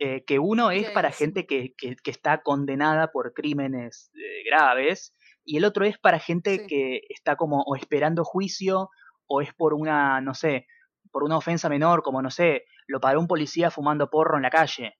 Eh, 0.00 0.24
que 0.24 0.40
uno 0.40 0.72
es 0.72 0.90
para 0.90 1.12
gente 1.12 1.46
que, 1.46 1.74
que, 1.78 1.96
está 2.10 2.42
condenada 2.42 3.12
por 3.12 3.34
crímenes 3.34 4.10
eh, 4.14 4.42
graves 4.44 5.14
y 5.44 5.58
el 5.58 5.64
otro 5.64 5.84
es 5.84 5.96
para 5.96 6.18
gente 6.18 6.66
que 6.66 7.02
está 7.08 7.36
como 7.36 7.62
o 7.62 7.76
esperando 7.76 8.24
juicio 8.24 8.90
o 9.28 9.40
es 9.40 9.54
por 9.54 9.74
una, 9.74 10.20
no 10.20 10.34
sé, 10.34 10.66
por 11.12 11.22
una 11.22 11.36
ofensa 11.38 11.68
menor, 11.68 12.02
como 12.02 12.20
no 12.20 12.30
sé, 12.30 12.64
lo 12.88 13.00
paró 13.00 13.20
un 13.20 13.28
policía 13.28 13.70
fumando 13.70 14.10
porro 14.10 14.36
en 14.36 14.42
la 14.42 14.50
calle. 14.50 14.98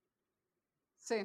Sí 1.01 1.17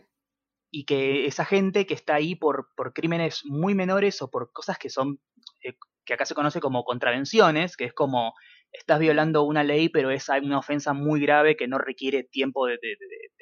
y 0.71 0.85
que 0.85 1.25
esa 1.25 1.43
gente 1.43 1.85
que 1.85 1.93
está 1.93 2.15
ahí 2.15 2.35
por, 2.35 2.69
por 2.75 2.93
crímenes 2.93 3.41
muy 3.45 3.75
menores 3.75 4.21
o 4.21 4.31
por 4.31 4.51
cosas 4.53 4.77
que 4.79 4.89
son, 4.89 5.19
eh, 5.63 5.75
que 6.05 6.13
acá 6.13 6.25
se 6.25 6.33
conoce 6.33 6.61
como 6.61 6.85
contravenciones, 6.85 7.75
que 7.75 7.85
es 7.85 7.93
como 7.93 8.33
estás 8.71 8.99
violando 8.99 9.43
una 9.43 9.63
ley, 9.65 9.89
pero 9.89 10.11
es 10.11 10.29
una 10.29 10.59
ofensa 10.59 10.93
muy 10.93 11.19
grave 11.19 11.57
que 11.57 11.67
no 11.67 11.77
requiere 11.77 12.23
tiempo 12.23 12.67
de, 12.67 12.77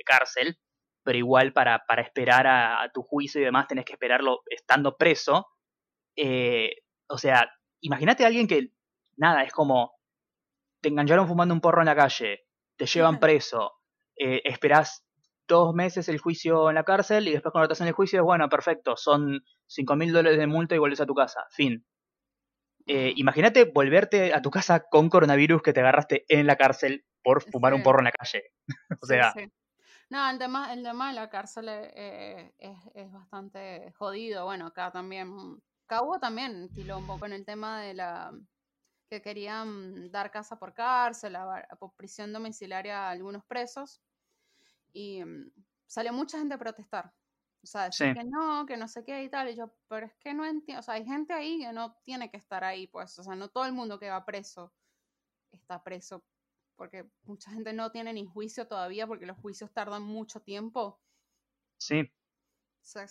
cárcel, 0.06 0.58
pero 1.04 1.20
igual 1.20 1.54
para, 1.54 1.84
para 1.88 2.02
esperar 2.02 2.48
a, 2.48 2.90
tu 2.92 3.04
juicio 3.04 3.40
y 3.40 3.44
demás 3.44 3.68
tenés 3.68 3.86
que 3.86 3.94
esperarlo 3.94 4.42
estando 4.50 4.98
preso. 4.98 5.46
Eh, 6.16 6.72
o 7.08 7.20
sea, 7.20 7.48
imagínate 7.82 8.24
a 8.24 8.28
alguien 8.28 8.48
que, 8.48 8.72
nada, 9.18 9.44
es 9.44 9.54
como, 9.54 9.94
te 10.82 10.90
engancharon 10.90 11.28
fumando 11.28 11.54
un 11.54 11.62
porro 11.62 11.82
en 11.82 11.88
la 11.88 11.96
calle, 11.96 12.48
te 12.76 12.88
llevan 12.88 13.20
preso, 13.20 13.74
eh, 14.18 14.42
esperás 14.46 15.06
dos 15.50 15.74
meses 15.74 16.08
el 16.08 16.20
juicio 16.20 16.70
en 16.70 16.76
la 16.76 16.86
cárcel 16.86 17.28
y 17.28 17.34
después 17.34 17.52
cuando 17.52 17.66
estás 17.66 17.82
en 17.82 17.88
el 17.88 17.94
juicio 17.94 18.20
es 18.20 18.24
bueno, 18.24 18.48
perfecto, 18.48 18.96
son 18.96 19.44
cinco 19.68 19.98
mil 19.98 20.14
dólares 20.14 20.40
de 20.40 20.48
multa 20.48 20.76
y 20.76 20.78
vuelves 20.78 21.02
a 21.02 21.06
tu 21.06 21.16
casa, 21.16 21.46
fin. 21.52 21.86
Eh, 22.88 23.14
imagínate 23.18 23.66
volverte 23.66 24.34
a 24.34 24.42
tu 24.42 24.50
casa 24.50 24.86
con 24.90 25.10
coronavirus 25.10 25.62
que 25.62 25.74
te 25.74 25.82
agarraste 25.82 26.26
en 26.30 26.48
la 26.48 26.56
cárcel 26.56 27.06
por 27.22 27.44
fumar 27.44 27.74
un 27.74 27.84
porro 27.84 28.00
en 28.00 28.06
la 28.06 28.12
calle. 28.12 28.44
o 29.02 29.06
sea... 29.06 29.34
No, 30.10 30.28
el 30.28 30.40
tema, 30.40 30.74
el 30.74 30.82
tema 30.82 31.10
de 31.10 31.14
la 31.14 31.30
cárcel 31.30 31.70
es, 31.70 32.52
es, 32.96 33.12
bastante 33.12 33.94
jodido. 33.96 34.46
Bueno, 34.46 34.66
acá 34.66 34.92
también 34.92 35.62
acá 35.86 36.02
hubo 36.02 36.20
también 36.20 36.70
quilombo 36.74 37.20
con 37.20 37.32
el 37.32 37.46
tema 37.46 37.82
de 37.82 37.94
la 37.94 38.32
que 39.10 39.22
querían 39.22 40.12
dar 40.12 40.32
casa 40.32 40.58
por 40.58 40.74
cárcel, 40.74 41.38
por 41.80 41.94
prisión 41.96 42.32
domiciliaria 42.32 43.08
a 43.08 43.12
algunos 43.12 43.44
presos. 43.46 44.02
Y 44.94 45.24
mm, 45.24 45.52
salió 45.88 46.14
mucha 46.14 46.40
gente 46.40 46.56
a 46.56 46.60
protestar. 46.60 47.14
O 47.62 47.68
sea, 47.68 47.86
decir 47.86 48.14
que 48.14 48.24
no, 48.24 48.66
que 48.66 48.78
no 48.78 48.88
sé 48.88 49.04
qué 49.04 49.24
y 49.24 49.30
tal. 49.30 49.50
Y 49.50 49.56
yo, 49.56 49.74
pero 49.88 50.06
es 50.06 50.16
que 50.16 50.34
no 50.34 50.46
entiendo. 50.46 50.80
O 50.80 50.84
sea, 50.84 50.96
hay 50.96 51.06
gente 51.06 51.34
ahí 51.34 51.60
que 51.60 51.74
no 51.74 51.96
tiene 52.04 52.32
que 52.32 52.38
estar 52.38 52.64
ahí, 52.64 52.88
pues. 52.88 53.18
O 53.20 53.24
sea, 53.24 53.36
no 53.36 53.50
todo 53.50 53.66
el 53.66 53.74
mundo 53.74 54.00
que 54.00 54.10
va 54.10 54.26
preso 54.26 54.74
está 55.52 55.84
preso. 55.84 56.26
Porque 56.76 57.10
mucha 57.24 57.52
gente 57.52 57.74
no 57.74 57.92
tiene 57.92 58.14
ni 58.14 58.26
juicio 58.26 58.68
todavía 58.68 59.06
porque 59.06 59.26
los 59.26 59.38
juicios 59.38 59.74
tardan 59.74 60.04
mucho 60.04 60.42
tiempo. 60.42 61.02
Sí. 61.78 62.02
O 62.02 62.86
sea, 62.86 63.06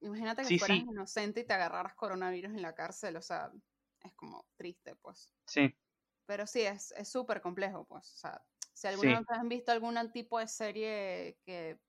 imagínate 0.00 0.44
que 0.44 0.58
fueras 0.58 0.78
inocente 0.78 1.40
y 1.40 1.46
te 1.46 1.52
agarraras 1.52 1.94
coronavirus 1.94 2.52
en 2.52 2.62
la 2.62 2.74
cárcel. 2.74 3.16
O 3.16 3.22
sea, 3.22 3.52
es 4.02 4.12
como 4.14 4.44
triste, 4.56 4.96
pues. 4.96 5.30
Sí. 5.46 5.72
Pero 6.26 6.48
sí, 6.48 6.62
es 6.62 6.92
súper 7.04 7.40
complejo, 7.40 7.84
pues. 7.84 8.12
O 8.14 8.16
sea, 8.16 8.44
si 8.74 8.88
alguna 8.88 9.20
vez 9.20 9.28
han 9.30 9.48
visto 9.48 9.72
algún 9.72 9.96
tipo 10.12 10.38
de 10.38 10.48
serie 10.48 11.38
que, 11.44 11.80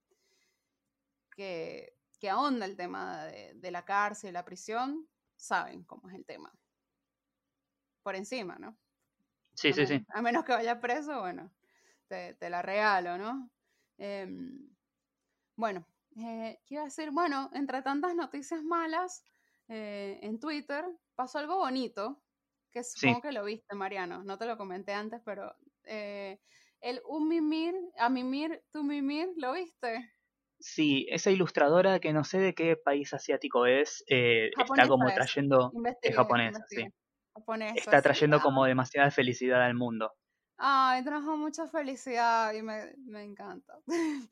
que, 1.34 1.96
que 2.18 2.30
ahonda 2.30 2.64
el 2.64 2.76
tema 2.76 3.24
de, 3.24 3.70
la 3.70 3.84
cárcel 3.84 4.30
y 4.30 4.32
la 4.32 4.44
prisión, 4.44 5.08
saben 5.36 5.84
cómo 5.84 6.08
es 6.08 6.14
el 6.14 6.24
tema. 6.24 6.52
Por 8.02 8.14
encima, 8.14 8.56
¿no? 8.58 8.78
Sí, 9.54 9.72
sí, 9.72 9.86
sí. 9.86 10.04
A 10.14 10.22
menos 10.22 10.44
que 10.44 10.52
vaya 10.52 10.80
preso, 10.80 11.20
bueno, 11.20 11.52
te, 12.06 12.36
la 12.48 12.62
regalo, 12.62 13.18
¿no? 13.18 13.50
Em, 13.98 14.70
bueno, 15.56 15.86
eh, 16.16 16.60
quiero 16.66 16.84
decir, 16.84 17.10
bueno, 17.10 17.50
entre 17.52 17.82
tantas 17.82 18.14
noticias 18.14 18.62
malas, 18.62 19.24
eh, 19.68 20.20
en 20.22 20.38
Twitter 20.38 20.84
pasó 21.14 21.38
algo 21.38 21.56
bonito, 21.56 22.22
que 22.70 22.84
supongo 22.84 23.22
que 23.22 23.32
lo 23.32 23.44
viste, 23.44 23.74
Mariano, 23.74 24.22
no 24.22 24.38
te 24.38 24.46
lo 24.46 24.56
comenté 24.56 24.92
antes, 24.92 25.20
pero 25.24 25.56
eh, 25.84 26.38
el 26.80 27.00
un 27.08 27.28
mimir, 27.28 27.74
a 27.98 28.08
mimir, 28.08 28.62
tu 28.72 28.82
mimir, 28.82 29.28
¿lo 29.36 29.52
viste? 29.52 30.12
Sí, 30.58 31.06
esa 31.10 31.30
ilustradora 31.30 31.98
que 32.00 32.12
no 32.12 32.24
sé 32.24 32.38
de 32.38 32.54
qué 32.54 32.76
país 32.76 33.12
asiático 33.12 33.66
es, 33.66 34.04
eh, 34.08 34.50
está 34.58 34.88
como 34.88 35.06
trayendo... 35.12 35.70
Es 36.02 36.14
japonesa, 36.14 36.64
sí. 36.68 36.86
está 37.74 38.00
trayendo 38.00 38.40
como 38.40 38.64
demasiada 38.64 39.10
felicidad 39.10 39.62
al 39.62 39.74
mundo. 39.74 40.12
Ay, 40.58 41.04
trajo 41.04 41.36
mucha 41.36 41.68
felicidad 41.68 42.54
y 42.54 42.62
me, 42.62 42.94
me 43.04 43.22
encanta. 43.22 43.78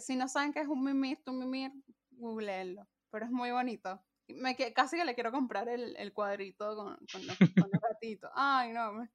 si 0.00 0.14
no 0.14 0.28
saben 0.28 0.52
qué 0.52 0.60
es 0.60 0.68
un 0.68 0.84
mimir, 0.84 1.18
tu 1.24 1.32
mimir, 1.32 1.72
googleenlo. 2.10 2.86
Pero 3.10 3.24
es 3.24 3.30
muy 3.32 3.50
bonito 3.50 4.00
me, 4.28 4.56
casi 4.74 4.96
que 4.96 5.04
le 5.04 5.14
quiero 5.14 5.32
comprar 5.32 5.68
el, 5.68 5.96
el 5.96 6.12
cuadrito 6.12 6.76
con, 6.76 6.96
con, 7.10 7.26
los, 7.26 7.38
gatitos. 7.82 8.30
Ay, 8.34 8.72
no, 8.72 9.06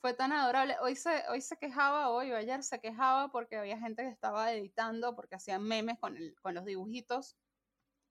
fue 0.00 0.14
tan 0.14 0.32
adorable. 0.32 0.76
Hoy 0.80 0.96
se, 0.96 1.24
hoy 1.28 1.40
se 1.40 1.56
quejaba, 1.56 2.10
hoy 2.10 2.30
o 2.32 2.36
ayer 2.36 2.62
se 2.62 2.80
quejaba 2.80 3.28
porque 3.30 3.56
había 3.56 3.78
gente 3.78 4.02
que 4.02 4.08
estaba 4.08 4.52
editando 4.52 5.14
porque 5.14 5.36
hacían 5.36 5.62
memes 5.62 5.98
con, 5.98 6.16
el, 6.16 6.34
con 6.40 6.54
los 6.54 6.64
dibujitos, 6.64 7.36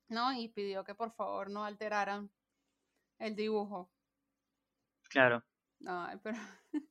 ¿no? 0.10 0.34
Y 0.34 0.50
pidió 0.50 0.84
que 0.84 0.96
por 0.96 1.12
favor 1.12 1.50
no 1.50 1.64
alteraran 1.64 2.32
el 3.20 3.36
dibujo. 3.36 3.92
Claro. 5.10 5.44
Ay, 5.86 6.18
pero 6.22 6.38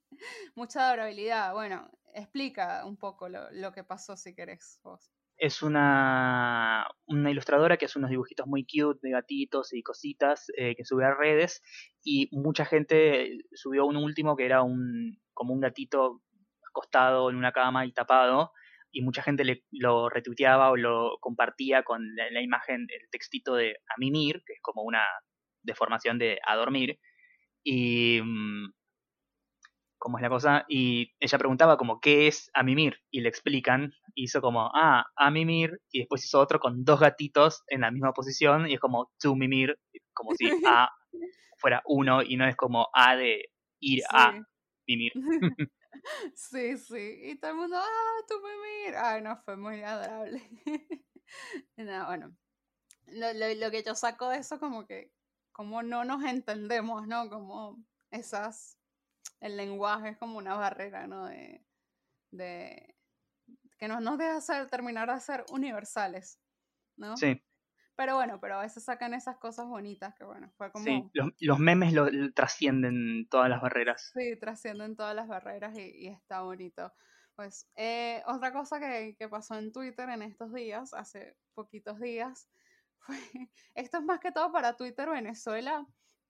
mucha 0.54 0.87
adorabilidad. 0.87 1.52
Bueno, 1.52 1.90
explica 2.14 2.85
un 2.87 2.96
poco 2.96 3.28
lo, 3.28 3.50
lo 3.50 3.72
que 3.72 3.85
pasó 3.85 4.16
si 4.16 4.35
querés 4.35 4.80
vos 4.82 5.12
es 5.38 5.62
una, 5.62 6.87
una, 7.07 7.31
ilustradora 7.31 7.77
que 7.77 7.87
hace 7.87 7.99
unos 7.99 8.11
dibujitos 8.11 8.46
muy 8.46 8.64
cute 8.64 9.01
de 9.03 9.11
gatitos 9.11 9.72
y 9.72 9.83
cositas 9.83 10.46
eh, 10.57 10.75
que 10.75 10.85
sube 10.85 11.05
a 11.05 11.14
redes 11.14 11.62
y 12.03 12.29
mucha 12.33 12.64
gente 12.64 13.38
subió 13.53 13.87
un 13.87 13.96
último 13.96 14.37
que 14.37 14.46
era 14.46 14.62
un 14.62 15.18
como 15.35 15.53
un 15.53 15.61
gatito 15.61 16.22
acostado 16.68 17.31
en 17.31 17.37
una 17.37 17.53
cama 17.53 17.85
y 17.85 17.92
tapado 17.92 18.53
y 18.90 19.03
mucha 19.03 19.22
gente 19.22 19.44
le, 19.44 19.64
lo 19.72 20.09
retuiteaba 20.09 20.70
o 20.70 20.77
lo 20.77 21.18
compartía 21.20 21.83
con 21.83 22.14
la, 22.16 22.31
la, 22.31 22.40
imagen, 22.40 22.87
el 22.88 23.11
textito 23.11 23.55
de 23.55 23.72
a 23.72 23.94
mimir, 23.99 24.42
que 24.46 24.55
es 24.55 24.61
como 24.62 24.83
una 24.83 25.03
deformación 25.62 26.18
de 26.18 26.38
a 26.46 26.57
dormir 26.57 26.99
y 27.62 28.20
mm, 28.22 28.72
cómo 29.98 30.18
es 30.18 30.22
la 30.22 30.28
cosa, 30.28 30.64
y 30.68 31.14
ella 31.20 31.38
preguntaba 31.38 31.76
como, 31.76 32.00
¿qué 32.00 32.26
es 32.26 32.50
a 32.54 32.62
mimir? 32.62 32.98
Y 33.11 33.20
le 33.20 33.28
explican, 33.28 33.92
hizo 34.14 34.40
como, 34.40 34.70
ah, 34.74 35.06
a 35.16 35.30
mimir, 35.30 35.80
y 35.90 36.00
después 36.00 36.24
hizo 36.24 36.40
otro 36.40 36.61
con 36.61 36.85
dos 36.85 37.00
gatitos 37.00 37.62
en 37.68 37.82
la 37.82 37.90
misma 37.90 38.12
posición, 38.12 38.68
y 38.68 38.74
es 38.74 38.80
como, 38.80 39.11
to 39.18 39.35
mimir, 39.35 39.78
como 40.12 40.35
si 40.35 40.44
a 40.66 40.90
fuera 41.59 41.82
uno, 41.87 42.22
y 42.22 42.37
no 42.37 42.46
es 42.46 42.56
como 42.56 42.88
a 42.92 43.16
de 43.16 43.46
ir 43.80 44.02
a 44.11 44.35
mimir. 44.87 45.12
Sí, 46.35 46.76
sí, 46.76 47.20
y 47.22 47.38
todo 47.38 47.52
el 47.52 47.56
mundo, 47.56 47.76
ah, 47.78 48.24
tu 48.28 48.35
mimir, 48.37 48.96
ay, 48.96 49.22
no, 49.22 49.37
fue 49.38 49.56
muy 49.56 49.82
adorable. 49.82 50.42
no, 51.76 52.06
bueno, 52.06 52.37
lo, 53.06 53.32
lo, 53.32 53.54
lo 53.54 53.70
que 53.70 53.82
yo 53.82 53.94
saco 53.94 54.28
de 54.28 54.38
eso 54.38 54.59
como 54.59 54.87
que, 54.87 55.12
como 55.52 55.82
no 55.82 56.04
nos 56.04 56.22
entendemos, 56.24 57.06
¿no? 57.06 57.28
Como 57.28 57.82
esas 58.11 58.75
el 59.46 59.56
lenguaje 59.56 60.11
es 60.11 60.18
como 60.18 60.38
una 60.38 60.54
barrera, 60.54 61.06
¿no? 61.06 61.26
De, 61.26 62.94
que 63.78 63.88
no 63.88 64.00
nos 64.00 64.18
deja 64.18 64.40
ser, 64.40 64.68
terminar 64.68 65.12
de 65.12 65.20
ser 65.20 65.44
universales, 65.50 66.40
¿no? 66.96 67.16
Sí. 67.16 67.42
Pero 67.94 68.16
bueno, 68.16 68.38
pero 68.40 68.59
a 68.59 68.62
veces 68.62 68.85
sacan 68.85 69.14
esas 69.14 69.38
cosas 69.38 69.66
bonitas 69.66 70.14
que 70.14 70.24
bueno, 70.24 70.50
fue 70.56 70.70
como... 70.70 70.85
Sí, 70.85 71.11
los, 71.40 71.59
memes 71.59 71.94
lo, 71.94 72.09
trascienden 72.35 73.26
todas 73.30 73.48
las 73.48 73.62
barreras. 73.62 74.12
Sí, 74.14 74.37
trascienden 74.38 74.96
todas 74.96 75.14
las 75.14 75.28
barreras 75.28 75.76
y, 75.78 76.09
está 76.09 76.42
bonito. 76.42 76.92
Pues 77.35 77.70
eh, 77.74 78.22
otra 78.26 78.52
cosa 78.52 78.78
que, 78.80 79.16
que, 79.18 79.28
pasó 79.28 79.59
en 79.59 79.72
Twitter 79.72 80.09
en 80.11 80.22
estos 80.22 80.52
días, 80.52 80.92
hace 80.92 81.37
poquitos 81.54 81.98
días, 81.98 82.50
fue, 82.98 83.16
esto 83.74 83.98
es 83.98 84.04
más 84.04 84.20
que 84.20 84.32
todo 84.32 84.52
para 84.52 84.76
Twitter 84.76 85.09
Venezuela, 85.09 85.87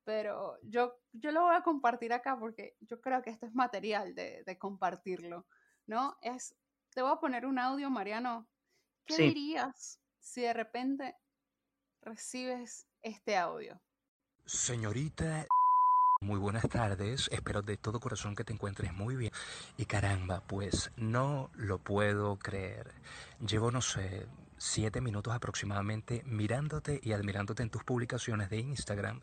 pero 0.07 0.57
yo, 0.63 0.95
yo 1.13 1.33
lo 1.33 1.43
voy 1.43 1.57
a 1.57 1.63
compartir 1.63 2.13
acá 2.13 2.39
porque 2.39 2.77
yo 2.81 3.01
creo 3.01 3.23
que 3.23 3.31
esto 3.31 3.45
es 3.45 3.55
material 3.55 4.15
de, 4.15 4.45
de 4.47 4.57
compartirlo, 4.57 5.47
¿no? 5.87 6.17
Es, 6.23 6.55
te 6.95 7.03
voy 7.03 7.11
a 7.13 7.17
poner 7.17 7.45
un 7.45 7.59
audio, 7.59 7.91
Mariano. 7.91 8.49
¿Qué 9.05 9.17
dirías 9.17 10.01
si 10.21 10.43
de 10.43 10.53
repente 10.53 11.17
recibes 12.03 12.87
este 13.03 13.37
audio? 13.37 13.81
Señorita, 14.45 15.45
muy 16.21 16.39
buenas 16.39 16.69
tardes, 16.69 17.29
espero 17.33 17.63
de 17.63 17.77
todo 17.77 17.99
corazón 17.99 18.37
que 18.37 18.45
te 18.45 18.53
encuentres 18.53 18.93
muy 18.93 19.17
bien. 19.17 19.33
Y 19.77 19.87
caramba, 19.87 20.41
pues 20.47 20.93
no 20.97 21.51
lo 21.55 21.79
puedo 21.79 22.39
creer. 22.39 22.95
Llevo, 23.41 23.73
no 23.73 23.83
sé, 23.83 24.29
siete 24.59 25.01
minutos 25.01 25.35
aproximadamente 25.35 26.23
mirándote 26.27 27.01
y 27.03 27.13
admirándote 27.13 27.63
en 27.63 27.71
tus 27.71 27.85
publicaciones 27.85 28.51
de 28.51 28.59
Instagram. 28.59 29.21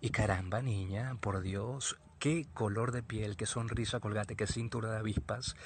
Y 0.00 0.10
caramba, 0.10 0.62
niña, 0.62 1.16
por 1.20 1.40
Dios, 1.40 1.98
qué 2.18 2.46
color 2.54 2.92
de 2.92 3.02
piel, 3.02 3.36
qué 3.36 3.46
sonrisa 3.46 4.00
colgate, 4.00 4.36
qué 4.36 4.46
cintura 4.46 4.90
de 4.90 4.98
avispas, 4.98 5.56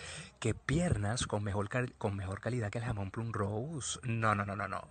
qué 0.40 0.54
piernas 0.54 1.26
con 1.26 1.44
mejor, 1.44 1.68
con 1.98 2.16
mejor 2.16 2.40
calidad 2.40 2.70
que 2.70 2.78
el 2.78 2.84
jamón 2.84 3.10
plum 3.10 3.32
rose. 3.32 3.98
No, 4.04 4.34
no, 4.34 4.46
no, 4.46 4.56
no, 4.56 4.66
no. 4.66 4.88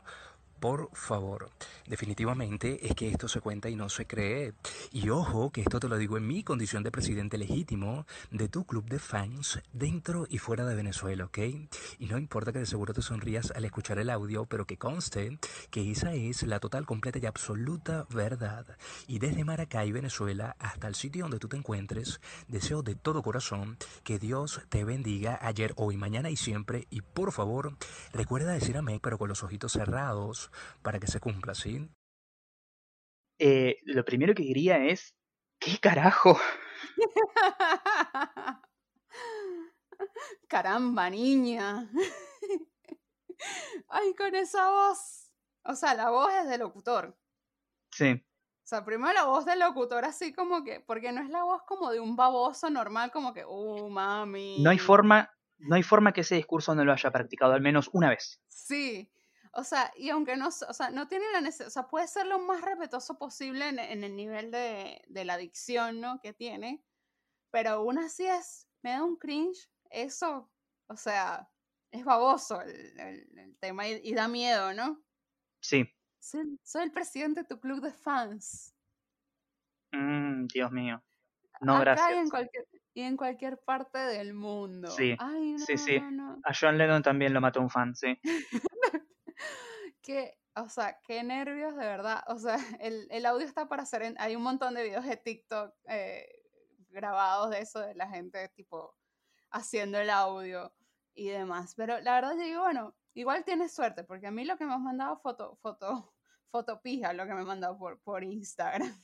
Por 0.66 0.90
favor, 0.94 1.52
definitivamente 1.86 2.88
es 2.88 2.96
que 2.96 3.08
esto 3.08 3.28
se 3.28 3.40
cuenta 3.40 3.70
y 3.70 3.76
no 3.76 3.88
se 3.88 4.08
cree. 4.08 4.56
Y 4.92 5.10
ojo, 5.10 5.52
que 5.52 5.62
esto 5.62 5.80
te 5.80 5.88
lo 5.88 5.96
digo 5.96 6.18
en 6.18 6.26
mi 6.26 6.44
condición 6.44 6.82
de 6.82 6.90
presidente 6.90 7.38
legítimo 7.38 8.08
de 8.32 8.50
tu 8.50 8.66
club 8.66 8.84
de 8.86 8.98
fans 8.98 9.60
dentro 9.74 10.26
y 10.28 10.40
fuera 10.40 10.66
de 10.66 10.74
Venezuela, 10.74 11.26
¿ok? 11.26 11.38
Y 12.00 12.08
no 12.08 12.18
importa 12.18 12.52
que 12.52 12.58
de 12.58 12.66
seguro 12.66 12.96
te 12.96 13.04
sonrías 13.04 13.52
al 13.52 13.64
escuchar 13.64 14.00
el 14.00 14.10
audio, 14.10 14.48
pero 14.48 14.66
que 14.66 14.80
conste 14.80 15.38
que 15.70 15.92
esa 15.92 16.16
es 16.16 16.42
la 16.42 16.60
total, 16.60 16.88
completa 16.88 17.20
y 17.20 17.28
absoluta 17.28 18.08
verdad. 18.10 18.66
Y 19.06 19.20
desde 19.20 19.44
Maracay, 19.44 19.92
Venezuela, 19.92 20.56
hasta 20.58 20.88
el 20.88 20.96
sitio 20.96 21.26
donde 21.26 21.38
tú 21.38 21.48
te 21.48 21.58
encuentres, 21.58 22.22
deseo 22.48 22.82
de 22.82 22.96
todo 22.96 23.22
corazón 23.22 23.78
que 24.04 24.18
Dios 24.18 24.62
te 24.70 24.84
bendiga 24.84 25.38
ayer, 25.44 25.74
hoy, 25.76 25.96
mañana 25.96 26.32
y 26.32 26.38
siempre. 26.38 26.88
Y 26.90 27.02
por 27.02 27.32
favor, 27.34 27.78
recuerda 28.14 28.54
decir 28.54 28.78
amén, 28.78 29.00
pero 29.00 29.20
con 29.20 29.30
los 29.30 29.44
ojitos 29.44 29.74
cerrados 29.74 30.50
para 30.82 31.00
que 31.00 31.08
se 31.08 31.20
cumpla, 31.20 31.54
¿sí? 31.56 31.90
Eh, 33.40 33.80
lo 33.84 34.06
primero 34.06 34.34
que 34.34 34.44
diría 34.44 34.86
es, 34.86 35.16
¿qué 35.60 35.78
carajo? 35.80 36.40
Caramba, 40.48 41.10
niña. 41.10 41.90
Ay, 43.90 44.14
con 44.16 44.36
esa 44.36 44.70
voz. 44.70 45.32
O 45.64 45.76
sea, 45.76 45.94
la 45.96 46.10
voz 46.10 46.32
es 46.34 46.48
de 46.48 46.58
locutor. 46.58 47.18
Sí. 47.92 48.12
O 48.14 48.68
sea, 48.68 48.84
primero 48.84 49.14
la 49.14 49.26
voz 49.26 49.46
del 49.46 49.60
locutor 49.60 50.06
así 50.06 50.34
como 50.34 50.64
que, 50.64 50.80
porque 50.80 51.12
no 51.12 51.22
es 51.22 51.30
la 51.30 51.44
voz 51.44 51.62
como 51.68 51.92
de 51.92 52.00
un 52.00 52.16
baboso 52.16 52.70
normal, 52.70 53.12
como 53.12 53.34
que, 53.34 53.46
uh, 53.46 53.90
mami. 53.90 54.64
No 54.64 54.70
hay 54.72 54.80
forma, 54.80 55.32
no 55.58 55.76
hay 55.76 55.84
forma 55.84 56.14
que 56.14 56.22
ese 56.22 56.36
discurso 56.36 56.74
no 56.74 56.84
lo 56.84 56.92
haya 56.92 57.12
practicado 57.12 57.54
al 57.54 57.62
menos 57.62 57.90
una 57.94 58.10
vez. 58.10 58.42
Sí. 58.48 59.12
O 59.58 59.64
sea, 59.64 59.92
y 59.96 60.10
aunque 60.10 60.36
no, 60.36 60.50
o 60.50 60.52
sea, 60.52 60.90
no 60.92 61.08
tiene 61.08 61.26
la 61.32 61.40
necesidad, 61.40 61.68
o 61.70 61.72
sea, 61.72 61.88
puede 61.88 62.08
ser 62.08 62.28
lo 62.28 62.40
más 62.40 62.62
respetuoso 62.62 63.18
posible 63.18 63.70
en, 63.70 63.80
en 63.80 64.04
el 64.04 64.14
nivel 64.14 64.52
de, 64.52 65.02
de, 65.08 65.24
la 65.24 65.36
adicción, 65.36 66.02
¿no? 66.02 66.20
Que 66.20 66.34
tiene, 66.34 66.84
pero 67.52 67.70
aún 67.70 67.98
así 67.98 68.26
es, 68.26 68.68
me 68.82 68.92
da 68.92 69.04
un 69.04 69.16
cringe, 69.16 69.70
eso, 69.90 70.52
o 70.88 70.98
sea, 70.98 71.50
es 71.90 72.04
baboso 72.04 72.62
el, 72.62 73.00
el, 73.00 73.58
tema 73.60 73.88
y, 73.88 74.02
y, 74.04 74.14
da 74.14 74.28
miedo, 74.28 74.74
¿no? 74.74 75.02
Sí. 75.62 75.90
Soy, 76.20 76.60
soy, 76.62 76.84
el 76.84 76.92
presidente 76.92 77.44
de 77.44 77.48
tu 77.48 77.58
club 77.62 77.80
de 77.80 77.94
fans. 77.94 78.76
Mm, 79.94 80.48
Dios 80.48 80.70
mío. 80.72 81.02
No, 81.62 81.76
Acá 81.78 81.84
gracias. 81.84 82.12
Y 82.12 82.18
en, 82.18 82.30
cualquier, 82.30 82.68
y 82.94 83.02
en 83.02 83.18
cualquier 83.18 83.58
parte 83.60 84.00
del 84.00 84.34
mundo. 84.34 84.90
Sí, 84.90 85.16
Ay, 85.18 85.54
no, 85.54 85.60
sí, 85.60 85.78
sí. 85.78 86.00
No, 86.00 86.12
no. 86.12 86.42
A 86.44 86.52
John 86.60 86.78
Lennon 86.78 87.02
también 87.02 87.34
lo 87.34 87.40
mató 87.40 87.62
un 87.62 87.70
fan, 87.70 87.96
sí. 87.96 88.20
que, 90.06 90.38
o 90.56 90.70
sea, 90.70 91.00
qué 91.06 91.24
nervios, 91.24 91.76
de 91.76 91.86
verdad. 91.86 92.24
O 92.28 92.38
sea, 92.38 92.58
el, 92.82 93.08
el 93.12 93.26
audio 93.26 93.46
está 93.46 93.68
para 93.68 93.84
hacer. 93.84 94.04
En, 94.04 94.16
hay 94.20 94.36
un 94.36 94.44
montón 94.44 94.74
de 94.74 94.84
videos 94.84 95.06
de 95.06 95.18
TikTok 95.18 95.74
eh, 95.90 96.28
grabados 96.90 97.50
de 97.50 97.60
eso, 97.60 97.80
de 97.80 97.96
la 97.96 98.08
gente, 98.08 98.50
tipo, 98.50 98.96
haciendo 99.52 100.00
el 100.00 100.10
audio 100.10 100.74
y 101.14 101.30
demás. 101.30 101.74
Pero 101.76 102.00
la 102.02 102.16
verdad, 102.16 102.36
yo 102.38 102.44
digo, 102.44 102.62
bueno, 102.62 102.96
igual 103.14 103.44
tienes 103.44 103.74
suerte, 103.74 104.04
porque 104.04 104.28
a 104.28 104.32
mí 104.32 104.46
lo 104.46 104.58
que 104.58 104.66
me 104.66 104.74
has 104.74 104.80
mandado, 104.80 105.18
foto, 105.18 105.58
foto, 105.62 106.14
fotopija, 106.52 107.14
lo 107.14 107.26
que 107.26 107.34
me 107.34 107.42
han 107.42 107.48
mandado 107.48 107.78
por, 107.78 108.00
por 108.02 108.24
Instagram. 108.24 108.96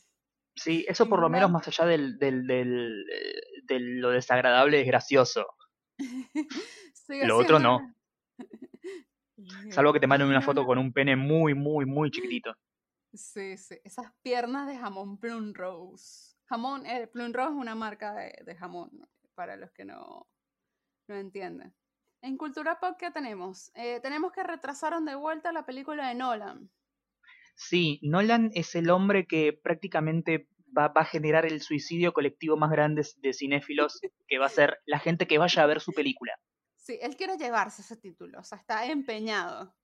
Sí, 0.56 0.86
eso 0.88 1.08
por 1.08 1.20
lo 1.20 1.30
menos 1.30 1.52
más 1.52 1.68
allá 1.68 1.86
del, 1.86 2.18
del, 2.18 2.46
del, 2.48 3.06
de 3.68 3.80
lo 3.80 4.12
desagradable 4.12 4.82
es 4.82 4.88
gracioso. 4.88 5.46
lo 7.08 7.38
otro 7.38 7.60
no. 7.60 7.80
Salvo 9.70 9.94
que 9.94 10.00
te 10.00 10.08
manden 10.08 10.28
una 10.28 10.42
foto 10.42 10.66
con 10.66 10.78
un 10.80 10.94
pene 10.94 11.16
muy, 11.16 11.54
muy, 11.54 11.86
muy 11.86 12.12
chiquitito. 12.12 12.56
Sí, 13.14 13.58
sí. 13.58 13.76
Esas 13.84 14.08
piernas 14.22 14.68
de 14.68 14.78
jamón 14.78 15.18
Plum 15.18 15.54
Rose. 15.54 16.36
Jamón, 16.46 16.86
eh, 16.86 17.08
Plum 17.08 17.34
Rose 17.34 17.54
es 17.54 17.58
una 17.58 17.76
marca 17.76 18.14
de, 18.14 18.34
de, 18.46 18.56
jamón, 18.56 18.90
para 19.36 19.56
los 19.56 19.72
que 19.72 19.86
no, 19.86 20.28
no 21.08 21.16
entienden. 21.16 21.74
En 22.22 22.38
Cultura 22.38 22.80
Pop, 22.80 22.98
¿qué 23.00 23.10
tenemos? 23.12 23.72
Eh, 23.76 24.00
tenemos 24.02 24.32
que 24.32 24.44
retrasaron 24.44 25.06
de 25.06 25.16
vuelta 25.16 25.52
la 25.52 25.66
película 25.66 26.08
de 26.08 26.16
Nolan. 26.16 26.70
Sí, 27.56 28.00
Nolan 28.04 28.52
es 28.54 28.76
el 28.76 28.90
hombre 28.90 29.26
que 29.26 29.54
prácticamente 29.54 30.48
va, 30.78 30.90
va, 30.90 31.02
a 31.02 31.06
generar 31.06 31.46
el 31.46 31.62
suicidio 31.62 32.14
colectivo 32.14 32.58
más 32.58 32.72
grande 32.72 33.06
de 33.18 33.34
cinéfilos, 33.34 34.00
que 34.28 34.38
va 34.38 34.46
a 34.46 34.50
ser 34.76 34.78
la 34.86 35.00
gente 35.00 35.28
que 35.28 35.38
vaya 35.38 35.64
a 35.64 35.68
ver 35.68 35.82
su 35.82 35.92
película. 35.94 36.34
Sí, 36.82 36.98
él 37.00 37.16
quiere 37.16 37.38
llevarse 37.38 37.84
ese 37.84 37.96
título, 37.96 38.40
o 38.40 38.44
sea, 38.44 38.58
está 38.58 38.88
empeñado. 38.88 39.76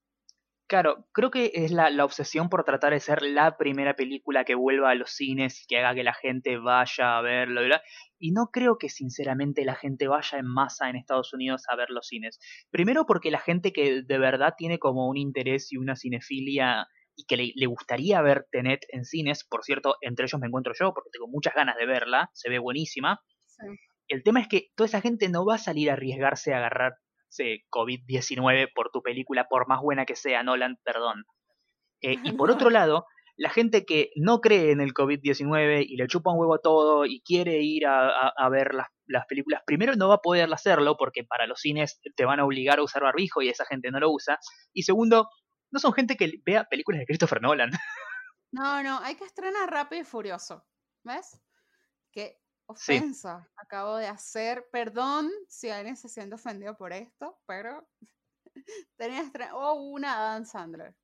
Claro, 0.66 1.06
creo 1.12 1.30
que 1.30 1.52
es 1.54 1.70
la, 1.70 1.90
la, 1.90 2.04
obsesión 2.04 2.50
por 2.50 2.64
tratar 2.64 2.92
de 2.92 3.00
ser 3.00 3.22
la 3.22 3.56
primera 3.56 3.94
película 3.94 4.44
que 4.44 4.56
vuelva 4.56 4.90
a 4.90 4.96
los 4.96 5.12
cines, 5.12 5.64
que 5.68 5.78
haga 5.78 5.94
que 5.94 6.02
la 6.02 6.12
gente 6.12 6.58
vaya 6.58 7.16
a 7.16 7.22
verlo, 7.22 7.62
¿verdad? 7.62 7.80
Y 8.18 8.32
no 8.32 8.50
creo 8.52 8.78
que 8.78 8.88
sinceramente 8.88 9.64
la 9.64 9.76
gente 9.76 10.08
vaya 10.08 10.38
en 10.38 10.46
masa 10.46 10.90
en 10.90 10.96
Estados 10.96 11.32
Unidos 11.32 11.62
a 11.70 11.76
ver 11.76 11.88
los 11.90 12.08
cines. 12.08 12.40
Primero 12.70 13.06
porque 13.06 13.30
la 13.30 13.38
gente 13.38 13.72
que 13.72 14.02
de 14.02 14.18
verdad 14.18 14.54
tiene 14.58 14.78
como 14.80 15.08
un 15.08 15.16
interés 15.16 15.72
y 15.72 15.76
una 15.76 15.94
cinefilia 15.94 16.88
y 17.14 17.24
que 17.26 17.36
le, 17.36 17.52
le, 17.54 17.66
gustaría 17.66 18.20
ver 18.22 18.46
Tenet 18.50 18.84
en 18.88 19.04
cines, 19.04 19.44
por 19.44 19.64
cierto, 19.64 19.96
entre 20.02 20.26
ellos 20.26 20.40
me 20.40 20.48
encuentro 20.48 20.74
yo, 20.78 20.92
porque 20.92 21.10
tengo 21.12 21.28
muchas 21.28 21.54
ganas 21.54 21.76
de 21.76 21.86
verla, 21.86 22.30
se 22.34 22.50
ve 22.50 22.58
buenísima. 22.58 23.22
Sí. 23.46 23.66
El 24.08 24.22
tema 24.22 24.40
es 24.40 24.48
que 24.48 24.70
toda 24.74 24.86
esa 24.86 25.00
gente 25.00 25.28
no 25.28 25.44
va 25.44 25.56
a 25.56 25.58
salir 25.58 25.90
a 25.90 25.94
arriesgarse 25.94 26.54
a 26.54 26.58
agarrarse 26.58 27.64
COVID-19 27.70 28.70
por 28.74 28.90
tu 28.90 29.02
película, 29.02 29.46
por 29.48 29.68
más 29.68 29.80
buena 29.80 30.06
que 30.06 30.16
sea, 30.16 30.42
Nolan, 30.42 30.78
perdón. 30.82 31.24
Eh, 32.00 32.16
y 32.22 32.32
por 32.32 32.50
otro 32.50 32.70
lado, 32.70 33.06
la 33.36 33.50
gente 33.50 33.84
que 33.84 34.10
no 34.16 34.40
cree 34.40 34.72
en 34.72 34.80
el 34.80 34.92
COVID-19 34.94 35.84
y 35.88 35.96
le 35.96 36.06
chupa 36.08 36.32
un 36.32 36.38
huevo 36.38 36.58
todo 36.58 37.06
y 37.06 37.20
quiere 37.20 37.60
ir 37.60 37.86
a, 37.86 38.08
a, 38.08 38.32
a 38.36 38.48
ver 38.48 38.74
las, 38.74 38.88
las, 39.06 39.26
películas, 39.26 39.62
primero 39.64 39.94
no 39.94 40.08
va 40.08 40.16
a 40.16 40.22
poder 40.22 40.52
hacerlo 40.52 40.96
porque 40.96 41.24
para 41.24 41.46
los 41.46 41.60
cines 41.60 42.00
te 42.16 42.24
van 42.24 42.40
a 42.40 42.44
obligar 42.44 42.78
a 42.78 42.82
usar 42.82 43.02
barbijo 43.02 43.42
y 43.42 43.48
esa 43.48 43.64
gente 43.64 43.90
no 43.90 44.00
lo 44.00 44.10
usa. 44.10 44.38
Y 44.72 44.82
segundo, 44.82 45.28
no 45.70 45.78
son 45.78 45.92
gente 45.92 46.16
que 46.16 46.32
vea 46.44 46.64
películas 46.64 47.00
de 47.00 47.06
Christopher 47.06 47.42
Nolan. 47.42 47.70
No, 48.50 48.82
no, 48.82 48.98
hay 49.00 49.14
que 49.14 49.24
estrenar 49.24 49.70
rápido 49.70 50.00
y 50.00 50.04
furioso. 50.06 50.64
¿Ves? 51.04 51.38
Qué 52.12 52.38
ofensa 52.68 53.40
sí. 53.42 53.54
acabo 53.56 53.96
de 53.96 54.06
hacer. 54.06 54.68
Perdón 54.70 55.30
si 55.48 55.70
alguien 55.70 55.96
se 55.96 56.08
siente 56.08 56.36
ofendido 56.36 56.76
por 56.76 56.92
esto, 56.92 57.40
pero 57.46 57.88
tenía 58.96 59.22
estrenar. 59.22 59.54
O 59.54 59.72
oh, 59.72 59.74
una 59.74 60.18
Dan 60.18 60.46
Sandler. 60.46 60.94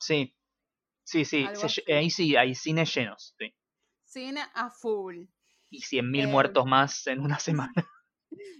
Sí, 0.00 0.34
sí, 1.04 1.24
sí. 1.24 1.46
Se, 1.54 1.92
ahí 1.92 2.10
sí, 2.10 2.36
hay 2.36 2.54
cines 2.54 2.94
llenos. 2.94 3.34
Sí. 3.38 3.54
Cine 4.04 4.42
a 4.54 4.70
full. 4.70 5.24
Y 5.70 5.80
100.000 5.80 6.22
eh, 6.22 6.26
muertos 6.26 6.66
más 6.66 7.06
en 7.06 7.20
una 7.20 7.38
semana. 7.40 7.72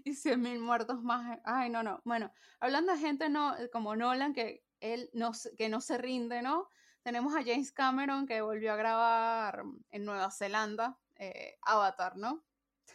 y 0.04 0.10
100.000 0.10 0.60
muertos 0.60 1.02
más. 1.02 1.38
Ay, 1.44 1.70
no, 1.70 1.82
no. 1.82 2.00
Bueno, 2.04 2.32
hablando 2.60 2.92
de 2.92 2.98
gente 2.98 3.28
no, 3.28 3.54
como 3.72 3.94
Nolan, 3.94 4.34
que 4.34 4.64
él 4.80 5.10
no, 5.12 5.32
que 5.56 5.68
no 5.68 5.80
se 5.80 5.96
rinde, 5.98 6.42
¿no? 6.42 6.68
Tenemos 7.02 7.34
a 7.36 7.44
James 7.44 7.70
Cameron 7.70 8.26
que 8.26 8.40
volvió 8.40 8.72
a 8.72 8.76
grabar 8.76 9.62
en 9.90 10.04
Nueva 10.04 10.30
Zelanda, 10.30 10.98
eh, 11.16 11.56
Avatar, 11.62 12.16
¿no? 12.16 12.44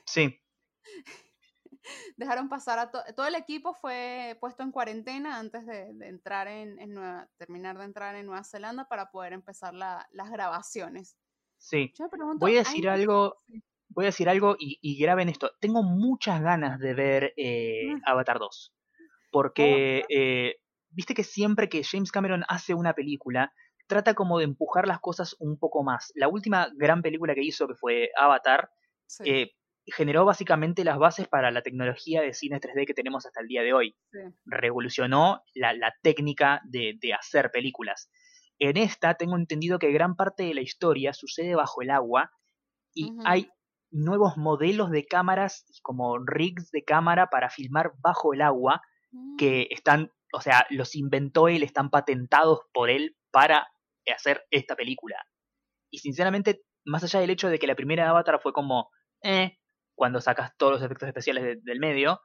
Sí. 0.06 0.40
Dejaron 2.18 2.50
pasar 2.50 2.78
a 2.80 2.92
to 2.92 3.00
todo 3.16 3.26
el 3.26 3.36
equipo 3.36 3.74
fue 3.74 4.38
puesto 4.40 4.64
en 4.64 4.72
cuarentena 4.72 5.40
antes 5.40 5.66
de, 5.66 5.94
de 5.94 6.08
entrar 6.08 6.48
en, 6.48 6.78
en, 6.80 6.94
Nueva, 6.94 7.30
terminar 7.38 7.78
de 7.78 7.86
entrar 7.86 8.16
en 8.16 8.26
Nueva 8.26 8.44
Zelanda 8.44 8.88
para 8.88 9.12
poder 9.12 9.34
empezar 9.34 9.74
la, 9.74 10.08
las 10.12 10.30
grabaciones. 10.30 11.18
Sí. 11.58 11.94
Pregunto, 12.12 12.40
voy 12.40 12.56
a 12.56 12.60
decir 12.60 12.90
algo, 12.90 13.38
sí. 13.48 13.62
voy 13.90 14.06
a 14.06 14.08
decir 14.08 14.30
algo 14.30 14.56
y, 14.60 14.78
y, 14.82 14.98
graben 14.98 15.30
esto. 15.30 15.52
Tengo 15.60 15.84
muchas 15.84 16.42
ganas 16.42 16.80
de 16.80 16.94
ver 16.94 17.34
eh, 17.38 17.96
Avatar 18.06 18.40
2. 18.40 18.74
Porque 19.32 20.04
eh, 20.10 20.56
viste 20.90 21.14
que 21.14 21.24
siempre 21.24 21.70
que 21.70 21.84
James 21.84 22.12
Cameron 22.12 22.44
hace 22.48 22.74
una 22.74 22.94
película, 22.94 23.54
trata 23.90 24.14
como 24.14 24.38
de 24.38 24.46
empujar 24.46 24.88
las 24.88 25.00
cosas 25.00 25.36
un 25.40 25.58
poco 25.58 25.84
más. 25.84 26.14
La 26.16 26.30
última 26.30 26.70
gran 26.76 27.02
película 27.02 27.34
que 27.34 27.44
hizo, 27.44 27.68
que 27.68 27.74
fue 27.74 28.12
Avatar, 28.16 28.70
sí. 29.08 29.24
eh, 29.26 29.52
generó 29.88 30.26
básicamente 30.26 30.84
las 30.84 31.00
bases 31.00 31.28
para 31.28 31.50
la 31.50 31.64
tecnología 31.64 32.22
de 32.22 32.34
cine 32.34 32.62
3D 32.62 32.86
que 32.86 32.94
tenemos 32.94 33.26
hasta 33.26 33.42
el 33.42 33.48
día 33.48 33.64
de 33.64 33.74
hoy. 33.74 33.98
Sí. 34.12 34.20
Revolucionó 34.46 35.42
la, 35.56 35.74
la 35.74 35.92
técnica 36.04 36.62
de, 36.66 36.98
de, 37.02 37.14
hacer 37.14 37.50
películas. 37.52 38.12
En 38.60 38.78
esta 38.78 39.16
tengo 39.16 39.36
entendido 39.36 39.80
que 39.80 39.92
gran 39.92 40.16
parte 40.16 40.44
de 40.44 40.54
la 40.54 40.62
historia 40.62 41.14
sucede 41.14 41.56
bajo 41.56 41.82
el 41.82 41.90
agua 41.90 42.32
y 42.94 43.06
uh 43.06 43.16
-huh. 43.16 43.24
hay 43.26 43.50
nuevos 43.90 44.38
modelos 44.38 44.92
de 44.92 45.06
cámaras 45.06 45.66
como 45.82 46.20
rigs 46.20 46.70
de 46.70 46.84
cámara 46.84 47.28
para 47.32 47.50
filmar 47.50 47.94
bajo 48.04 48.36
el 48.36 48.42
agua 48.42 48.82
uh 49.12 49.18
-huh. 49.18 49.38
que 49.40 49.68
están, 49.72 50.12
o 50.32 50.42
sea, 50.42 50.68
los 50.70 50.96
inventó 50.96 51.48
él, 51.48 51.64
están 51.64 51.90
patentados 51.90 52.60
por 52.72 52.92
él 52.92 53.16
para 53.32 53.68
hacer 54.08 54.46
esta 54.52 54.76
película. 54.76 55.24
Y 55.92 56.00
sinceramente, 56.00 56.62
más 56.86 57.04
allá 57.04 57.20
del 57.20 57.30
hecho 57.30 57.50
de 57.50 57.60
que 57.60 57.68
la 57.68 57.76
primera 57.76 58.10
Avatar 58.10 58.40
fue 58.42 58.54
como, 58.54 58.90
eh, 59.24 59.58
cuando 59.96 60.22
sacas 60.22 60.56
todos 60.58 60.74
los 60.74 60.82
efectos 60.82 61.08
especiales 61.08 61.44
de, 61.44 61.58
del 61.62 61.80
medio, 61.80 62.22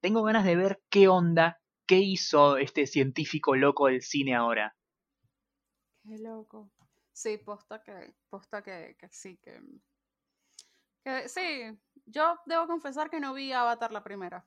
tengo 0.00 0.22
ganas 0.22 0.44
de 0.44 0.56
ver 0.56 0.82
qué 0.90 1.08
onda, 1.08 1.60
qué 1.86 1.96
hizo 1.96 2.56
este 2.56 2.86
científico 2.86 3.56
loco 3.56 3.86
del 3.86 4.02
cine 4.02 4.34
ahora. 4.34 4.76
Qué 6.02 6.18
loco. 6.18 6.70
Sí, 7.12 7.38
posta 7.38 7.82
que, 7.82 8.14
posta 8.28 8.62
que, 8.62 8.96
que 8.98 9.08
sí, 9.08 9.38
que, 9.38 9.60
que 11.04 11.28
sí, 11.28 11.78
yo 12.06 12.40
debo 12.46 12.66
confesar 12.66 13.08
que 13.08 13.20
no 13.20 13.32
vi 13.32 13.52
Avatar 13.52 13.92
la 13.92 14.02
primera. 14.02 14.46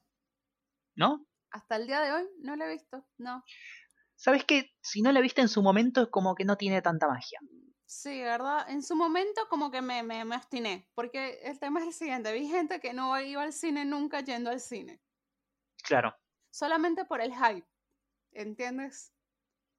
¿No? 0.95 1.25
Hasta 1.49 1.77
el 1.77 1.87
día 1.87 2.01
de 2.01 2.11
hoy 2.11 2.29
no 2.39 2.55
la 2.55 2.65
he 2.65 2.73
visto, 2.73 3.07
no. 3.17 3.43
¿Sabes 4.17 4.45
qué? 4.45 4.71
Si 4.81 5.01
no 5.01 5.11
la 5.11 5.21
viste 5.21 5.41
en 5.41 5.47
su 5.47 5.61
momento 5.61 6.01
es 6.01 6.07
como 6.09 6.33
que 6.33 6.43
no 6.43 6.57
tiene 6.57 6.81
tanta 6.81 7.07
magia. 7.07 7.39
Sí, 7.85 8.21
¿verdad? 8.21 8.69
En 8.69 8.81
su 8.83 8.95
momento 8.95 9.47
como 9.47 9.71
que 9.71 9.81
me, 9.81 10.03
me, 10.03 10.25
me 10.25 10.35
obstiné, 10.35 10.89
porque 10.95 11.39
el 11.43 11.59
tema 11.59 11.79
es 11.79 11.87
el 11.87 11.93
siguiente, 11.93 12.33
vi 12.33 12.47
gente 12.47 12.79
que 12.81 12.93
no 12.93 13.17
iba 13.21 13.43
al 13.43 13.53
cine 13.53 13.85
nunca 13.85 14.19
yendo 14.21 14.49
al 14.49 14.59
cine. 14.59 15.01
Claro. 15.83 16.13
Solamente 16.51 17.05
por 17.05 17.21
el 17.21 17.33
hype, 17.33 17.67
¿entiendes? 18.31 19.13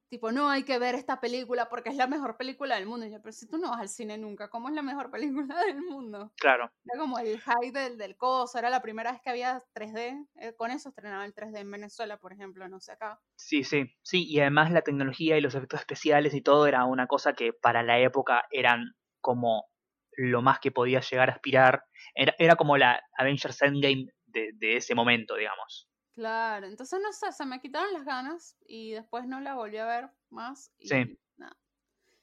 Tipo, 0.09 0.33
no 0.33 0.49
hay 0.49 0.63
que 0.63 0.79
ver 0.79 0.95
esta 0.95 1.21
película 1.21 1.69
porque 1.69 1.91
es 1.91 1.97
la 1.97 2.07
mejor 2.07 2.39
película 2.39 2.77
del 2.77 2.87
mundo. 2.87 3.05
Y 3.05 3.11
yo, 3.11 3.21
pero 3.21 3.33
si 3.33 3.47
tú 3.47 3.59
no 3.59 3.71
vas 3.71 3.81
al 3.81 3.89
cine 3.91 4.17
nunca, 4.17 4.49
¿cómo 4.49 4.69
es 4.69 4.75
la 4.75 4.83
mejor 4.83 5.11
película 5.11 5.57
del 5.67 5.83
mundo? 5.83 6.33
Claro. 6.37 6.71
Era 6.85 6.99
como 6.99 7.19
el 7.19 7.41
hype 7.41 7.79
del, 7.79 7.99
del 7.99 8.17
coso, 8.17 8.59
era 8.59 8.71
la 8.71 8.81
primera 8.81 9.13
vez 9.13 9.21
que 9.21 9.31
había 9.31 9.63
3D. 9.75 10.27
Eh, 10.37 10.55
con 10.57 10.71
eso 10.71 10.89
estrenaba 10.89 11.27
el 11.27 11.35
3D 11.35 11.59
en 11.59 11.71
Venezuela, 11.71 12.17
por 12.19 12.33
ejemplo, 12.33 12.67
no 12.69 12.81
sé 12.81 12.93
acá. 12.93 13.21
Sí, 13.37 13.65
sí, 13.65 13.85
sí. 14.03 14.25
Y 14.27 14.41
además 14.41 14.71
la 14.71 14.83
tecnología 14.83 15.37
y 15.37 15.43
los 15.43 15.55
efectos 15.55 15.81
especiales 15.81 16.33
y 16.35 16.41
todo 16.41 16.67
era 16.67 16.85
una 16.85 17.07
cosa 17.07 17.35
que 17.35 17.53
para 17.53 17.83
la 17.83 17.99
época 17.99 18.45
eran 18.51 18.95
como 19.21 19.67
lo 20.13 20.43
más 20.43 20.59
que 20.59 20.73
podía 20.73 21.01
llegar 21.01 21.29
a 21.29 21.35
aspirar. 21.35 21.85
Era, 22.15 22.35
era 22.39 22.57
como 22.57 22.79
la 22.79 23.03
Avengers 23.17 23.61
Endgame 23.63 24.07
de, 24.25 24.51
de 24.55 24.77
ese 24.77 24.95
momento, 24.95 25.37
digamos. 25.37 25.88
Claro, 26.19 26.67
entonces 26.67 26.99
no 27.01 27.13
sé, 27.13 27.31
se 27.31 27.47
me 27.47 27.61
quitaron 27.61 27.93
las 27.93 28.05
ganas 28.05 28.57
y 28.67 28.91
después 28.91 29.25
no 29.29 29.39
la 29.39 29.55
volví 29.55 29.77
a 29.77 29.87
ver 29.87 30.11
más. 30.31 30.73
Y, 30.77 30.89
Sí. 30.89 31.17
nada. 31.37 31.57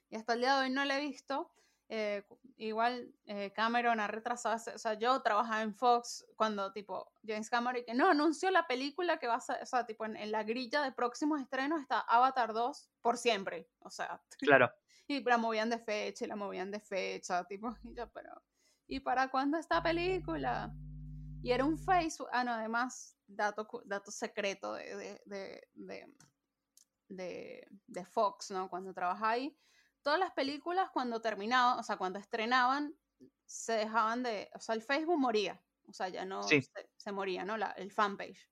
Y 0.10 0.18
hasta 0.18 0.34
el 0.34 0.41
día 0.41 0.58
de 0.58 0.66
hoy 0.66 0.70
no 0.70 0.84
la 0.84 0.98
he 0.98 1.02
visto. 1.02 1.50
Eh, 1.88 2.28
igual 2.58 3.16
eh, 3.24 3.54
Cameron 3.54 4.02
ha 4.02 4.08
retrasado, 4.08 4.58
o 4.76 4.78
sea, 4.78 4.96
yo 4.96 5.22
trabajaba 5.22 5.62
en 5.62 5.74
Fox 5.74 6.26
cuando 6.36 6.74
tipo 6.74 7.14
James 7.26 7.50
Cameron 7.50 7.86
que 7.86 7.93
no 7.93 8.10
anunció 8.10 8.52
la 8.52 8.68
película 8.68 9.18
que 9.18 9.28
va 9.28 9.36
a 9.36 9.39
ser, 9.39 9.64
o 9.64 9.66
sea, 9.66 9.86
tipo 9.86 10.04
en, 10.04 10.18
en 10.18 10.30
la 10.30 10.43
grilla 10.43 10.82
de 10.82 10.91
próximos 10.91 11.39
estrenos 11.39 11.80
está 11.80 12.02
Avatar 12.02 12.52
2 12.52 12.89
por 13.00 13.16
siempre, 13.18 13.70
o 13.80 13.89
sea, 13.89 14.22
Claro. 14.39 14.74
y 15.08 15.24
la 15.24 15.38
movían 15.38 15.70
de 15.70 15.80
fecha 15.80 16.26
y 16.26 16.28
la 16.28 16.36
movían 16.36 16.70
de 16.70 16.82
fecha, 16.82 17.46
tipo, 17.46 17.70
y 17.84 17.93
yo, 17.96 18.10
pero, 18.12 18.43
¿y 18.88 19.00
para 19.00 19.30
cuándo 19.30 19.58
esta 19.58 19.82
película? 19.82 20.74
Y 21.43 21.52
era 21.52 21.64
un 21.64 21.78
Facebook, 21.78 22.28
ah, 22.34 22.43
no, 22.43 22.52
además, 22.52 23.14
dato, 23.28 23.68
dato 23.86 24.12
secreto 24.12 24.74
de, 24.74 24.96
de, 24.96 25.22
de, 25.26 25.68
de, 25.74 26.14
de- 27.10 27.68
de 27.88 28.06
Fox, 28.06 28.52
¿no? 28.52 28.70
Cuando 28.70 28.94
trabajaba 28.94 29.32
ahí, 29.32 29.58
todas 30.02 30.20
las 30.20 30.32
películas 30.34 30.90
cuando 30.92 31.22
terminaban, 31.22 31.80
o 31.80 31.84
sea, 31.84 31.98
cuando 31.98 32.20
estrenaban, 32.20 32.96
se 33.46 33.74
dejaban 33.74 34.24
de, 34.24 34.50
o 34.54 34.60
sea, 34.60 34.76
el 34.76 34.82
Facebook 34.82 35.18
moría, 35.20 35.62
o 35.88 35.94
sea, 35.94 36.10
ya 36.10 36.26
no 36.26 36.44
Sí. 36.44 36.62
se, 36.62 36.90
se 36.98 37.12
moría, 37.12 37.46
¿no? 37.46 37.58
La, 37.58 37.72
el 37.72 37.92
fanpage. 37.92 38.50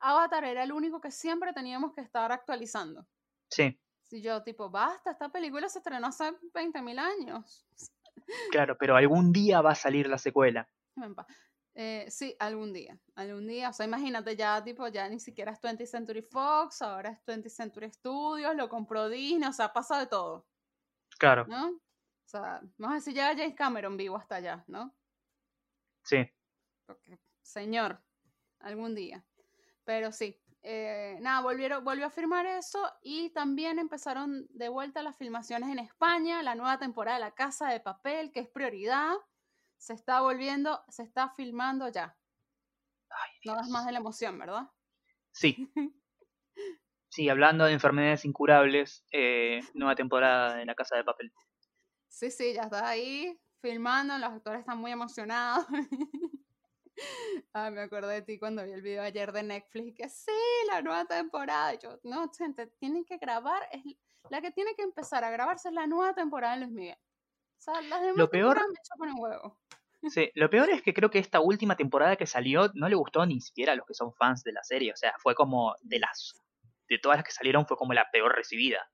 Avatar 0.00 0.44
era 0.44 0.62
el 0.62 0.72
único 0.72 1.00
que 1.00 1.10
siempre 1.10 1.52
teníamos 1.52 1.94
que 1.94 2.02
estar 2.02 2.30
actualizando. 2.30 3.06
Sí, 3.48 3.80
Si 4.02 4.20
yo, 4.20 4.42
tipo, 4.42 4.68
basta, 4.70 5.10
esta 5.12 5.30
película 5.30 5.68
se 5.68 5.78
estrenó 5.78 6.08
hace 6.08 6.30
20.000 6.52 6.98
años. 6.98 7.66
claro, 8.50 8.76
pero 8.78 8.96
algún 8.96 9.32
día 9.32 9.62
va 9.62 9.72
a 9.72 9.74
salir 9.76 10.08
la 10.08 10.18
secuela. 10.18 10.68
Eh, 11.74 12.06
sí, 12.08 12.36
algún 12.38 12.72
día, 12.72 13.00
algún 13.16 13.48
día, 13.48 13.70
o 13.70 13.72
sea, 13.72 13.86
imagínate 13.86 14.36
ya, 14.36 14.62
tipo, 14.62 14.86
ya 14.88 15.08
ni 15.08 15.18
siquiera 15.18 15.52
es 15.52 15.60
20th 15.60 15.86
Century 15.86 16.22
Fox, 16.22 16.82
ahora 16.82 17.10
es 17.10 17.24
20th 17.24 17.50
Century 17.50 17.90
Studios, 17.90 18.54
lo 18.54 18.68
compró 18.68 19.08
Disney, 19.08 19.48
o 19.48 19.52
sea, 19.52 19.72
pasa 19.72 19.98
de 19.98 20.06
todo, 20.06 20.46
Claro, 21.18 21.46
¿no? 21.46 21.68
O 21.70 21.80
sea, 22.28 22.60
vamos 22.78 22.92
a 22.92 22.96
decir, 22.96 23.14
ya 23.14 23.36
James 23.36 23.54
Cameron 23.54 23.96
vivo 23.96 24.16
hasta 24.16 24.36
allá, 24.36 24.64
¿no? 24.68 24.94
sí. 26.04 26.30
Porque, 26.86 27.18
señor, 27.42 28.02
algún 28.60 28.94
día. 28.94 29.24
Pero 29.84 30.12
sí, 30.12 30.40
eh, 30.62 31.18
nada, 31.20 31.42
volvieron, 31.42 31.84
volvió 31.84 32.06
a 32.06 32.10
firmar 32.10 32.46
eso 32.46 32.90
y 33.02 33.30
también 33.30 33.78
empezaron 33.78 34.46
de 34.50 34.68
vuelta 34.68 35.02
las 35.02 35.16
filmaciones 35.16 35.70
en 35.70 35.78
España, 35.78 36.42
la 36.42 36.54
nueva 36.54 36.78
temporada 36.78 37.18
de 37.18 37.24
La 37.24 37.34
Casa 37.34 37.68
de 37.68 37.80
Papel, 37.80 38.32
que 38.32 38.40
es 38.40 38.48
prioridad, 38.48 39.14
se 39.84 39.92
está 39.92 40.22
volviendo, 40.22 40.82
se 40.88 41.02
está 41.02 41.28
filmando 41.36 41.88
ya. 41.90 42.16
No 43.44 43.54
das 43.54 43.68
más 43.68 43.84
de 43.84 43.92
la 43.92 43.98
emoción, 43.98 44.38
¿verdad? 44.38 44.70
Sí. 45.32 45.70
Sí, 47.10 47.28
hablando 47.28 47.64
de 47.64 47.72
enfermedades 47.72 48.24
incurables, 48.24 49.04
eh, 49.12 49.60
nueva 49.72 49.94
temporada 49.94 50.56
de 50.56 50.64
La 50.64 50.74
Casa 50.74 50.96
de 50.96 51.04
Papel. 51.04 51.32
Sí, 52.08 52.28
sí, 52.28 52.54
ya 52.54 52.62
está 52.62 52.88
ahí 52.88 53.40
filmando, 53.60 54.18
los 54.18 54.30
actores 54.30 54.60
están 54.60 54.78
muy 54.78 54.90
emocionados. 54.90 55.64
Ah, 57.52 57.70
me 57.70 57.80
acordé 57.80 58.14
de 58.14 58.22
ti 58.22 58.38
cuando 58.38 58.64
vi 58.64 58.70
el 58.70 58.82
video 58.82 59.02
ayer 59.02 59.32
de 59.32 59.42
Netflix, 59.42 59.96
que 59.96 60.08
sí, 60.08 60.30
la 60.68 60.80
nueva 60.80 61.04
temporada. 61.04 61.74
Y 61.74 61.78
yo, 61.78 61.98
no, 62.04 62.30
gente, 62.36 62.68
tienen 62.78 63.04
que 63.04 63.18
grabar, 63.18 63.68
es 63.72 63.82
la 64.30 64.40
que 64.40 64.52
tiene 64.52 64.74
que 64.76 64.82
empezar 64.82 65.24
a 65.24 65.30
grabarse 65.30 65.68
es 65.68 65.74
la 65.74 65.88
nueva 65.88 66.14
temporada 66.14 66.54
de 66.54 66.60
Luis 66.60 66.72
Miguel. 66.72 66.98
O 67.66 67.72
sea, 67.72 67.80
las 67.80 68.02
demás 68.02 68.16
Lo 68.18 68.28
peor- 68.28 68.54
temporadas 68.54 68.68
me 68.70 68.80
chupan 68.82 69.10
un 69.10 69.22
huevo. 69.22 69.58
Sí, 70.10 70.30
lo 70.34 70.50
peor 70.50 70.68
es 70.68 70.82
que 70.82 70.92
creo 70.92 71.10
que 71.10 71.18
esta 71.18 71.40
última 71.40 71.76
temporada 71.76 72.16
que 72.16 72.26
salió 72.26 72.70
no 72.74 72.90
le 72.90 72.94
gustó 72.94 73.24
ni 73.24 73.40
siquiera 73.40 73.72
a 73.72 73.76
los 73.76 73.86
que 73.86 73.94
son 73.94 74.12
fans 74.12 74.42
de 74.44 74.52
la 74.52 74.62
serie. 74.62 74.92
O 74.92 74.96
sea, 74.96 75.14
fue 75.18 75.34
como 75.34 75.74
de 75.80 75.98
las. 75.98 76.34
De 76.90 76.98
todas 76.98 77.16
las 77.16 77.24
que 77.24 77.32
salieron, 77.32 77.66
fue 77.66 77.78
como 77.78 77.94
la 77.94 78.10
peor 78.12 78.34
recibida. 78.36 78.86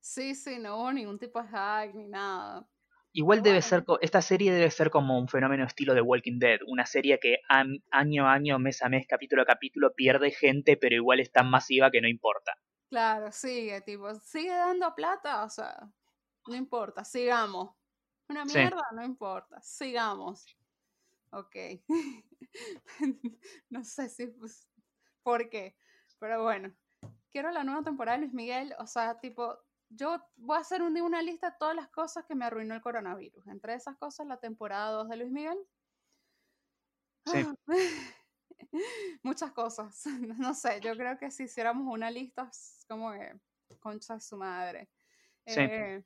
Sí, 0.00 0.34
sí, 0.34 0.58
no 0.58 0.76
hubo 0.76 0.92
ningún 0.92 1.20
tipo 1.20 1.40
de 1.40 1.46
hack 1.48 1.94
ni 1.94 2.08
nada. 2.08 2.66
Igual 3.12 3.42
debe 3.42 3.62
ser. 3.62 3.84
Esta 4.00 4.20
serie 4.20 4.52
debe 4.52 4.70
ser 4.72 4.90
como 4.90 5.20
un 5.20 5.28
fenómeno 5.28 5.64
estilo 5.64 5.94
de 5.94 6.00
Walking 6.00 6.40
Dead. 6.40 6.58
Una 6.66 6.84
serie 6.84 7.20
que 7.20 7.38
año 7.92 8.26
a 8.26 8.32
año, 8.32 8.58
mes 8.58 8.82
a 8.82 8.88
mes, 8.88 9.06
capítulo 9.08 9.42
a 9.42 9.46
capítulo 9.46 9.94
pierde 9.94 10.32
gente, 10.32 10.76
pero 10.76 10.96
igual 10.96 11.20
es 11.20 11.30
tan 11.30 11.48
masiva 11.48 11.92
que 11.92 12.00
no 12.00 12.08
importa. 12.08 12.54
Claro, 12.90 13.30
sigue, 13.30 13.80
tipo, 13.82 14.12
sigue 14.16 14.50
dando 14.50 14.92
plata, 14.96 15.44
o 15.44 15.48
sea, 15.48 15.88
no 16.48 16.56
importa, 16.56 17.04
sigamos. 17.04 17.70
Una 18.28 18.44
Sí. 18.46 18.58
mierda, 18.58 18.82
no 18.92 19.04
importa, 19.04 19.60
sigamos. 19.62 20.46
Ok. 21.30 21.56
no 23.70 23.84
sé 23.84 24.08
si, 24.08 24.28
pues, 24.28 24.68
por 25.22 25.48
qué, 25.48 25.76
pero 26.18 26.42
bueno. 26.42 26.74
Quiero 27.30 27.50
la 27.50 27.64
nueva 27.64 27.82
temporada 27.82 28.16
de 28.16 28.22
Luis 28.22 28.34
Miguel, 28.34 28.74
o 28.78 28.86
sea, 28.86 29.20
tipo, 29.20 29.58
yo 29.90 30.22
voy 30.36 30.56
a 30.56 30.60
hacer 30.60 30.82
un 30.82 30.94
día 30.94 31.04
una 31.04 31.22
lista 31.22 31.50
de 31.50 31.56
todas 31.58 31.76
las 31.76 31.88
cosas 31.90 32.24
que 32.26 32.34
me 32.34 32.44
arruinó 32.46 32.74
el 32.74 32.80
coronavirus. 32.80 33.46
Entre 33.48 33.74
esas 33.74 33.96
cosas, 33.98 34.26
la 34.26 34.38
temporada 34.38 34.90
2 34.92 35.08
de 35.08 35.16
Luis 35.18 35.30
Miguel. 35.30 35.58
Sí. 37.26 37.44
Ah, 37.44 37.54
Muchas 39.22 39.52
cosas. 39.52 40.02
No 40.38 40.54
sé, 40.54 40.80
yo 40.80 40.96
creo 40.96 41.18
que 41.18 41.30
si 41.30 41.44
hiciéramos 41.44 41.92
una 41.92 42.10
lista, 42.10 42.48
es 42.50 42.84
como 42.88 43.12
que 43.12 43.38
concha 43.80 44.14
de 44.14 44.20
su 44.20 44.36
madre. 44.36 44.90
Sí. 45.46 45.60
Eh, 45.60 46.04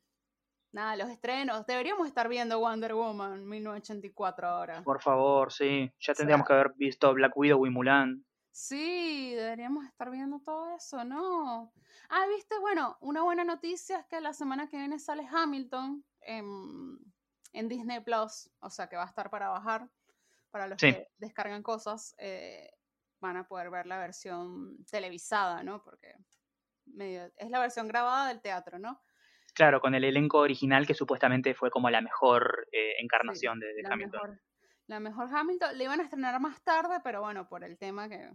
nada, 0.73 0.97
los 0.97 1.09
estrenos. 1.11 1.67
Deberíamos 1.67 2.07
estar 2.07 2.29
viendo 2.29 2.59
Wonder 2.61 2.95
Woman 2.95 3.47
1984 3.49 4.49
ahora. 4.49 4.83
Por 4.83 5.01
favor, 5.01 5.53
sí. 5.53 5.91
Ya 6.01 6.13
O 6.13 6.15
tendríamos 6.17 6.47
que 6.47 6.53
haber 6.53 6.73
visto 6.77 7.13
Black 7.15 7.37
Widow 7.37 7.67
y 7.67 7.71
Mulan. 7.71 8.25
Sí, 8.53 9.33
deberíamos 9.35 9.85
estar 9.87 10.11
viendo 10.11 10.41
todo 10.41 10.75
eso, 10.75 11.05
¿no? 11.05 11.73
Ah, 12.09 12.27
viste, 12.29 12.59
bueno, 12.59 12.99
una 13.01 13.23
buena 13.23 13.45
noticia 13.45 14.01
es 14.01 14.07
que 14.07 14.21
la 14.21 14.33
semana 14.33 14.69
que 14.69 14.77
viene 14.77 14.99
sale 14.99 15.27
Hamilton 15.31 16.05
en, 16.21 16.99
en 17.53 17.69
Disney 17.69 18.01
Plus, 18.01 18.51
o 18.59 18.69
sea 18.71 18.89
que 18.89 18.97
va 18.97 19.05
a 19.05 19.09
estar 19.09 19.31
para 19.31 19.49
bajar, 19.51 19.89
para 20.51 20.67
los 20.67 20.81
Sí. 20.81 20.93
que 20.93 21.07
descargan 21.19 21.63
cosas, 21.63 22.15
eh, 22.19 22.71
van 23.21 23.37
a 23.37 23.47
poder 23.47 23.71
ver 23.71 23.87
la 23.87 23.99
versión 23.99 24.85
televisada, 24.91 25.63
¿no? 25.63 25.83
Porque 25.85 26.13
medio, 26.87 27.31
es 27.37 27.51
la 27.51 27.61
versión 27.61 27.87
grabada 27.87 28.29
del 28.29 28.41
teatro, 28.41 28.79
¿no? 28.81 29.01
Claro, 29.61 29.81
con 29.81 29.95
el 29.95 30.05
elenco 30.05 30.39
original 30.39 30.87
que 30.87 30.95
supuestamente 30.95 31.55
fue 31.55 31.71
como 31.71 31.91
la 31.91 32.01
mejor 32.01 32.67
eh, 32.73 32.95
Sí, 32.97 33.05
encarnación 33.05 33.61
de, 33.61 33.67
de 33.75 33.83
la 33.83 33.91
Hamilton. 33.93 34.21
mejor, 34.23 34.41
la 34.87 35.01
mejor 35.01 35.29
Hamilton. 35.35 35.77
Le 35.79 35.85
iban 35.85 36.01
a 36.01 36.05
estrenar 36.05 36.41
más 36.41 36.63
tarde, 36.63 37.01
pero 37.05 37.21
bueno, 37.21 37.47
por 37.49 37.63
el 37.65 37.77
tema 37.77 38.09
que 38.09 38.31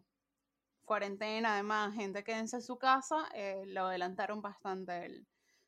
cuarentena, 0.84 1.53
además, 1.53 1.95
gente 1.95 2.23
quédense 2.23 2.57
en 2.57 2.61
su 2.61 2.78
casa, 2.78 3.28
eh, 3.34 3.63
lo 3.67 3.86
adelantaron 3.88 4.41
bastante 4.41 5.05
el, 5.05 5.28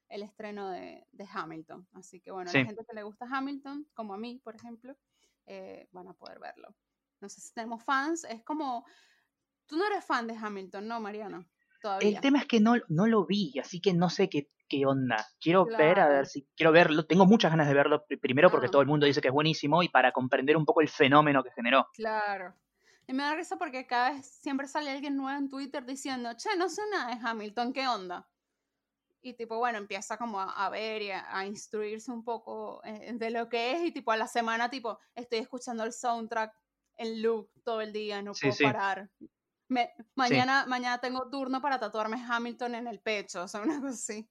el 0.09 0.21
estreno 0.23 0.69
de, 0.69 1.05
de 1.11 1.27
Hamilton. 1.33 1.87
Así 1.93 2.21
que 2.21 2.31
bueno, 2.31 2.51
Sí. 2.51 2.59
la 2.59 2.65
gente 2.65 2.85
que 2.87 2.95
le 2.95 3.03
gusta 3.03 3.25
Hamilton, 3.31 3.87
como 3.93 4.13
a 4.13 4.17
mí, 4.17 4.39
por 4.43 4.55
ejemplo, 4.55 4.95
eh, 5.47 5.87
van 5.91 6.07
a 6.07 6.13
poder 6.13 6.39
verlo. 6.39 6.75
No 7.19 7.29
sé 7.29 7.41
si 7.41 7.51
tenemos 7.53 7.83
fans, 7.83 8.23
es 8.25 8.43
como... 8.43 8.85
Tú 9.65 9.75
no 9.75 9.85
eres 9.87 10.05
fan 10.05 10.27
de 10.27 10.35
Hamilton, 10.35 10.87
¿no, 10.87 10.99
Mariana? 11.01 11.45
Todavía. 11.81 12.07
El 12.09 12.21
tema 12.21 12.39
es 12.39 12.45
que 12.45 12.59
no, 12.61 12.75
no 12.87 13.05
lo 13.07 13.25
vi, 13.25 13.57
así 13.59 13.81
que 13.81 13.93
no 13.93 14.09
sé 14.09 14.29
qué, 14.29 14.49
qué 14.67 14.85
onda. 14.85 15.25
Quiero 15.39 15.65
ver, 15.65 15.99
a 15.99 16.07
ver 16.07 16.25
si 16.27 16.47
quiero 16.55 16.71
verlo. 16.71 17.05
Tengo 17.05 17.25
muchas 17.25 17.51
ganas 17.51 17.67
de 17.67 17.73
verlo, 17.73 18.05
pri- 18.05 18.17
primero 18.17 18.49
porque 18.49 18.67
Ah. 18.67 18.71
todo 18.71 18.81
el 18.81 18.87
mundo 18.87 19.05
dice 19.05 19.21
que 19.21 19.27
es 19.29 19.33
buenísimo 19.33 19.83
y 19.83 19.89
para 19.89 20.11
comprender 20.11 20.57
un 20.57 20.65
poco 20.65 20.81
el 20.81 20.89
fenómeno 20.89 21.43
que 21.43 21.51
generó. 21.51 21.87
Claro. 21.93 22.53
Y 23.07 23.13
me 23.13 23.23
da 23.23 23.35
risa 23.35 23.57
porque 23.57 23.87
cada 23.87 24.11
vez 24.11 24.25
siempre 24.27 24.67
sale 24.67 24.91
alguien 24.91 25.15
nuevo 25.15 25.37
en 25.37 25.49
Twitter 25.49 25.85
diciendo, 25.85 26.33
che, 26.35 26.55
no 26.57 26.67
sé 26.69 26.81
nada 26.91 27.15
de 27.15 27.21
Hamilton, 27.25 27.71
¿qué 27.73 27.87
onda? 27.87 28.27
Y 29.21 29.33
tipo, 29.33 29.57
bueno, 29.57 29.77
empieza 29.77 30.17
como 30.17 30.39
a, 30.39 30.65
a 30.65 30.69
ver 30.69 31.01
y 31.01 31.11
a, 31.11 31.25
a 31.37 31.45
instruirse 31.45 32.11
un 32.11 32.23
poco 32.23 32.81
eh, 32.83 33.11
de 33.13 33.29
lo 33.31 33.49
que 33.49 33.71
es 33.73 33.81
y 33.83 33.91
tipo 33.91 34.11
a 34.11 34.17
la 34.17 34.27
semana, 34.27 34.69
tipo, 34.69 34.99
estoy 35.15 35.39
escuchando 35.39 35.83
el 35.83 35.91
soundtrack 35.93 36.53
en 36.97 37.21
loop 37.21 37.49
todo 37.63 37.81
el 37.81 37.91
día, 37.93 38.21
no 38.21 38.33
Sí, 38.33 38.47
puedo 38.47 38.55
sí. 38.55 38.63
parar. 38.65 39.09
Me- 39.69 39.93
mañana, 40.15 40.65
mañana 40.65 40.99
tengo 40.99 41.29
turno 41.29 41.61
para 41.61 41.79
tatuarme 41.79 42.23
Hamilton 42.25 42.75
en 42.75 42.87
el 42.87 42.99
pecho, 42.99 43.43
o 43.43 43.47
sea, 43.47 43.61
una 43.61 43.79
cosa 43.81 43.93
así. 43.95 44.29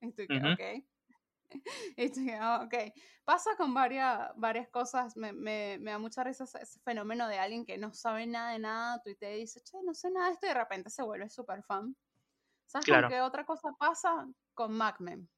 Estoy 0.00 0.26
que, 0.28 0.36
Ujú. 0.36 0.52
ok. 0.52 0.60
Y 1.50 1.50
estoy 1.96 2.26
que, 2.26 2.34
ah, 2.34 2.62
ok. 2.64 2.74
Pasa 3.24 3.50
con 3.56 3.74
varias, 3.74 4.30
varias 4.36 4.68
cosas. 4.68 5.16
Me, 5.16 5.32
me, 5.32 5.78
me 5.80 5.90
da 5.90 5.98
mucha 5.98 6.22
risa 6.24 6.44
ese, 6.44 6.62
ese 6.62 6.80
fenómeno 6.80 7.26
de 7.28 7.38
alguien 7.38 7.64
que 7.66 7.76
no 7.78 7.92
sabe 7.92 8.26
nada 8.26 8.52
de 8.52 8.58
nada, 8.60 9.00
tuitea 9.02 9.36
y 9.36 9.40
dice, 9.40 9.60
che, 9.62 9.78
no 9.84 9.94
sé 9.94 10.10
nada 10.10 10.26
de 10.28 10.32
esto, 10.34 10.46
y 10.46 10.50
de 10.50 10.54
repente 10.54 10.90
se 10.90 11.02
vuelve 11.02 11.28
súper 11.28 11.62
fan. 11.64 11.96
¿Sabes 12.66 12.86
Claro. 12.86 13.08
con 13.08 13.10
qué 13.10 13.20
otra 13.20 13.44
cosa 13.44 13.72
pasa? 13.78 14.26
Con 14.54 14.72
MacMen. 14.76 15.28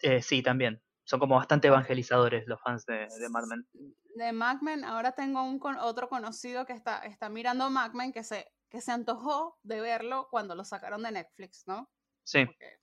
Eh, 0.00 0.22
sí, 0.22 0.42
también. 0.42 0.82
Son 1.04 1.20
como 1.20 1.36
bastante 1.36 1.68
evangelizadores 1.68 2.46
los 2.46 2.60
fans 2.62 2.86
de, 2.86 3.06
de 3.18 3.28
Mad 3.28 3.44
Men. 3.46 3.68
De 4.14 4.32
MacMen, 4.32 4.84
ahora 4.84 5.12
tengo 5.12 5.42
un 5.42 5.58
con, 5.58 5.76
otro 5.76 6.08
conocido 6.08 6.64
que 6.64 6.72
está, 6.72 7.00
está 7.04 7.28
mirando 7.28 7.68
MacMen 7.68 8.12
que 8.12 8.24
se, 8.24 8.50
que 8.70 8.80
se 8.80 8.90
antojó 8.92 9.58
de 9.62 9.80
verlo 9.82 10.28
cuando 10.30 10.54
lo 10.54 10.64
sacaron 10.64 11.02
de 11.02 11.12
Netflix, 11.12 11.64
¿no? 11.66 11.90
Sí, 12.24 12.46
Porque- 12.46 12.78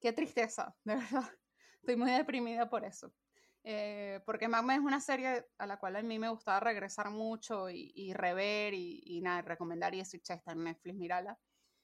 Qué 0.00 0.12
tristeza, 0.12 0.74
de 0.84 0.96
verdad. 0.96 1.00
Estoy 1.80 1.96
muy 1.96 2.10
deprimida 2.10 2.68
por 2.68 2.84
eso. 2.84 3.12
Eh, 3.62 4.20
porque 4.24 4.46
Mad 4.46 4.62
Men 4.62 4.80
es 4.80 4.86
una 4.86 5.00
serie 5.00 5.44
a 5.58 5.66
la 5.66 5.76
cual 5.78 5.96
a 5.96 6.02
mí 6.02 6.18
me 6.18 6.28
gustaba 6.28 6.60
regresar 6.60 7.10
mucho 7.10 7.68
y, 7.68 8.12
rever 8.14 8.74
y, 8.74 9.20
nada, 9.22 9.42
recomendar 9.42 9.94
y 9.94 9.98
decir, 9.98 10.20
che, 10.22 10.34
está 10.34 10.52
en 10.52 10.64
Netflix, 10.64 10.96
mírala. 10.96 11.38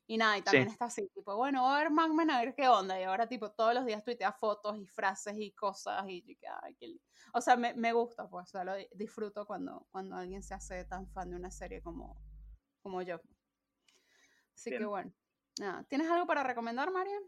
Y 0.07 0.17
nada, 0.17 0.37
y 0.39 0.43
también 0.43 0.69
está 0.69 0.87
así, 0.87 1.09
tipo, 1.15 1.37
bueno, 1.37 1.69
a 1.69 1.79
ver 1.79 1.91
Mad 1.91 2.11
Men, 2.11 2.31
a 2.31 2.41
ver 2.41 2.55
qué 2.55 2.69
onda. 2.69 3.01
Y 3.01 3.05
ahora, 3.05 3.29
tipo, 3.29 3.51
todos 3.51 3.75
los 3.75 3.85
días 3.85 4.05
tuitea 4.05 4.33
fotos 4.33 4.79
y 4.79 4.87
frases 4.87 5.35
y 5.39 5.53
cosas. 5.53 6.05
Y 6.09 6.39
ay, 6.63 6.77
qué... 6.77 6.97
O 7.33 7.41
sea, 7.41 7.57
me, 7.57 7.75
me, 7.75 7.93
gusta, 7.93 8.29
pues, 8.29 8.45
o 8.45 8.51
sea, 8.51 8.65
lo 8.65 8.75
disfruto 8.93 9.47
cuando, 9.47 9.87
cuando 9.91 10.17
alguien 10.17 10.43
se 10.43 10.55
hace 10.55 10.85
tan 10.85 11.09
fan 11.09 11.31
de 11.31 11.37
una 11.37 11.51
serie 11.51 11.83
como, 11.83 12.17
como 12.81 13.03
yo. 13.03 13.21
Así 14.55 14.71
que 14.71 14.85
bueno. 14.85 15.13
Nada. 15.59 15.85
¿Tienes 15.85 16.09
algo 16.11 16.27
para 16.27 16.43
recomendar, 16.43 16.91
Marian? 16.91 17.23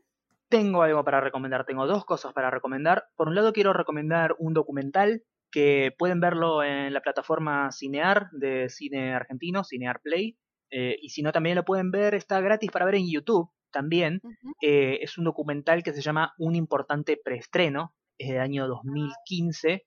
Tengo 0.48 0.82
algo 0.82 1.04
para 1.04 1.20
recomendar, 1.20 1.64
tengo 1.64 1.86
dos 1.86 2.04
cosas 2.04 2.32
para 2.32 2.50
recomendar. 2.50 3.06
Por 3.16 3.28
un 3.28 3.34
lado 3.34 3.52
quiero 3.52 3.72
recomendar 3.72 4.36
un 4.38 4.54
documental 4.54 5.24
que 5.50 5.94
pueden 5.98 6.20
verlo 6.20 6.62
en 6.62 6.92
la 6.92 7.00
plataforma 7.00 7.70
Cinear 7.70 8.28
de 8.32 8.68
cine 8.68 9.14
argentino, 9.14 9.64
Cinear 9.64 10.00
Play. 10.00 10.36
Eh, 10.70 10.96
y 11.00 11.10
si 11.10 11.22
no, 11.22 11.30
también 11.32 11.56
lo 11.56 11.64
pueden 11.64 11.90
ver, 11.90 12.14
está 12.14 12.40
gratis 12.40 12.70
para 12.70 12.84
ver 12.84 12.96
en 12.96 13.08
YouTube 13.10 13.50
también. 13.70 14.20
Eh, 14.60 14.98
es 15.02 15.18
un 15.18 15.24
documental 15.24 15.82
que 15.82 15.92
se 15.92 16.02
llama 16.02 16.34
Un 16.38 16.56
importante 16.56 17.16
preestreno, 17.22 17.94
es 18.18 18.30
del 18.30 18.40
año 18.40 18.66
2015. 18.66 19.86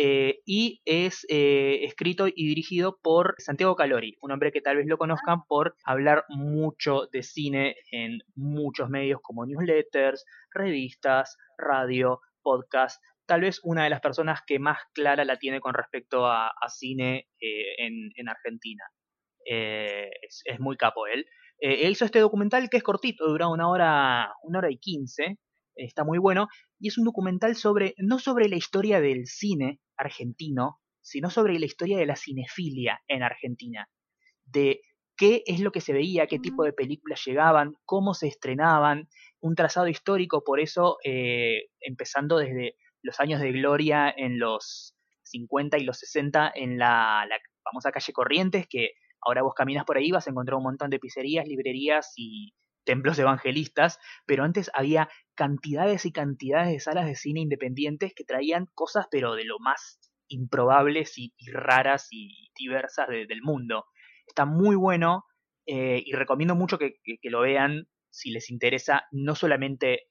Eh, 0.00 0.42
y 0.46 0.80
es 0.84 1.26
eh, 1.28 1.80
escrito 1.82 2.28
y 2.28 2.46
dirigido 2.46 3.00
por 3.02 3.34
Santiago 3.38 3.74
Calori, 3.74 4.16
un 4.20 4.30
hombre 4.30 4.52
que 4.52 4.60
tal 4.60 4.76
vez 4.76 4.86
lo 4.86 4.96
conozcan 4.96 5.42
por 5.48 5.74
hablar 5.82 6.24
mucho 6.28 7.08
de 7.12 7.24
cine 7.24 7.74
en 7.90 8.20
muchos 8.36 8.90
medios 8.90 9.18
como 9.20 9.44
newsletters, 9.44 10.24
revistas, 10.52 11.36
radio, 11.56 12.20
podcast. 12.42 13.02
Tal 13.26 13.40
vez 13.40 13.58
una 13.64 13.82
de 13.82 13.90
las 13.90 14.00
personas 14.00 14.42
que 14.46 14.60
más 14.60 14.78
clara 14.94 15.24
la 15.24 15.36
tiene 15.36 15.58
con 15.58 15.74
respecto 15.74 16.26
a, 16.26 16.52
cine 16.68 17.26
eh, 17.40 17.74
en, 17.78 18.28
Argentina. 18.28 18.84
Es, 19.44 20.60
muy 20.60 20.76
capo 20.76 21.08
él. 21.08 21.26
él 21.58 21.90
hizo 21.90 22.04
este 22.04 22.20
documental 22.20 22.70
que 22.70 22.76
es 22.76 22.84
cortito, 22.84 23.26
dura 23.26 23.48
una 23.48 23.68
hora, 23.68 24.32
una 24.44 24.60
hora 24.60 24.70
y 24.70 24.78
quince, 24.78 25.40
está 25.74 26.04
muy 26.04 26.18
bueno, 26.18 26.46
y 26.78 26.86
es 26.86 26.98
un 26.98 27.04
documental 27.04 27.56
sobre, 27.56 27.94
no 27.98 28.20
sobre 28.20 28.48
la 28.48 28.56
historia 28.56 29.00
del 29.00 29.26
cine 29.26 29.80
argentino, 29.98 30.80
sino 31.00 31.30
sobre 31.30 31.58
la 31.58 31.66
historia 31.66 31.98
de 31.98 32.06
la 32.06 32.16
cinefilia 32.16 33.00
en 33.08 33.22
Argentina, 33.22 33.88
de 34.44 34.80
qué 35.16 35.42
es 35.46 35.60
lo 35.60 35.72
que 35.72 35.80
se 35.80 35.92
veía, 35.92 36.26
qué 36.26 36.38
tipo 36.38 36.64
de 36.64 36.72
películas 36.72 37.22
llegaban, 37.24 37.74
cómo 37.84 38.14
se 38.14 38.28
estrenaban, 38.28 39.08
un 39.40 39.54
trazado 39.54 39.88
histórico, 39.88 40.44
por 40.44 40.60
eso 40.60 40.98
eh, 41.04 41.66
empezando 41.80 42.38
desde 42.38 42.76
los 43.02 43.20
años 43.20 43.40
de 43.40 43.52
gloria 43.52 44.12
en 44.16 44.38
los 44.38 44.94
50 45.24 45.78
y 45.78 45.84
los 45.84 45.98
60 45.98 46.52
en 46.54 46.78
la, 46.78 47.26
la, 47.28 47.36
famosa 47.62 47.92
calle 47.92 48.12
Corrientes, 48.12 48.66
que 48.66 48.92
ahora 49.20 49.42
vos 49.42 49.52
caminas 49.54 49.84
por 49.84 49.98
ahí 49.98 50.10
vas 50.10 50.26
a 50.26 50.30
encontrar 50.30 50.56
un 50.56 50.62
montón 50.62 50.88
de 50.88 50.98
pizzerías, 50.98 51.46
librerías 51.46 52.14
y 52.16 52.54
templos 52.88 53.18
evangelistas, 53.18 53.98
pero 54.24 54.44
antes 54.44 54.70
había 54.72 55.10
cantidades 55.34 56.06
y 56.06 56.10
cantidades 56.10 56.70
de 56.70 56.80
salas 56.80 57.04
de 57.04 57.16
cine 57.16 57.40
independientes 57.40 58.14
que 58.14 58.24
traían 58.24 58.64
cosas, 58.74 59.08
pero 59.10 59.34
de 59.34 59.44
lo 59.44 59.58
más 59.58 60.00
improbables 60.26 61.18
y, 61.18 61.34
raras 61.52 62.08
y 62.10 62.50
diversas 62.58 63.08
del 63.08 63.42
mundo. 63.42 63.84
Está 64.26 64.46
muy 64.46 64.74
bueno 64.74 65.26
eh, 65.66 66.02
y 66.02 66.12
recomiendo 66.12 66.54
mucho 66.54 66.78
que, 66.78 66.94
lo 67.24 67.42
vean 67.42 67.88
si 68.08 68.30
les 68.30 68.48
interesa, 68.48 69.04
no 69.12 69.34
solamente, 69.34 70.08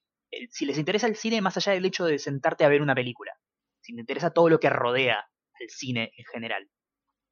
si 0.50 0.64
les 0.64 0.78
interesa 0.78 1.08
el 1.08 1.16
cine 1.16 1.40
más 1.40 1.56
allá 1.56 1.72
del 1.72 1.84
hecho 1.84 2.04
de 2.06 2.20
sentarte 2.20 2.64
a 2.64 2.68
ver 2.68 2.80
una 2.80 2.94
película, 2.94 3.32
si 3.80 3.92
les 3.92 4.02
interesa 4.02 4.30
todo 4.30 4.48
lo 4.48 4.60
que 4.60 4.70
rodea 4.70 5.18
al 5.18 5.68
cine 5.68 6.12
en 6.16 6.24
general. 6.26 6.70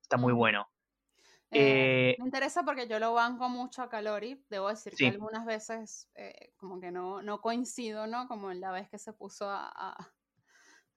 Está 0.02 0.16
muy 0.16 0.32
bueno. 0.32 0.66
Eh, 1.58 2.10
eh, 2.10 2.16
me 2.18 2.26
interesa 2.26 2.62
porque 2.64 2.86
yo 2.86 2.98
lo 2.98 3.14
banco 3.14 3.48
mucho 3.48 3.82
a 3.82 3.88
Calori. 3.88 4.44
Debo 4.48 4.68
decir 4.68 4.94
que 4.94 5.08
algunas 5.08 5.44
veces 5.44 6.08
eh, 6.14 6.52
como 6.56 6.80
que 6.80 6.90
no, 6.90 7.22
no 7.22 7.40
coincido, 7.40 8.06
¿no? 8.06 8.28
Como 8.28 8.50
en 8.50 8.60
la 8.60 8.72
vez 8.72 8.88
que 8.88 8.98
se 8.98 9.12
puso 9.12 9.48
a, 9.48 9.96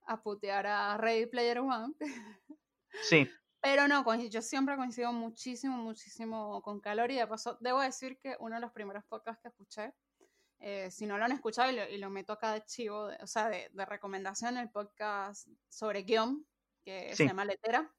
a, 0.05 0.23
putear 0.23 0.67
a 0.67 0.97
Ready 0.97 1.27
Player 1.27 1.59
One. 1.59 1.93
Sí. 3.03 3.29
Pero 3.61 3.87
no, 3.89 4.03
yo 4.29 4.41
siempre 4.41 4.77
coincido 4.77 5.11
muchísimo, 5.11 5.75
muchísimo 5.77 6.61
con 6.61 6.79
Calori. 6.79 7.15
De 7.15 7.27
paso, 7.27 7.57
debo 7.59 7.81
decir 7.81 8.17
que 8.17 8.37
uno 8.39 8.55
de 8.55 8.61
los 8.61 8.71
primeros 8.71 9.03
podcasts 9.03 9.41
que 9.41 9.49
escuché, 9.49 9.93
si 10.89 11.05
no 11.05 11.17
lo 11.17 11.25
han 11.25 11.33
escuchado 11.33 11.69
y 11.69 11.97
lo, 11.97 12.09
meto 12.09 12.31
acá 12.31 12.53
de 12.53 12.63
chivo, 12.63 13.09
o 13.21 13.27
sea, 13.27 13.49
de, 13.49 13.69
de, 13.73 13.85
recomendación, 13.85 14.57
el 14.57 14.69
podcast 14.69 15.45
sobre 15.67 16.03
guion, 16.03 16.45
que 16.83 17.13
se 17.15 17.25
llama 17.27 17.43
Letera, 17.43 17.93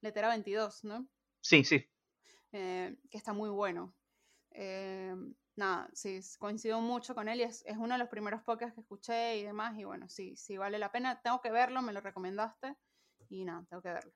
Letera 0.00 0.28
22, 0.30 0.84
¿no? 0.84 1.06
Sí, 1.46 1.62
sí. 1.62 1.84
Eh, 2.50 2.96
que 3.08 3.18
está 3.18 3.32
muy 3.32 3.50
bueno. 3.50 3.94
Eh, 4.50 5.14
nada, 5.54 5.88
sí, 5.92 6.18
coincido 6.38 6.80
mucho 6.80 7.14
con 7.14 7.28
él 7.28 7.40
y 7.40 7.42
es, 7.44 7.64
uno 7.78 7.94
de 7.94 7.98
los 7.98 8.08
primeros 8.08 8.42
podcasts 8.42 8.74
que 8.74 8.80
escuché 8.80 9.38
y 9.38 9.44
demás. 9.44 9.78
Y 9.78 9.84
bueno, 9.84 10.08
sí, 10.08 10.36
sí 10.36 10.56
vale 10.56 10.80
la 10.80 10.90
pena. 10.90 11.20
Tengo 11.22 11.40
que 11.40 11.52
verlo, 11.52 11.82
me 11.82 11.92
lo 11.92 12.00
recomendaste 12.00 12.74
y 13.28 13.44
nada, 13.44 13.64
tengo 13.70 13.80
que 13.80 13.92
verlo. 13.92 14.12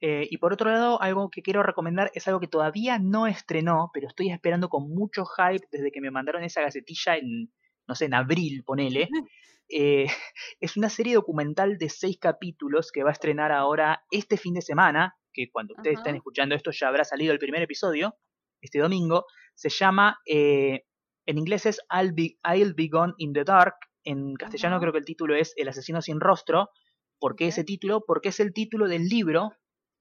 Eh, 0.00 0.26
y 0.30 0.38
por 0.38 0.54
otro 0.54 0.70
lado, 0.70 1.02
algo 1.02 1.30
que 1.30 1.42
quiero 1.42 1.62
recomendar 1.62 2.10
es 2.14 2.26
algo 2.28 2.40
que 2.40 2.48
todavía 2.48 2.98
no 2.98 3.26
estrenó, 3.26 3.90
pero 3.92 4.08
estoy 4.08 4.30
esperando 4.30 4.70
con 4.70 4.88
mucho 4.88 5.26
hype 5.26 5.66
desde 5.70 5.92
que 5.92 6.00
me 6.00 6.10
mandaron 6.10 6.44
esa 6.44 6.62
gacetilla 6.62 7.16
en, 7.16 7.52
no 7.86 7.94
sé, 7.94 8.06
en 8.06 8.14
abril, 8.14 8.64
ponele. 8.64 9.08
es 10.60 10.76
una 10.76 10.88
serie 10.88 11.14
documental 11.14 11.76
de 11.76 11.88
seis 11.88 12.18
capítulos 12.18 12.90
que 12.92 13.02
va 13.02 13.10
a 13.10 13.12
estrenar 13.12 13.52
ahora 13.52 14.04
este 14.10 14.36
fin 14.36 14.54
de 14.54 14.62
semana, 14.62 15.16
que 15.36 15.50
cuando 15.50 15.74
ustedes 15.74 15.98
estén 15.98 16.16
escuchando 16.16 16.54
esto 16.54 16.70
ya 16.70 16.88
habrá 16.88 17.04
salido 17.04 17.32
el 17.32 17.38
primer 17.38 17.62
episodio, 17.62 18.16
este 18.60 18.78
domingo, 18.78 19.26
se 19.54 19.68
llama, 19.68 20.18
eh, 20.26 20.84
en 21.26 21.38
inglés 21.38 21.66
es 21.66 21.80
I'll 21.92 22.14
be, 22.14 22.88
Gone 22.88 23.12
in 23.18 23.34
the 23.34 23.44
Dark, 23.44 23.74
en 24.02 24.34
castellano 24.34 24.80
creo 24.80 24.92
que 24.92 24.98
el 24.98 25.04
título 25.04 25.34
es 25.34 25.52
El 25.56 25.68
asesino 25.68 26.00
sin 26.00 26.20
rostro. 26.20 26.70
¿Por 27.18 27.34
qué 27.36 27.48
ese 27.48 27.64
título? 27.64 28.04
Porque 28.06 28.28
es 28.30 28.40
el 28.40 28.52
título 28.52 28.88
del 28.88 29.04
libro 29.08 29.52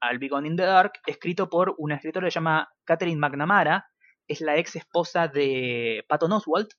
I'll 0.02 0.20
Be 0.20 0.30
Gone 0.30 0.48
in 0.48 0.56
the 0.56 0.64
Dark, 0.64 0.94
escrito 1.06 1.50
por 1.50 1.76
una 1.78 1.96
escritora 1.96 2.28
que 2.28 2.32
se 2.32 2.36
llama 2.36 2.70
Catherine 2.86 3.20
McNamara, 3.20 3.88
es 4.28 4.42
la 4.42 4.58
ex 4.58 4.76
esposa 4.76 5.28
de 5.28 6.06
Patton 6.08 6.32
Oswalt, 6.32 6.70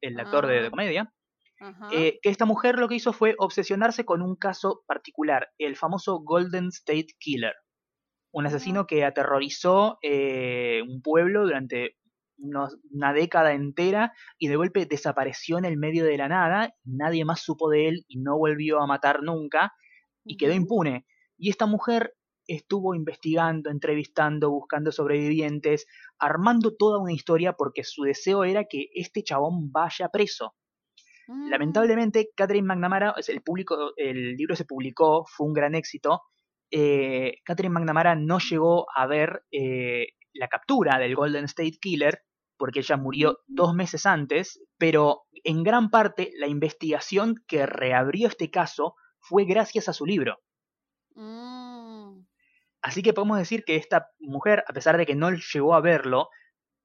el 0.00 0.18
actor 0.18 0.46
de, 0.46 0.66
ah. 0.66 0.70
comedia. 0.70 1.12
Eh, 1.92 2.18
que 2.20 2.28
esta 2.28 2.44
mujer 2.44 2.76
lo 2.76 2.88
que 2.88 2.96
hizo 2.96 3.12
fue 3.12 3.36
obsesionarse 3.38 4.04
con 4.04 4.20
un 4.20 4.34
caso 4.34 4.82
particular, 4.88 5.48
el 5.58 5.76
famoso 5.76 6.18
Golden 6.24 6.68
State 6.68 7.14
Killer 7.20 7.54
un 8.32 8.46
asesino 8.46 8.86
que 8.86 9.04
aterrorizó 9.04 9.98
eh, 10.02 10.82
un 10.88 11.02
pueblo 11.02 11.42
durante 11.42 11.96
una 12.38 13.12
década 13.12 13.52
entera 13.52 14.12
y 14.36 14.48
de 14.48 14.56
golpe 14.56 14.86
desapareció 14.86 15.58
en 15.58 15.64
el 15.64 15.76
medio 15.76 16.04
de 16.04 16.16
la 16.16 16.28
nada, 16.28 16.74
nadie 16.84 17.24
más 17.24 17.40
supo 17.40 17.70
de 17.70 17.88
él 17.88 18.04
y 18.08 18.18
no 18.18 18.36
volvió 18.36 18.80
a 18.80 18.86
matar 18.86 19.22
nunca 19.22 19.72
y 20.24 20.36
quedó 20.36 20.52
impune. 20.52 21.06
Y 21.38 21.50
esta 21.50 21.66
mujer 21.66 22.14
estuvo 22.46 22.94
investigando, 22.94 23.70
entrevistando, 23.70 24.50
buscando 24.50 24.90
sobrevivientes, 24.90 25.86
armando 26.18 26.74
toda 26.74 26.98
una 26.98 27.12
historia 27.12 27.52
porque 27.52 27.84
su 27.84 28.02
deseo 28.02 28.44
era 28.44 28.64
que 28.64 28.88
este 28.94 29.22
chabón 29.22 29.70
vaya 29.70 30.08
preso. 30.08 30.54
Mm. 31.28 31.50
Lamentablemente, 31.50 32.30
Catherine 32.34 32.66
McNamara, 32.66 33.14
el, 33.26 33.42
público, 33.42 33.92
el 33.96 34.34
libro 34.36 34.56
se 34.56 34.64
publicó, 34.64 35.24
fue 35.26 35.46
un 35.46 35.52
gran 35.52 35.74
éxito, 35.74 36.22
eh, 36.74 37.42
Catherine 37.44 37.74
McNamara 37.74 38.14
no 38.14 38.38
llegó 38.38 38.86
a 38.96 39.06
ver 39.06 39.44
eh, 39.52 40.06
la 40.32 40.48
captura 40.48 40.98
del 40.98 41.14
Golden 41.14 41.44
State 41.44 41.76
Killer 41.78 42.22
porque 42.56 42.80
ella 42.80 42.96
murió 42.96 43.40
dos 43.46 43.74
meses 43.74 44.06
antes, 44.06 44.58
pero 44.78 45.24
en 45.44 45.64
gran 45.64 45.90
parte 45.90 46.32
la 46.38 46.46
investigación 46.46 47.44
que 47.46 47.66
reabrió 47.66 48.28
este 48.28 48.50
caso 48.50 48.94
fue 49.20 49.44
gracias 49.44 49.90
a 49.90 49.92
su 49.92 50.06
libro. 50.06 50.38
Mm. 51.14 52.24
Así 52.80 53.02
que 53.02 53.12
podemos 53.12 53.36
decir 53.36 53.64
que 53.64 53.76
esta 53.76 54.08
mujer, 54.18 54.64
a 54.66 54.72
pesar 54.72 54.96
de 54.96 55.04
que 55.04 55.14
no 55.14 55.30
llegó 55.30 55.74
a 55.74 55.82
verlo, 55.82 56.30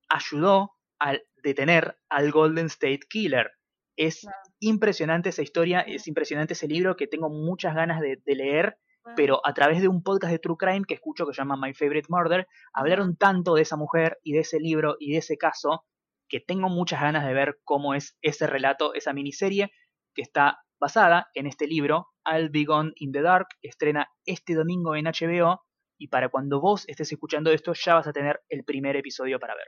ayudó 0.09 0.73
a 0.99 1.13
detener 1.43 1.97
al 2.09 2.31
Golden 2.31 2.65
State 2.65 3.01
Killer. 3.09 3.51
Es 3.95 4.27
impresionante 4.59 5.29
esa 5.29 5.43
historia, 5.43 5.79
es 5.79 6.07
impresionante 6.07 6.53
ese 6.53 6.67
libro 6.67 6.97
que 6.97 7.07
tengo 7.07 7.29
muchas 7.29 7.73
ganas 7.73 8.01
de 8.01 8.35
leer 8.35 8.77
pero 9.15 9.41
a 9.45 9.53
través 9.53 9.81
de 9.81 9.87
un 9.87 10.03
podcast 10.03 10.31
de 10.31 10.39
True 10.39 10.57
Crime 10.57 10.85
que 10.87 10.95
escucho 10.95 11.25
que 11.25 11.33
se 11.33 11.41
llama 11.41 11.57
My 11.57 11.73
Favorite 11.73 12.07
Murder, 12.09 12.47
hablaron 12.73 13.15
tanto 13.15 13.55
de 13.55 13.61
esa 13.61 13.75
mujer 13.75 14.19
y 14.23 14.33
de 14.33 14.39
ese 14.39 14.59
libro 14.59 14.95
y 14.99 15.11
de 15.11 15.19
ese 15.19 15.37
caso 15.37 15.85
que 16.27 16.39
tengo 16.39 16.69
muchas 16.69 17.01
ganas 17.01 17.25
de 17.25 17.33
ver 17.33 17.59
cómo 17.63 17.93
es 17.93 18.17
ese 18.21 18.47
relato, 18.47 18.93
esa 18.93 19.13
miniserie 19.13 19.71
que 20.13 20.21
está 20.21 20.59
basada 20.79 21.27
en 21.33 21.47
este 21.47 21.67
libro, 21.67 22.07
I'll 22.25 22.49
Be 22.49 22.65
Gone 22.65 22.91
in 22.95 23.11
the 23.11 23.21
Dark, 23.21 23.47
estrena 23.61 24.11
este 24.25 24.53
domingo 24.53 24.95
en 24.95 25.05
HBO 25.05 25.63
y 25.97 26.09
para 26.09 26.29
cuando 26.29 26.59
vos 26.59 26.87
estés 26.87 27.11
escuchando 27.11 27.51
esto 27.51 27.73
ya 27.73 27.95
vas 27.95 28.07
a 28.07 28.13
tener 28.13 28.41
el 28.49 28.63
primer 28.63 28.95
episodio 28.95 29.39
para 29.39 29.55
ver. 29.55 29.67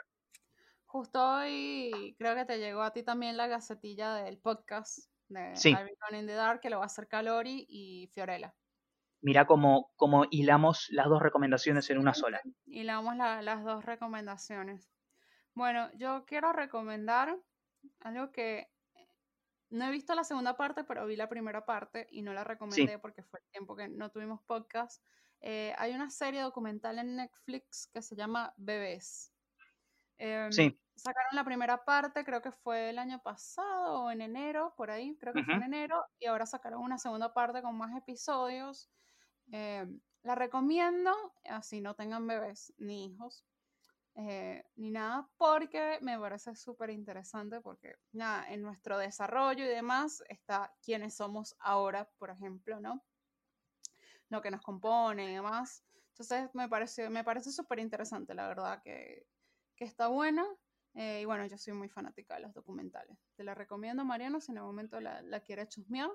Justo 0.85 1.23
hoy 1.23 2.15
creo 2.17 2.35
que 2.35 2.45
te 2.45 2.57
llegó 2.59 2.81
a 2.81 2.91
ti 2.91 3.03
también 3.03 3.37
la 3.37 3.47
gacetilla 3.47 4.15
del 4.15 4.39
podcast 4.39 5.09
de 5.27 5.55
Sí. 5.55 5.69
I'll 5.69 5.85
Be 5.85 5.97
Gone 6.01 6.19
in 6.19 6.27
the 6.27 6.33
Dark, 6.33 6.61
que 6.61 6.69
lo 6.69 6.77
va 6.77 6.83
a 6.83 6.87
hacer 6.87 7.07
Calori 7.07 7.65
y 7.69 8.07
Fiorella. 8.13 8.53
Mira 9.21 9.45
cómo, 9.45 9.91
cómo 9.95 10.25
hilamos 10.31 10.87
las 10.91 11.07
dos 11.07 11.21
recomendaciones 11.21 11.89
en 11.89 11.97
una 11.97 12.13
sola. 12.13 12.41
Damos 12.65 13.15
la- 13.15 13.41
las 13.41 13.63
dos 13.63 13.83
recomendaciones. 13.85 14.89
Bueno, 15.53 15.89
yo 15.95 16.25
quiero 16.25 16.53
recomendar 16.53 17.37
algo 17.99 18.31
que 18.31 18.67
no 19.69 19.85
he 19.85 19.91
visto 19.91 20.15
la 20.15 20.23
segunda 20.23 20.55
parte, 20.57 20.83
pero 20.83 21.05
vi 21.05 21.15
la 21.15 21.29
primera 21.29 21.65
parte 21.65 22.07
y 22.11 22.21
no 22.21 22.33
la 22.33 22.43
recomendé 22.43 22.97
porque 22.99 23.23
fue 23.23 23.39
el 23.39 23.51
tiempo 23.51 23.75
que 23.75 23.87
no 23.89 24.09
tuvimos 24.09 24.41
podcast. 24.43 25.03
Eh, 25.41 25.73
hay 25.77 25.93
una 25.93 26.09
serie 26.09 26.41
documental 26.41 26.97
en 26.99 27.15
Netflix 27.17 27.87
que 27.93 28.01
se 28.01 28.15
llama 28.15 28.53
Bebés. 28.57 29.31
Em, 30.17 30.51
Sí. 30.51 30.79
Sacaron 30.95 31.29
la 31.33 31.45
primera 31.45 31.85
parte, 31.85 32.25
creo 32.25 32.41
que 32.41 32.51
fue 32.51 32.89
el 32.89 32.99
año 32.99 33.21
pasado 33.23 34.03
o 34.03 34.11
en 34.11 34.19
enero, 34.19 34.73
por 34.75 34.91
ahí, 34.91 35.15
creo 35.17 35.33
que 35.33 35.45
fue 35.45 35.53
en 35.53 35.63
enero, 35.63 36.03
y 36.19 36.25
ahora 36.25 36.45
sacaron 36.45 36.81
una 36.81 36.97
segunda 36.97 37.33
parte 37.33 37.61
con 37.61 37.77
más 37.77 37.95
episodios. 37.95 38.89
Em, 39.51 39.99
la 40.23 40.35
recomiendo, 40.35 41.11
así 41.45 41.81
no 41.81 41.95
tengan 41.95 42.27
bebés 42.27 42.73
ni 42.77 43.05
hijos, 43.07 43.45
eh, 44.15 44.63
ni 44.75 44.91
nada, 44.91 45.29
porque 45.37 45.97
me 46.01 46.19
parece 46.19 46.55
súper 46.55 46.89
interesante, 46.89 47.61
porque 47.61 47.95
nada, 48.11 48.51
en 48.51 48.61
nuestro 48.61 48.97
desarrollo 48.97 49.63
y 49.63 49.67
demás 49.67 50.23
está 50.29 50.73
quiénes 50.83 51.15
somos 51.15 51.55
ahora, 51.59 52.09
por 52.17 52.29
ejemplo, 52.29 52.79
¿no? 52.79 53.03
Lo 54.29 54.41
que 54.41 54.51
nos 54.51 54.61
compone 54.61 55.31
y 55.31 55.33
demás. 55.35 55.83
Entonces 56.09 56.49
me 56.53 56.67
parece, 56.69 57.09
me 57.09 57.23
parece 57.23 57.51
súper 57.51 57.79
interesante, 57.79 58.33
la 58.33 58.47
verdad, 58.47 58.81
que, 58.83 59.25
que 59.75 59.85
está 59.85 60.07
buena. 60.07 60.45
eh, 60.95 61.21
y 61.21 61.25
bueno, 61.25 61.45
yo 61.47 61.57
soy 61.57 61.73
muy 61.73 61.89
fanática 61.89 62.35
de 62.35 62.41
los 62.41 62.53
documentales. 62.53 63.17
Te 63.35 63.43
la 63.43 63.55
recomiendo, 63.55 64.03
Mariano, 64.05 64.41
si 64.41 64.51
en 64.51 64.57
algún 64.57 64.73
momento 64.75 64.99
la, 64.99 65.21
la 65.21 65.39
quieres 65.41 65.69
chusmear. 65.69 66.09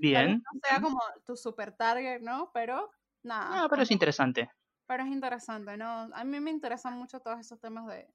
Bien. 0.00 0.46
No 0.52 0.60
sea 0.62 0.80
como 0.80 1.00
tu 1.26 1.36
super 1.36 1.76
target, 1.76 2.20
¿no? 2.22 2.50
Pero 2.52 2.90
nada. 3.22 3.62
Ah, 3.62 3.66
pero 3.68 3.82
es 3.82 3.90
interesante. 3.90 4.50
pero 4.86 5.04
es 5.04 5.10
interesante, 5.10 5.76
¿no? 5.76 5.86
A 6.12 6.24
mí 6.24 6.40
me 6.40 6.50
interesan 6.50 6.94
mucho 6.98 7.20
todos 7.20 7.38
esos 7.40 7.60
temas 7.60 7.86
de, 7.86 8.12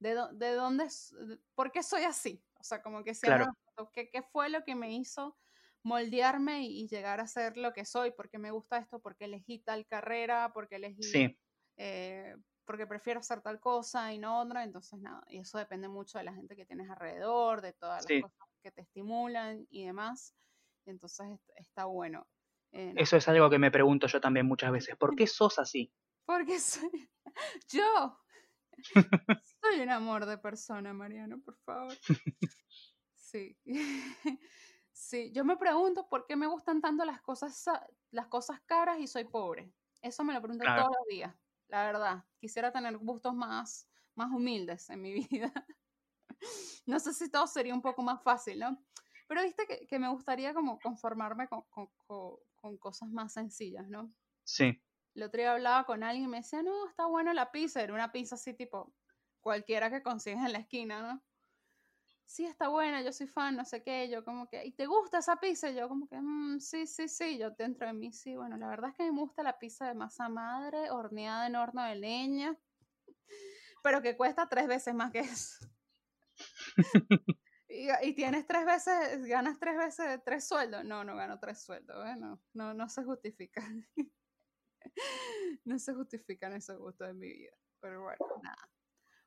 de, 0.00 0.14
dó- 0.16 0.32
de 0.34 0.54
dónde, 0.54 0.86
de- 1.28 1.40
por 1.54 1.72
qué 1.72 1.82
soy 1.82 2.04
así. 2.04 2.44
O 2.60 2.64
sea, 2.64 2.82
como 2.82 3.04
que 3.04 3.14
siempre 3.14 3.44
Claro. 3.44 3.54
¿qué, 3.94 4.10
qué 4.10 4.22
fue 4.22 4.50
lo 4.50 4.64
que 4.64 4.74
me 4.76 4.94
hizo 4.94 5.38
moldearme 5.84 6.62
y, 6.64 6.82
y 6.84 6.88
llegar 6.88 7.20
a 7.20 7.28
ser 7.28 7.56
lo 7.58 7.72
que 7.74 7.84
soy? 7.86 8.12
¿Por 8.12 8.30
qué 8.30 8.38
me 8.38 8.50
gusta 8.52 8.78
esto? 8.78 9.00
¿Por 9.00 9.16
qué 9.16 9.26
elegí 9.26 9.60
tal 9.60 9.86
carrera? 9.86 10.52
¿Por 10.54 10.68
qué 10.68 10.76
elegí, 10.76 11.26
Sí, 11.26 11.38
eh, 11.78 12.36
porque 12.66 12.86
prefiero 12.86 13.20
hacer 13.20 13.42
tal 13.42 13.60
cosa 13.60 14.12
y 14.14 14.18
no 14.18 14.40
otra? 14.40 14.64
Entonces, 14.64 15.00
nada, 15.00 15.22
y 15.28 15.40
eso 15.40 15.58
depende 15.58 15.88
mucho 15.88 16.18
de 16.18 16.24
la 16.24 16.34
gente 16.34 16.56
que 16.56 16.66
tienes 16.66 16.90
alrededor, 16.90 17.62
de 17.62 17.72
todas 17.74 18.02
las 18.04 18.16
Sí. 18.16 18.16
cosas 18.16 18.38
que 18.62 18.72
te 18.72 18.82
estimulan 18.82 19.66
y 19.70 19.86
demás. 19.86 20.36
Entonces 20.86 21.26
est- 21.32 21.50
está 21.56 21.84
bueno. 21.86 22.26
Eh, 22.72 22.92
eso 22.96 23.16
es 23.16 23.26
algo 23.28 23.48
que 23.50 23.58
me 23.58 23.70
pregunto 23.70 24.06
yo 24.06 24.20
también 24.20 24.46
muchas 24.46 24.72
veces. 24.72 24.96
¿Por 24.96 25.14
qué 25.14 25.26
sos 25.26 25.58
así? 25.58 25.92
Porque 26.24 26.58
soy 26.60 27.08
yo. 27.68 28.18
Soy 29.60 29.80
un 29.80 29.90
amor 29.90 30.26
de 30.26 30.36
persona, 30.38 30.92
Mariano, 30.92 31.40
por 31.40 31.56
favor. 31.58 31.94
Sí. 33.14 33.56
Sí, 34.96 35.32
yo 35.32 35.44
me 35.44 35.56
pregunto 35.56 36.08
por 36.08 36.24
qué 36.24 36.36
me 36.36 36.46
gustan 36.46 36.80
tanto 36.80 37.04
las 37.04 37.20
cosas, 37.20 37.56
sa- 37.58 37.84
las 38.12 38.28
cosas 38.28 38.60
caras 38.64 39.00
y 39.00 39.08
soy 39.08 39.24
pobre. 39.24 39.72
Eso 40.00 40.22
me 40.22 40.32
lo 40.32 40.40
pregunto 40.40 40.62
Claro. 40.62 40.82
todos 40.82 40.94
los 41.00 41.06
días, 41.08 41.34
la 41.66 41.84
verdad. 41.84 42.24
Quisiera 42.38 42.70
tener 42.70 42.96
gustos 42.98 43.34
más, 43.34 43.88
más 44.14 44.30
humildes 44.30 44.88
en 44.90 45.02
mi 45.02 45.12
vida. 45.50 45.52
No 46.86 47.00
sé 47.00 47.12
si 47.12 47.28
todo 47.28 47.48
sería 47.48 47.74
un 47.74 47.82
poco 47.82 48.02
más 48.02 48.22
fácil, 48.22 48.60
¿no? 48.60 48.78
Pero 49.34 49.42
viste 49.46 49.66
que, 49.66 49.88
que 49.88 49.98
me 49.98 50.08
gustaría 50.10 50.54
como 50.54 50.80
conformarme 50.80 51.48
con, 51.48 51.62
con- 51.68 51.90
con- 52.06 52.36
con 52.54 52.78
cosas 52.78 53.10
más 53.10 53.32
sencillas, 53.32 53.88
¿no? 53.88 54.14
Sí, 54.44 54.82
El 55.14 55.24
otro 55.24 55.40
día 55.40 55.52
hablaba 55.52 55.86
con 55.86 56.04
alguien 56.04 56.26
y 56.26 56.28
me 56.28 56.36
decía, 56.38 56.62
no, 56.62 56.86
está 56.88 57.06
buena 57.06 57.34
la 57.34 57.50
pizza. 57.50 57.82
Era 57.82 57.94
una 57.94 58.12
pizza 58.12 58.36
así 58.36 58.54
tipo 58.54 58.94
cualquiera 59.40 59.90
que 59.90 60.02
consigues 60.04 60.40
en 60.44 60.52
la 60.52 60.60
esquina, 60.60 61.02
¿no? 61.02 61.24
Sí, 62.26 62.44
está 62.46 62.68
buena, 62.68 63.02
yo 63.02 63.12
soy 63.12 63.26
fan, 63.26 63.56
no 63.56 63.64
sé 63.64 63.82
qué. 63.82 64.08
Yo 64.10 64.24
como 64.24 64.48
que, 64.48 64.64
¿y 64.64 64.72
te 64.72 64.86
gusta 64.86 65.18
esa 65.18 65.36
pizza? 65.36 65.70
Y 65.70 65.74
yo 65.76 65.88
como 65.88 66.08
que, 66.08 66.20
"Mm, 66.20 66.60
sí, 66.60 66.86
sí, 66.86 67.08
sí. 67.08 67.38
Yo 67.38 67.50
dentro 67.50 67.86
de 67.86 67.92
mí, 67.94 68.12
sí, 68.12 68.36
bueno, 68.36 68.56
la 68.56 68.68
verdad 68.68 68.90
es 68.90 68.96
que 68.96 69.10
me 69.12 69.20
gusta 69.20 69.42
la 69.42 69.58
pizza 69.58 69.86
de 69.88 69.94
masa 69.94 70.28
madre, 70.28 70.90
horneada 70.90 71.46
en 71.46 71.56
horno 71.56 71.82
de 71.84 71.94
leña, 71.96 72.58
pero 73.82 74.02
que 74.02 74.16
cuesta 74.16 74.48
tres 74.48 74.66
veces 74.66 74.94
más 74.94 75.12
que 75.12 75.20
eso. 75.20 75.66
Y, 77.74 77.88
y 78.08 78.12
tienes 78.14 78.46
tres 78.46 78.64
veces, 78.64 79.24
ganas 79.26 79.58
tres 79.58 79.76
veces, 79.76 80.20
tres 80.24 80.46
sueldos. 80.46 80.84
No, 80.84 81.02
no 81.02 81.16
gano 81.16 81.38
tres 81.40 81.62
sueldos, 81.62 82.06
¿eh? 82.06 82.14
No, 82.16 82.40
no, 82.52 82.72
no 82.72 82.88
se 82.88 83.02
justifica. 83.02 83.62
no 85.64 85.78
se 85.78 85.94
justifican 85.94 86.52
esos 86.52 86.78
gustos 86.78 87.08
en 87.08 87.18
mi 87.18 87.28
vida. 87.28 87.52
Pero 87.80 88.02
bueno, 88.02 88.18
nada. 88.42 88.70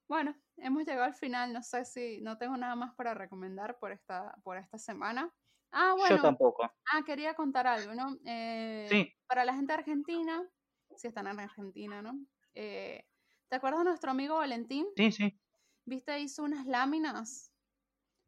Bueno, 0.08 0.36
hemos 0.58 0.86
llegado 0.86 1.04
al 1.04 1.16
final. 1.16 1.52
No 1.52 1.62
sé 1.62 1.84
si 1.84 2.22
no 2.22 2.38
tengo 2.38 2.56
nada 2.56 2.76
más 2.76 2.96
para 2.96 3.14
recomendar 3.14 3.78
por 3.80 3.92
esta, 3.92 4.34
por 4.44 4.58
esta 4.58 4.78
semana. 4.78 5.34
Ah, 5.72 5.90
yo 5.92 5.98
bueno. 5.98 6.22
tampoco. 6.22 6.64
Ah, 6.64 7.02
quería 7.06 7.34
contar 7.34 7.68
algo, 7.68 7.94
¿no? 7.94 8.18
Eh, 8.26 8.88
Sí. 8.90 9.14
Para 9.28 9.44
la 9.44 9.54
gente 9.54 9.74
de 9.74 9.80
Argentina, 9.80 10.50
si 10.96 11.08
están 11.08 11.28
en 11.28 11.42
Argentina, 11.42 12.02
¿no? 12.02 12.18
Eh, 12.54 13.06
¿Te 13.50 13.58
acuerdas 13.58 13.82
de 13.82 13.90
nuestro 13.90 14.12
amigo 14.12 14.36
Valentín? 14.36 14.88
Sí, 14.96 15.12
sí. 15.12 15.38
¿Viste? 15.86 16.18
Hizo 16.20 16.44
unas 16.44 16.66
láminas 16.66 17.52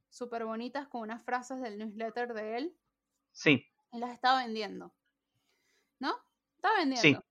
súper 0.10 0.46
bonitas 0.46 0.88
con 0.88 1.02
unas 1.02 1.24
frases 1.24 1.62
del 1.62 1.78
newsletter 1.78 2.34
de 2.34 2.58
él 2.58 2.78
Sí, 3.32 3.66
y 3.92 4.00
las 4.00 4.12
está 4.12 4.36
vendiendo. 4.38 4.96
¿No? 6.00 6.16
Está 6.56 6.76
vendiendo. 6.78 7.26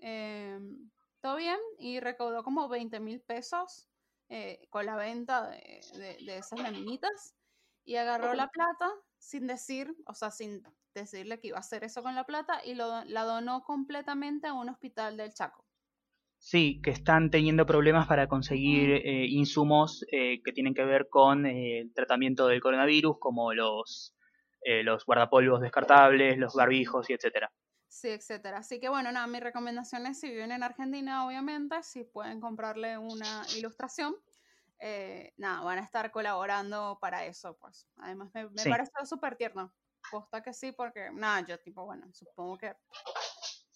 Em, 0.00 0.90
Todo 1.22 1.36
bien 1.36 1.58
y 1.78 2.00
recaudó 2.00 2.44
como 2.44 2.68
20 2.68 3.00
mil 3.00 3.20
pesos 3.22 3.88
eh, 4.30 4.68
con 4.70 4.86
la 4.86 4.96
venta 4.96 5.50
de, 5.50 5.86
de- 5.92 6.18
de 6.22 6.38
esas 6.38 6.60
laminitas 6.60 7.36
y 7.84 7.96
agarró 7.96 8.34
la 8.34 8.48
plata 8.48 8.90
sin 9.18 9.46
decir, 9.48 9.96
o 10.06 10.14
sea, 10.14 10.30
sin 10.32 10.62
decirle 10.94 11.40
que 11.40 11.48
iba 11.48 11.58
a 11.58 11.60
hacer 11.60 11.84
eso 11.84 12.02
con 12.02 12.14
la 12.16 12.24
plata 12.26 12.64
y 12.64 12.74
lo, 12.74 13.04
la 13.06 13.24
donó 13.24 13.64
completamente 13.64 14.46
a 14.48 14.54
un 14.54 14.68
hospital 14.70 15.16
del 15.18 15.34
Chaco. 15.34 15.65
Sí, 16.48 16.80
que 16.80 16.90
están 16.90 17.28
teniendo 17.28 17.66
problemas 17.66 18.06
para 18.06 18.28
conseguir 18.28 18.88
eh, 19.04 19.26
insumos 19.28 20.04
eh, 20.12 20.40
que 20.44 20.52
tienen 20.52 20.74
que 20.74 20.84
ver 20.84 21.08
con 21.08 21.44
eh, 21.44 21.80
el 21.80 21.92
tratamiento 21.92 22.46
del 22.46 22.60
coronavirus, 22.60 23.16
como 23.18 23.52
los, 23.52 24.14
eh, 24.60 24.84
los 24.84 25.04
guardapolvos 25.04 25.60
descartables, 25.60 26.38
los 26.38 26.54
barbijos 26.54 27.10
y 27.10 27.14
etcétera. 27.14 27.50
Sí, 27.88 28.10
etcétera. 28.10 28.58
Así 28.58 28.78
que 28.78 28.88
bueno, 28.88 29.10
nada, 29.10 29.26
mi 29.26 29.40
recomendación 29.40 30.06
es 30.06 30.20
si 30.20 30.30
viven 30.30 30.52
en 30.52 30.62
Argentina, 30.62 31.26
obviamente, 31.26 31.82
si 31.82 32.04
pueden 32.04 32.40
comprarle 32.40 32.96
una 32.96 33.42
ilustración, 33.58 34.14
eh, 34.78 35.32
nada, 35.38 35.62
van 35.64 35.78
a 35.78 35.82
estar 35.82 36.12
colaborando 36.12 36.98
para 37.00 37.26
eso, 37.26 37.56
pues. 37.58 37.88
Además, 37.96 38.30
me, 38.34 38.48
me 38.50 38.58
Sí. 38.62 38.70
pareció 38.70 39.04
súper 39.04 39.34
tierno. 39.34 39.74
Posta 40.12 40.44
que 40.44 40.52
sí, 40.52 40.70
porque 40.70 41.10
nada, 41.12 41.40
yo 41.44 41.58
tipo, 41.58 41.84
bueno, 41.84 42.06
supongo 42.12 42.56
que 42.58 42.72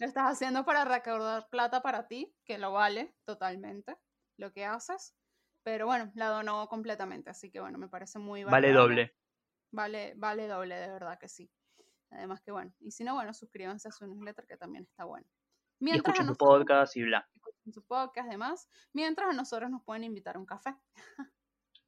lo 0.01 0.07
estás 0.07 0.25
haciendo 0.33 0.65
para 0.65 0.85
recaudar 0.85 1.49
plata 1.51 1.83
para 1.83 2.09
ti, 2.09 2.35
que 2.45 2.59
lo 2.59 2.73
vale 2.73 3.15
totalmente 3.25 3.97
lo 4.39 4.53
que 4.53 4.65
haces, 4.65 5.15
pero 5.63 5.87
bueno, 5.87 6.11
la 6.15 6.29
donó 6.29 6.67
completamente, 6.69 7.29
así 7.31 7.51
que 7.51 7.61
bueno, 7.61 7.77
me 7.79 7.89
parece 7.89 8.19
muy 8.19 8.43
Vale 8.45 8.69
valorable. 8.69 9.03
doble. 9.03 9.17
Vale, 9.73 10.15
vale 10.17 10.49
doble, 10.49 10.75
de 10.77 10.91
verdad 10.91 11.19
que 11.19 11.29
sí. 11.29 11.51
Además 12.11 12.41
que 12.41 12.51
bueno, 12.51 12.73
y 12.81 12.91
si 12.91 13.05
no, 13.05 13.15
bueno, 13.15 13.33
suscríbanse 13.35 13.89
a 13.89 13.93
su 13.93 14.07
newsletter 14.07 14.47
que 14.47 14.57
también 14.57 14.85
está 14.85 15.05
bueno. 15.05 15.27
Y 15.79 15.85
Mientras 15.85 16.07
a 16.07 16.11
escuchen 16.11 16.27
su 16.27 16.31
nosotros- 16.33 16.59
podcast 16.59 16.97
y 16.97 17.03
bla. 17.03 17.29
escuchen 17.35 17.73
su 17.73 17.85
podcast, 17.87 18.29
además, 18.29 18.69
mientras 18.95 19.29
a 19.31 19.33
nosotros 19.35 19.71
nos 19.71 19.85
pueden 19.85 20.05
invitar 20.05 20.37
a 20.37 20.39
un 20.39 20.47
café. 20.47 20.75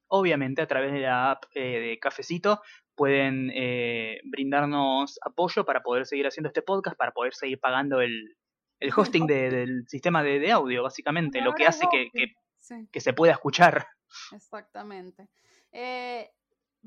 Obviamente 0.09 0.61
a 0.61 0.67
través 0.67 0.93
de 0.93 1.01
la 1.01 1.31
app 1.31 1.45
eh, 1.55 1.81
de 1.81 1.99
Cafecito 1.99 2.61
pueden 2.95 3.51
eh, 3.55 4.20
brindarnos 4.24 5.18
apoyo 5.22 5.64
para 5.64 5.80
poder 5.82 6.07
seguir 6.07 6.26
haciendo 6.26 6.49
este 6.49 6.62
podcast, 6.62 6.97
para 6.97 7.12
poder 7.12 7.34
seguir 7.34 7.59
pagando 7.61 8.01
el, 8.01 8.36
el 8.80 8.90
hosting 8.95 9.26
de- 9.26 9.51
del 9.51 9.84
sistema 9.88 10.22
de, 10.22 10.38
de 10.38 10.53
audio, 10.53 10.82
básicamente, 10.82 11.40
lo 11.40 11.55
que 11.55 11.66
hace 11.66 11.86
que, 11.90 12.09
que- 12.12 12.34
Sí, 12.59 12.88
que 12.93 13.01
se 13.01 13.12
pueda 13.12 13.32
escuchar. 13.32 13.86
exactamente. 14.32 15.28
Eh, 15.72 16.30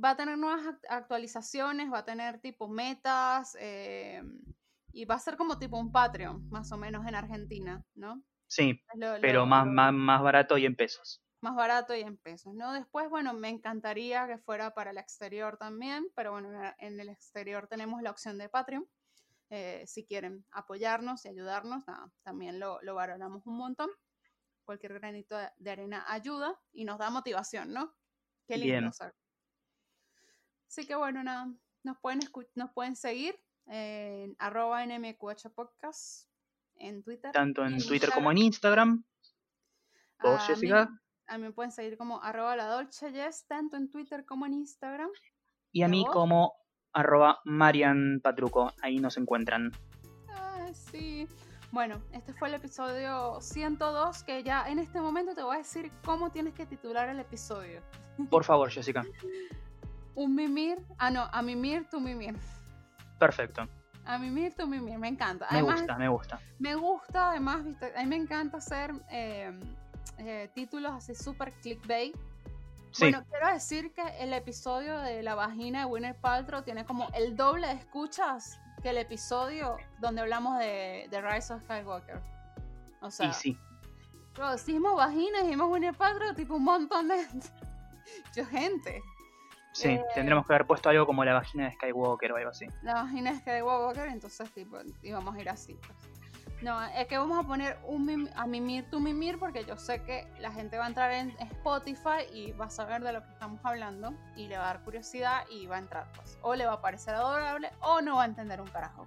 va 0.01 0.11
a 0.11 0.15
tener 0.15 0.37
nuevas 0.37 0.61
act- 0.65 0.85
actualizaciones, 0.89 1.91
va 1.91 1.99
a 1.99 2.05
tener 2.05 2.39
tipo 2.39 2.67
metas, 2.69 3.57
eh, 3.59 4.21
y 4.93 5.03
va 5.05 5.15
a 5.15 5.19
ser 5.19 5.35
como 5.35 5.57
tipo 5.59 5.77
un 5.77 5.91
Patreon, 5.91 6.47
más 6.49 6.71
o 6.71 6.77
menos 6.77 7.05
en 7.07 7.15
Argentina, 7.15 7.83
¿no? 7.95 8.21
Sí, 8.47 8.79
lo- 8.95 9.15
pero 9.21 9.39
lo- 9.41 9.45
más, 9.47 9.65
lo- 9.65 9.71
más, 9.73 9.93
más 9.93 10.21
barato 10.21 10.57
y 10.57 10.65
en 10.65 10.75
pesos. 10.75 11.21
Más 11.45 11.55
barato 11.55 11.95
y 11.95 12.01
en 12.01 12.17
pesos, 12.17 12.55
¿no? 12.55 12.73
Después, 12.73 13.07
bueno, 13.07 13.31
me 13.33 13.49
encantaría 13.49 14.25
que 14.25 14.39
fuera 14.39 14.73
para 14.73 14.89
el 14.89 14.97
exterior 14.97 15.57
también, 15.57 16.07
pero 16.15 16.31
bueno, 16.31 16.49
en- 16.79 16.99
el 16.99 17.09
exterior 17.09 17.67
tenemos 17.67 18.01
la 18.01 18.09
opción 18.09 18.39
de 18.39 18.49
Patreon. 18.49 18.87
Eh, 19.51 19.83
si 19.85 20.05
quieren 20.05 20.43
apoyarnos 20.49 21.23
y 21.23 21.27
ayudarnos, 21.27 21.87
nada, 21.87 22.11
también 22.23 22.59
lo, 22.59 22.81
lo 22.81 22.95
valoramos 22.95 23.45
un 23.45 23.57
montón. 23.57 23.89
Cualquier 24.63 24.95
granito 24.95 25.37
de, 25.57 25.69
arena 25.69 26.03
ayuda 26.07 26.59
y 26.73 26.83
nos 26.83 26.97
da 26.97 27.11
motivación, 27.11 27.71
¿no? 27.71 27.93
Qué 28.47 28.57
lindo. 28.57 28.89
Así 30.67 30.87
que 30.87 30.95
bueno, 30.95 31.23
nada, 31.23 31.47
nos 31.83 31.99
pueden, 31.99 32.21
nos 32.55 32.71
pueden 32.73 32.95
seguir 32.95 33.39
en 33.67 34.35
arroba 34.39 34.83
NMQH 34.83 35.51
Podcast 35.53 36.27
en 36.77 37.03
Twitter. 37.03 37.31
Tanto 37.31 37.63
en, 37.63 37.77
Twitter 37.77 38.09
como 38.11 38.31
en 38.31 38.39
Instagram. 38.39 39.05
¿Vos, 40.23 40.41
Jessica? 40.47 40.89
A 41.27 41.37
mí 41.37 41.43
me 41.43 41.51
pueden 41.51 41.71
seguir 41.71 41.97
como 41.97 42.21
arroba 42.21 42.55
la 42.55 42.67
Dolce 42.67 43.11
Yes, 43.11 43.45
tanto 43.47 43.77
en 43.77 43.89
Twitter 43.89 44.25
como 44.25 44.45
en 44.45 44.53
Instagram. 44.53 45.09
Y 45.71 45.83
a 45.83 45.87
mí 45.87 46.05
como 46.11 46.53
arroba 46.93 47.39
Marian 47.43 48.21
Patruco, 48.23 48.71
ahí 48.81 48.99
nos 48.99 49.17
encuentran. 49.17 49.71
Ay, 50.29 50.73
sí. 50.73 51.27
Bueno, 51.71 52.01
este 52.13 52.33
fue 52.33 52.47
el 52.47 52.53
episodio 52.53 53.41
102, 53.41 54.23
que 54.23 54.43
ya 54.43 54.69
en 54.69 54.79
este 54.79 55.01
momento 55.01 55.35
te 55.35 55.43
voy 55.43 55.55
a 55.55 55.57
decir 55.57 55.91
cómo 56.05 56.31
tienes 56.31 56.53
que 56.53 56.65
titular 56.65 57.09
el 57.09 57.19
episodio. 57.19 57.81
Por 58.29 58.43
favor, 58.45 58.69
Jessica. 58.69 59.03
Un 60.15 60.33
mimir, 60.33 60.77
ah 60.97 61.11
no, 61.11 61.27
a 61.33 61.41
mimir, 61.41 61.89
tu 61.89 61.99
mimir. 61.99 62.37
Perfecto. 63.19 63.67
A 64.05 64.17
mimir, 64.17 64.53
tu 64.55 64.65
mimir, 64.65 64.97
me 64.97 65.09
encanta. 65.09 65.47
me 65.51 65.61
gusta, 65.61 65.97
me 65.97 66.07
gusta. 66.07 66.39
Me 66.59 66.75
gusta, 66.75 67.31
además, 67.31 67.65
a 67.95 67.99
mí 68.01 68.05
me 68.05 68.15
encanta 68.15 68.57
hacer 68.57 68.93
eh, 69.11 69.51
eh, 70.17 70.49
títulos 70.53 70.93
así 70.93 71.15
súper 71.15 71.51
clickbait. 71.53 72.15
Bueno, 72.99 73.23
quiero 73.29 73.51
decir 73.51 73.91
que 73.93 74.03
el 74.19 74.33
episodio 74.33 74.99
de 74.99 75.21
la 75.21 75.35
vagina 75.35 75.79
de 75.79 75.85
Winner 75.85 76.15
Paltrow 76.15 76.63
tiene 76.63 76.85
como 76.85 77.09
el 77.13 77.35
doble 77.35 77.67
de 77.67 77.73
escuchas 77.73 78.57
que 78.81 78.89
el 78.91 78.97
episodio 78.97 79.77
donde 79.99 80.21
hablamos 80.21 80.59
de, 80.59 81.07
de 81.09 81.21
Rise 81.21 81.53
of 81.53 81.63
Skywalker. 81.63 82.21
O 83.01 83.11
sea, 83.11 83.27
y 83.27 83.33
sí. 83.33 83.59
decimos 84.51 84.95
vagina, 84.95 85.41
dijimos 85.43 85.69
Winner 85.69 85.93
Paltrow, 85.93 86.33
tipo 86.33 86.55
un 86.55 86.63
montón 86.63 87.09
de, 87.09 87.25
gente. 88.49 89.03
Sí, 89.73 89.89
eh, 89.89 90.05
tendremos 90.13 90.47
que 90.47 90.53
haber 90.53 90.65
puesto 90.65 90.87
algo 90.87 91.05
como 91.05 91.25
la 91.25 91.33
vagina 91.33 91.65
de 91.65 91.73
Skywalker 91.73 92.31
o 92.31 92.37
algo 92.37 92.51
así. 92.51 92.65
La 92.81 92.93
vagina 92.93 93.33
de 93.33 93.39
Skywalker, 93.39 94.07
entonces 94.07 94.49
tipo 94.53 94.77
íbamos 95.03 95.35
a 95.35 95.41
ir 95.41 95.49
así. 95.49 95.73
Pues. 95.73 96.14
No, 96.61 96.81
es 96.83 97.07
que 97.07 97.17
vamos 97.17 97.37
a 97.37 97.47
poner 97.47 97.77
un 97.85 98.29
a 98.35 98.47
mimir 98.47 98.89
tu 98.89 98.99
mimir 98.99 99.37
porque 99.37 99.65
yo 99.65 99.77
sé 99.77 100.01
que 100.03 100.27
la 100.39 100.51
gente 100.51 100.77
va 100.77 100.85
a 100.85 100.87
entrar 100.87 101.11
en 101.11 101.35
Spotify 101.39 102.23
y 102.33 102.53
va 102.53 102.65
a 102.65 102.69
saber 102.69 103.03
de 103.03 103.11
lo 103.11 103.23
que 103.23 103.31
estamos 103.31 103.59
hablando 103.63 104.13
y 104.35 104.47
le 104.47 104.57
va 104.57 104.63
a 104.63 104.67
dar 104.67 104.83
curiosidad 104.83 105.43
y 105.49 105.67
va 105.67 105.75
a 105.75 105.79
entrar 105.79 106.07
pues. 106.15 106.37
O 106.41 106.55
le 106.55 106.65
va 106.65 106.73
a 106.73 106.81
parecer 106.81 107.13
adorable 107.13 107.71
o 107.81 108.01
no 108.01 108.15
va 108.15 108.23
a 108.23 108.25
entender 108.25 108.61
un 108.61 108.67
carajo. 108.67 109.05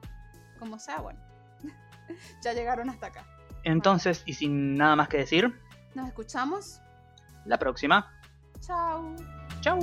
Como 0.58 0.78
sea, 0.78 1.00
bueno. 1.00 1.18
ya 2.42 2.52
llegaron 2.52 2.90
hasta 2.90 3.06
acá. 3.06 3.24
Entonces, 3.64 4.22
y 4.26 4.34
sin 4.34 4.76
nada 4.76 4.96
más 4.96 5.08
que 5.08 5.18
decir, 5.18 5.60
nos 5.94 6.08
escuchamos 6.08 6.80
la 7.44 7.58
próxima. 7.58 8.12
Chao. 8.60 9.14
Chao. 9.60 9.78